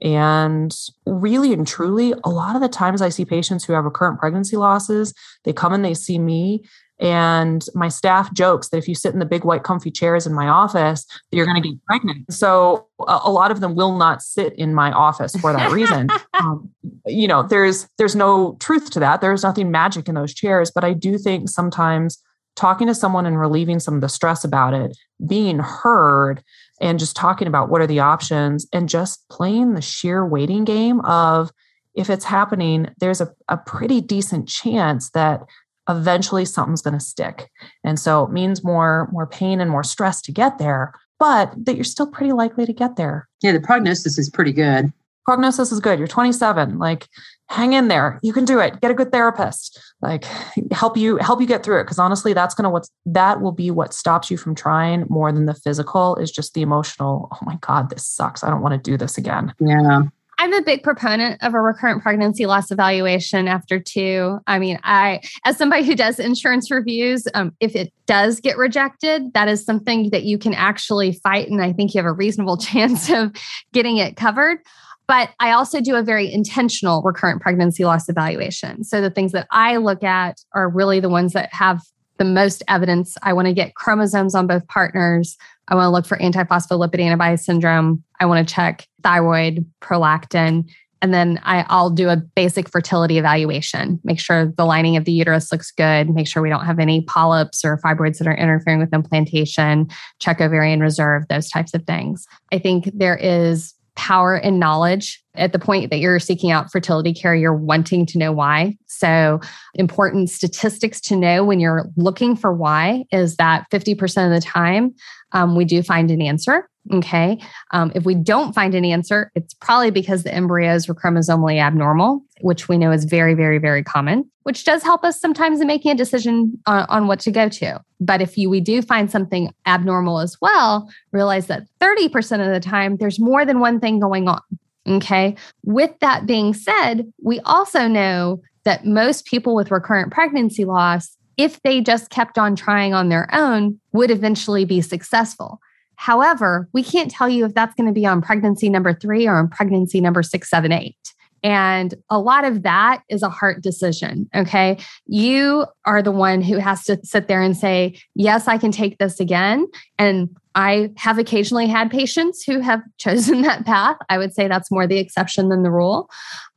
And 0.00 0.74
really 1.06 1.52
and 1.52 1.66
truly, 1.66 2.12
a 2.24 2.28
lot 2.28 2.56
of 2.56 2.62
the 2.62 2.68
times 2.68 3.02
I 3.02 3.08
see 3.08 3.24
patients 3.24 3.64
who 3.64 3.72
have 3.72 3.84
recurrent 3.84 4.18
pregnancy 4.18 4.56
losses, 4.56 5.14
they 5.44 5.52
come 5.52 5.72
and 5.72 5.84
they 5.84 5.94
see 5.94 6.18
me. 6.18 6.64
And 6.98 7.64
my 7.74 7.88
staff 7.88 8.32
jokes 8.32 8.68
that 8.68 8.76
if 8.76 8.86
you 8.86 8.94
sit 8.94 9.12
in 9.12 9.18
the 9.18 9.24
big 9.24 9.44
white 9.44 9.64
comfy 9.64 9.90
chairs 9.90 10.24
in 10.24 10.32
my 10.32 10.46
office, 10.46 11.04
that 11.04 11.36
you're 11.36 11.46
going 11.46 11.60
to 11.60 11.68
get 11.68 11.84
pregnant. 11.86 12.32
So 12.32 12.86
a, 13.00 13.30
lot 13.30 13.50
of 13.50 13.60
them 13.60 13.74
will 13.74 13.96
not 13.96 14.22
sit 14.22 14.52
in 14.54 14.72
my 14.72 14.92
office 14.92 15.34
for 15.34 15.52
that 15.52 15.72
reason. 15.72 16.08
um, 16.34 16.70
you 17.06 17.26
know, 17.26 17.42
there's 17.42 17.88
there's 17.98 18.14
no 18.14 18.56
truth 18.60 18.90
to 18.90 19.00
that. 19.00 19.20
There's 19.20 19.42
nothing 19.42 19.72
magic 19.72 20.08
in 20.08 20.14
those 20.14 20.32
chairs, 20.32 20.70
but 20.72 20.84
I 20.84 20.92
do 20.92 21.18
think 21.18 21.48
sometimes 21.48 22.22
talking 22.56 22.86
to 22.86 22.94
someone 22.94 23.26
and 23.26 23.38
relieving 23.38 23.80
some 23.80 23.94
of 23.94 24.00
the 24.00 24.08
stress 24.08 24.44
about 24.44 24.74
it, 24.74 24.96
being 25.26 25.58
heard, 25.58 26.42
and 26.80 26.98
just 26.98 27.16
talking 27.16 27.48
about 27.48 27.68
what 27.68 27.80
are 27.80 27.86
the 27.86 28.00
options 28.00 28.66
and 28.72 28.88
just 28.88 29.28
playing 29.30 29.74
the 29.74 29.82
sheer 29.82 30.26
waiting 30.26 30.64
game 30.64 31.00
of 31.00 31.50
if 31.94 32.08
it's 32.10 32.24
happening, 32.24 32.88
there's 32.98 33.20
a, 33.20 33.32
a 33.48 33.56
pretty 33.56 34.00
decent 34.00 34.48
chance 34.48 35.10
that 35.10 35.42
eventually 35.88 36.44
something's 36.44 36.82
going 36.82 36.98
to 36.98 37.04
stick. 37.04 37.50
And 37.84 37.98
so 37.98 38.24
it 38.24 38.32
means 38.32 38.64
more 38.64 39.08
more 39.12 39.26
pain 39.26 39.60
and 39.60 39.70
more 39.70 39.84
stress 39.84 40.22
to 40.22 40.32
get 40.32 40.58
there, 40.58 40.94
but 41.18 41.52
that 41.64 41.74
you're 41.74 41.84
still 41.84 42.06
pretty 42.06 42.32
likely 42.32 42.66
to 42.66 42.72
get 42.72 42.96
there. 42.96 43.28
Yeah, 43.42 43.52
the 43.52 43.60
prognosis 43.60 44.18
is 44.18 44.30
pretty 44.30 44.52
good. 44.52 44.92
Prognosis 45.24 45.70
is 45.70 45.80
good. 45.80 45.98
You're 45.98 46.08
27. 46.08 46.78
Like 46.78 47.06
hang 47.52 47.74
in 47.74 47.88
there 47.88 48.18
you 48.22 48.32
can 48.32 48.46
do 48.46 48.58
it 48.58 48.80
get 48.80 48.90
a 48.90 48.94
good 48.94 49.12
therapist 49.12 49.78
like 50.00 50.24
help 50.72 50.96
you 50.96 51.18
help 51.18 51.38
you 51.38 51.46
get 51.46 51.62
through 51.62 51.78
it 51.78 51.84
because 51.84 51.98
honestly 51.98 52.32
that's 52.32 52.54
going 52.54 52.64
to 52.64 52.70
what 52.70 52.88
that 53.04 53.42
will 53.42 53.52
be 53.52 53.70
what 53.70 53.92
stops 53.92 54.30
you 54.30 54.38
from 54.38 54.54
trying 54.54 55.04
more 55.10 55.30
than 55.30 55.44
the 55.44 55.54
physical 55.54 56.16
is 56.16 56.30
just 56.30 56.54
the 56.54 56.62
emotional 56.62 57.28
oh 57.30 57.38
my 57.42 57.56
god 57.60 57.90
this 57.90 58.06
sucks 58.06 58.42
i 58.42 58.48
don't 58.48 58.62
want 58.62 58.72
to 58.72 58.90
do 58.90 58.96
this 58.96 59.18
again 59.18 59.52
yeah 59.60 60.02
I'm 60.38 60.54
a 60.54 60.62
big 60.62 60.82
proponent 60.82 61.40
of 61.40 61.54
a 61.54 61.60
recurrent 61.60 62.02
pregnancy 62.02 62.46
loss 62.46 62.72
evaluation 62.72 63.46
after 63.46 63.78
two. 63.78 64.40
I 64.48 64.58
mean, 64.58 64.76
I, 64.82 65.20
as 65.44 65.56
somebody 65.56 65.84
who 65.84 65.94
does 65.94 66.18
insurance 66.18 66.68
reviews, 66.68 67.28
um, 67.34 67.54
if 67.60 67.76
it 67.76 67.92
does 68.06 68.40
get 68.40 68.56
rejected, 68.56 69.32
that 69.34 69.46
is 69.46 69.64
something 69.64 70.10
that 70.10 70.24
you 70.24 70.38
can 70.38 70.52
actually 70.52 71.12
fight. 71.12 71.48
And 71.48 71.62
I 71.62 71.72
think 71.72 71.94
you 71.94 72.00
have 72.00 72.10
a 72.10 72.12
reasonable 72.12 72.56
chance 72.56 73.08
of 73.08 73.30
getting 73.72 73.98
it 73.98 74.16
covered. 74.16 74.58
But 75.06 75.30
I 75.40 75.52
also 75.52 75.80
do 75.80 75.96
a 75.96 76.02
very 76.02 76.32
intentional 76.32 77.02
recurrent 77.02 77.42
pregnancy 77.42 77.84
loss 77.84 78.08
evaluation. 78.08 78.84
So 78.84 79.00
the 79.00 79.10
things 79.10 79.32
that 79.32 79.46
I 79.50 79.76
look 79.76 80.02
at 80.02 80.40
are 80.54 80.68
really 80.68 81.00
the 81.00 81.08
ones 81.08 81.32
that 81.32 81.52
have 81.52 81.82
the 82.18 82.24
most 82.24 82.62
evidence. 82.68 83.16
I 83.22 83.32
want 83.32 83.48
to 83.48 83.54
get 83.54 83.74
chromosomes 83.74 84.34
on 84.34 84.46
both 84.46 84.66
partners. 84.68 85.36
I 85.68 85.74
want 85.74 85.86
to 85.86 85.90
look 85.90 86.06
for 86.06 86.18
antiphospholipid 86.18 87.00
antibody 87.00 87.36
syndrome. 87.36 88.04
I 88.20 88.26
want 88.26 88.46
to 88.46 88.54
check 88.54 88.86
thyroid, 89.02 89.66
prolactin. 89.80 90.68
And 91.00 91.12
then 91.12 91.40
I, 91.42 91.66
will 91.68 91.90
do 91.90 92.08
a 92.08 92.16
basic 92.16 92.68
fertility 92.68 93.18
evaluation, 93.18 93.98
make 94.04 94.20
sure 94.20 94.46
the 94.46 94.64
lining 94.64 94.96
of 94.96 95.04
the 95.04 95.10
uterus 95.10 95.50
looks 95.50 95.72
good, 95.72 96.08
make 96.10 96.28
sure 96.28 96.42
we 96.42 96.48
don't 96.48 96.64
have 96.64 96.78
any 96.78 97.02
polyps 97.02 97.64
or 97.64 97.78
fibroids 97.78 98.18
that 98.18 98.28
are 98.28 98.36
interfering 98.36 98.78
with 98.78 98.94
implantation, 98.94 99.88
check 100.20 100.40
ovarian 100.40 100.78
reserve, 100.78 101.24
those 101.28 101.50
types 101.50 101.74
of 101.74 101.82
things. 101.86 102.24
I 102.52 102.58
think 102.60 102.88
there 102.94 103.16
is 103.16 103.74
power 103.94 104.34
and 104.34 104.58
knowledge 104.58 105.22
at 105.34 105.52
the 105.52 105.58
point 105.58 105.90
that 105.90 105.98
you're 105.98 106.18
seeking 106.18 106.50
out 106.50 106.70
fertility 106.70 107.12
care 107.12 107.34
you're 107.34 107.54
wanting 107.54 108.06
to 108.06 108.18
know 108.18 108.32
why 108.32 108.76
so 108.86 109.40
important 109.74 110.30
statistics 110.30 111.00
to 111.00 111.16
know 111.16 111.44
when 111.44 111.60
you're 111.60 111.86
looking 111.96 112.36
for 112.36 112.52
why 112.52 113.04
is 113.12 113.36
that 113.36 113.66
50% 113.70 114.26
of 114.26 114.32
the 114.32 114.46
time 114.46 114.94
um, 115.32 115.56
we 115.56 115.64
do 115.64 115.82
find 115.82 116.10
an 116.10 116.20
answer 116.20 116.68
Okay. 116.90 117.38
Um, 117.70 117.92
if 117.94 118.04
we 118.04 118.14
don't 118.14 118.54
find 118.54 118.74
an 118.74 118.84
answer, 118.84 119.30
it's 119.34 119.54
probably 119.54 119.90
because 119.90 120.24
the 120.24 120.34
embryos 120.34 120.88
were 120.88 120.94
chromosomally 120.94 121.58
abnormal, 121.60 122.22
which 122.40 122.68
we 122.68 122.76
know 122.76 122.90
is 122.90 123.04
very, 123.04 123.34
very, 123.34 123.58
very 123.58 123.84
common, 123.84 124.28
which 124.42 124.64
does 124.64 124.82
help 124.82 125.04
us 125.04 125.20
sometimes 125.20 125.60
in 125.60 125.68
making 125.68 125.92
a 125.92 125.94
decision 125.94 126.58
on, 126.66 126.84
on 126.88 127.06
what 127.06 127.20
to 127.20 127.30
go 127.30 127.48
to. 127.48 127.80
But 128.00 128.20
if 128.20 128.36
you, 128.36 128.50
we 128.50 128.60
do 128.60 128.82
find 128.82 129.10
something 129.10 129.52
abnormal 129.64 130.18
as 130.18 130.36
well, 130.40 130.90
realize 131.12 131.46
that 131.46 131.62
30% 131.80 132.44
of 132.44 132.52
the 132.52 132.60
time 132.60 132.96
there's 132.96 133.20
more 133.20 133.44
than 133.44 133.60
one 133.60 133.78
thing 133.78 134.00
going 134.00 134.26
on. 134.26 134.40
Okay. 134.88 135.36
With 135.64 135.92
that 136.00 136.26
being 136.26 136.54
said, 136.54 137.12
we 137.22 137.40
also 137.40 137.86
know 137.86 138.42
that 138.64 138.84
most 138.84 139.26
people 139.26 139.54
with 139.54 139.70
recurrent 139.70 140.12
pregnancy 140.12 140.64
loss, 140.64 141.16
if 141.36 141.60
they 141.62 141.80
just 141.80 142.10
kept 142.10 142.38
on 142.38 142.56
trying 142.56 142.94
on 142.94 143.08
their 143.08 143.28
own, 143.32 143.80
would 143.92 144.10
eventually 144.10 144.64
be 144.64 144.80
successful. 144.80 145.60
However, 145.96 146.68
we 146.72 146.82
can't 146.82 147.10
tell 147.10 147.28
you 147.28 147.44
if 147.44 147.54
that's 147.54 147.74
going 147.74 147.86
to 147.86 147.92
be 147.92 148.06
on 148.06 148.22
pregnancy 148.22 148.68
number 148.68 148.92
three 148.92 149.26
or 149.26 149.36
on 149.36 149.48
pregnancy 149.48 150.00
number 150.00 150.22
six, 150.22 150.50
seven, 150.50 150.72
eight. 150.72 150.96
And 151.44 151.94
a 152.08 152.18
lot 152.18 152.44
of 152.44 152.62
that 152.62 153.02
is 153.08 153.22
a 153.22 153.28
heart 153.28 153.62
decision. 153.62 154.28
Okay. 154.34 154.78
You 155.06 155.66
are 155.84 156.02
the 156.02 156.12
one 156.12 156.40
who 156.40 156.58
has 156.58 156.84
to 156.84 156.98
sit 157.04 157.26
there 157.28 157.42
and 157.42 157.56
say, 157.56 157.98
Yes, 158.14 158.46
I 158.46 158.58
can 158.58 158.70
take 158.70 158.98
this 158.98 159.18
again. 159.18 159.66
And 159.98 160.36
I 160.54 160.90
have 160.96 161.18
occasionally 161.18 161.66
had 161.66 161.90
patients 161.90 162.42
who 162.42 162.60
have 162.60 162.82
chosen 162.98 163.42
that 163.42 163.64
path. 163.64 163.96
I 164.08 164.18
would 164.18 164.34
say 164.34 164.48
that's 164.48 164.70
more 164.70 164.86
the 164.86 164.98
exception 164.98 165.48
than 165.48 165.62
the 165.62 165.70
rule. 165.70 166.10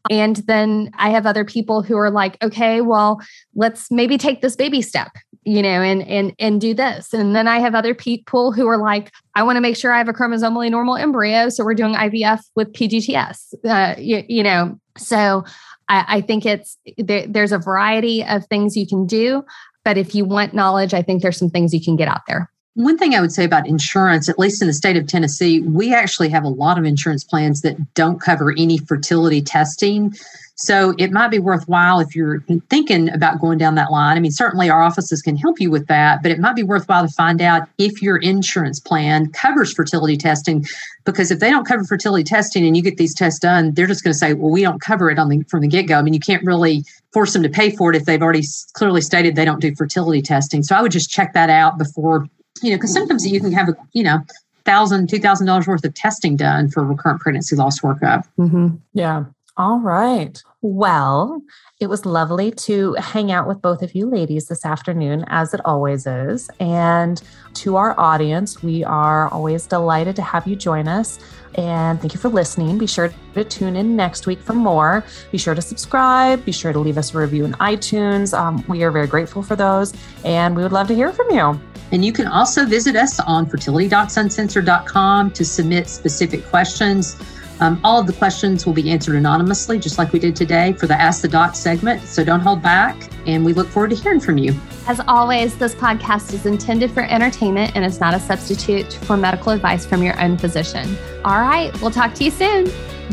And 0.10 0.36
then 0.48 0.92
I 0.98 1.10
have 1.10 1.26
other 1.26 1.44
people 1.44 1.82
who 1.82 1.98
are 1.98 2.12
like, 2.12 2.38
okay, 2.44 2.82
well, 2.82 3.20
let's 3.56 3.90
maybe 3.90 4.18
take 4.18 4.42
this 4.42 4.56
baby 4.56 4.82
step 4.82 5.12
you 5.46 5.62
know 5.62 5.82
and 5.82 6.02
and 6.08 6.34
and 6.40 6.60
do 6.60 6.74
this 6.74 7.14
and 7.14 7.36
then 7.36 7.48
i 7.48 7.60
have 7.60 7.76
other 7.76 7.94
people 7.94 8.52
who 8.52 8.68
are 8.68 8.78
like 8.78 9.12
i 9.36 9.44
want 9.44 9.56
to 9.56 9.62
make 9.62 9.78
sure 9.78 9.92
i 9.92 9.98
have 9.98 10.10
a 10.10 10.14
chromosomally 10.14 10.70
normal 10.70 10.96
embryo 10.96 11.50
so 11.50 11.64
we're 11.64 11.76
doing 11.76 11.94
ivf 11.94 12.42
with 12.56 12.74
pgts 12.74 13.54
uh, 13.64 13.96
you, 13.98 14.24
you, 14.28 14.44
know 14.44 14.78
so 14.98 15.44
i, 15.88 16.06
I 16.08 16.22
think 16.22 16.46
it's 16.46 16.78
there, 16.98 17.28
there's 17.28 17.52
a 17.52 17.60
variety 17.60 18.24
of 18.26 18.46
things 18.48 18.76
you 18.76 18.88
can 18.88 19.06
do 19.06 19.44
but 19.84 19.98
if 19.98 20.16
you 20.16 20.26
want 20.26 20.54
knowledge 20.54 20.94
i 20.94 21.04
think 21.04 21.22
there's 21.22 21.38
some 21.38 21.52
things 21.52 21.74
you 21.74 21.84
can 21.84 21.96
get 21.96 22.08
out 22.08 22.22
there 22.28 22.52
one 22.76 22.98
thing 22.98 23.16
I 23.16 23.22
would 23.22 23.32
say 23.32 23.46
about 23.46 23.68
insurance, 23.68 24.28
at 24.30 24.38
least 24.38 24.62
in 24.62 24.68
the 24.68 24.74
state 24.74 24.98
of 24.98 25.08
Tennessee, 25.08 25.62
we 25.62 25.94
actually 25.94 26.30
have 26.30 26.44
a 26.44 26.50
lot 26.50 26.78
of 26.78 26.84
insurance 26.84 27.24
plans 27.24 27.62
that 27.62 27.94
don't 27.94 28.20
cover 28.20 28.52
any 28.52 28.78
fertility 28.78 29.42
testing. 29.42 30.14
So 30.58 30.94
it 30.98 31.12
might 31.12 31.30
be 31.30 31.40
worthwhile 31.40 32.00
if 32.00 32.16
you're 32.16 32.42
thinking 32.70 33.10
about 33.10 33.42
going 33.42 33.58
down 33.58 33.76
that 33.76 33.92
line. 33.92 34.18
I 34.18 34.20
mean, 34.22 34.32
certainly 34.32 34.70
our 34.70 34.82
offices 34.82 35.22
can 35.22 35.36
help 35.36 35.60
you 35.60 35.70
with 35.70 35.88
that, 35.88 36.22
but 36.22 36.32
it 36.32 36.40
might 36.40 36.56
be 36.56 36.64
worthwhile 36.64 37.06
to 37.06 37.14
find 37.14 37.42
out 37.42 37.68
if 37.78 38.02
your 38.02 38.18
insurance 38.18 38.80
plan 38.80 39.32
covers 39.32 39.74
fertility 39.74 40.16
testing. 40.16 40.66
Because 41.04 41.30
if 41.30 41.40
they 41.40 41.50
don't 41.50 41.66
cover 41.66 41.84
fertility 41.84 42.24
testing 42.24 42.66
and 42.66 42.76
you 42.76 42.84
get 42.84 42.98
these 42.98 43.14
tests 43.14 43.40
done, 43.40 43.74
they're 43.74 43.86
just 43.86 44.04
going 44.04 44.14
to 44.14 44.18
say, 44.18 44.34
"Well, 44.34 44.50
we 44.50 44.62
don't 44.62 44.82
cover 44.82 45.10
it 45.10 45.20
on 45.20 45.30
the 45.30 45.44
from 45.44 45.62
the 45.62 45.68
get 45.68 45.84
go." 45.84 46.00
I 46.00 46.02
mean, 46.02 46.14
you 46.14 46.20
can't 46.20 46.44
really 46.44 46.84
force 47.12 47.34
them 47.34 47.44
to 47.44 47.50
pay 47.50 47.72
for 47.72 47.90
it 47.90 47.96
if 47.96 48.06
they've 48.06 48.22
already 48.22 48.44
clearly 48.74 49.02
stated 49.02 49.36
they 49.36 49.46
don't 49.46 49.62
do 49.62 49.74
fertility 49.76 50.22
testing. 50.22 50.64
So 50.64 50.76
I 50.76 50.82
would 50.82 50.92
just 50.92 51.10
check 51.10 51.34
that 51.34 51.50
out 51.50 51.78
before, 51.78 52.28
you 52.62 52.72
know, 52.72 52.78
because 52.78 52.94
sometimes 52.94 53.28
you 53.28 53.40
can 53.40 53.52
have 53.52 53.70
a, 53.70 53.76
you 53.94 54.04
know, 54.04 54.20
thousand, 54.64 55.10
two 55.10 55.20
thousand 55.20 55.48
dollars 55.48 55.68
worth 55.68 55.86
of 55.86 55.94
testing 55.94 56.36
done 56.36 56.70
for 56.70 56.84
recurrent 56.84 57.22
pregnancy 57.22 57.56
loss 57.56 57.80
workup. 57.82 58.24
Mm-hmm. 58.40 58.76
Yeah, 58.94 59.26
all 59.58 59.80
right. 59.80 60.42
Well, 60.62 61.42
it 61.80 61.88
was 61.88 62.06
lovely 62.06 62.52
to 62.52 62.94
hang 62.96 63.32
out 63.32 63.48
with 63.48 63.62
both 63.62 63.84
of 63.84 63.94
you 63.94 64.10
ladies 64.10 64.48
this 64.48 64.66
afternoon, 64.66 65.24
as 65.28 65.54
it 65.54 65.62
always 65.64 66.08
is. 66.08 66.50
And 66.60 67.22
to 67.56 67.76
our 67.76 67.98
audience, 68.00 68.64
we 68.64 68.84
are 68.84 69.30
always 69.30 69.68
delighted 69.68 70.16
to 70.16 70.24
have 70.24 70.48
you 70.48 70.56
join 70.56 70.88
us. 70.88 71.20
And 71.54 72.02
thank 72.02 72.14
you 72.14 72.20
for 72.20 72.30
listening. 72.30 72.78
Be 72.78 72.88
sure 72.88 73.14
to 73.36 73.44
tune 73.44 73.76
in 73.76 73.96
next 73.96 74.26
week 74.26 74.42
for 74.42 74.54
more. 74.54 75.06
Be 75.32 75.38
sure 75.38 75.56
to 75.56 75.62
subscribe. 75.62 76.44
Be 76.44 76.52
sure 76.52 76.74
to 76.74 76.80
leave 76.80 76.98
us 76.98 77.14
a 77.14 77.18
review 77.18 77.46
in 77.46 77.54
iTunes. 77.54 78.38
Um, 78.38 78.66
we 78.68 78.84
are 78.84 78.92
very 78.92 79.08
grateful 79.08 79.44
for 79.44 79.56
those. 79.56 79.94
And 80.26 80.56
we 80.56 80.64
would 80.64 80.74
love 80.74 80.88
to 80.88 80.96
hear 80.96 81.14
from 81.14 81.30
you. 81.30 81.62
And 81.92 82.04
you 82.04 82.12
can 82.12 82.28
also 82.28 82.66
visit 82.66 82.96
us 82.96 83.20
on 83.20 83.46
fertilitydocs 83.46 85.34
to 85.34 85.46
submit 85.46 85.88
specific 85.88 86.46
questions 86.46 87.16
Um, 87.60 87.80
all 87.84 88.00
of 88.02 88.08
the 88.08 88.14
questions 88.14 88.66
will 88.66 88.74
be 88.74 88.90
answered 88.90 89.16
anonymously, 89.16 89.80
just 89.80 89.98
like 89.98 90.12
we 90.12 90.20
did 90.20 90.36
today 90.36 90.74
for 90.74 90.88
the 90.88 90.94
Ask 91.00 91.22
the 91.22 91.28
Doc 91.28 91.56
segment. 91.56 92.02
So 92.04 92.24
don't 92.24 92.42
hold 92.42 92.62
back, 92.62 93.10
and 93.26 93.46
we 93.46 93.54
look 93.54 93.68
forward 93.68 93.92
to 93.92 93.96
hearing 93.96 94.20
from 94.20 94.38
you. 94.38 94.54
As 94.88 95.00
always, 95.08 95.58
this 95.58 95.74
podcast 95.74 96.34
is 96.34 96.46
intended 96.46 96.92
for 96.92 97.04
entertainment 97.04 97.72
and 97.76 97.86
is 97.86 98.00
not 98.00 98.14
a 98.14 98.20
substitute 98.20 98.94
for 98.94 99.16
medical 99.16 99.54
advice 99.54 99.86
from 99.86 100.04
your 100.04 100.20
own 100.22 100.38
physician. 100.38 100.98
All 101.24 101.40
right, 101.40 101.72
we'll 101.82 101.92
talk 101.92 102.14
to 102.16 102.26
you 102.26 102.32
soon. 102.32 102.66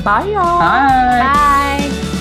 Bye, 0.02 0.26
y'all. 0.26 0.58
Bye. 0.58 1.88
Bye. 1.90 2.11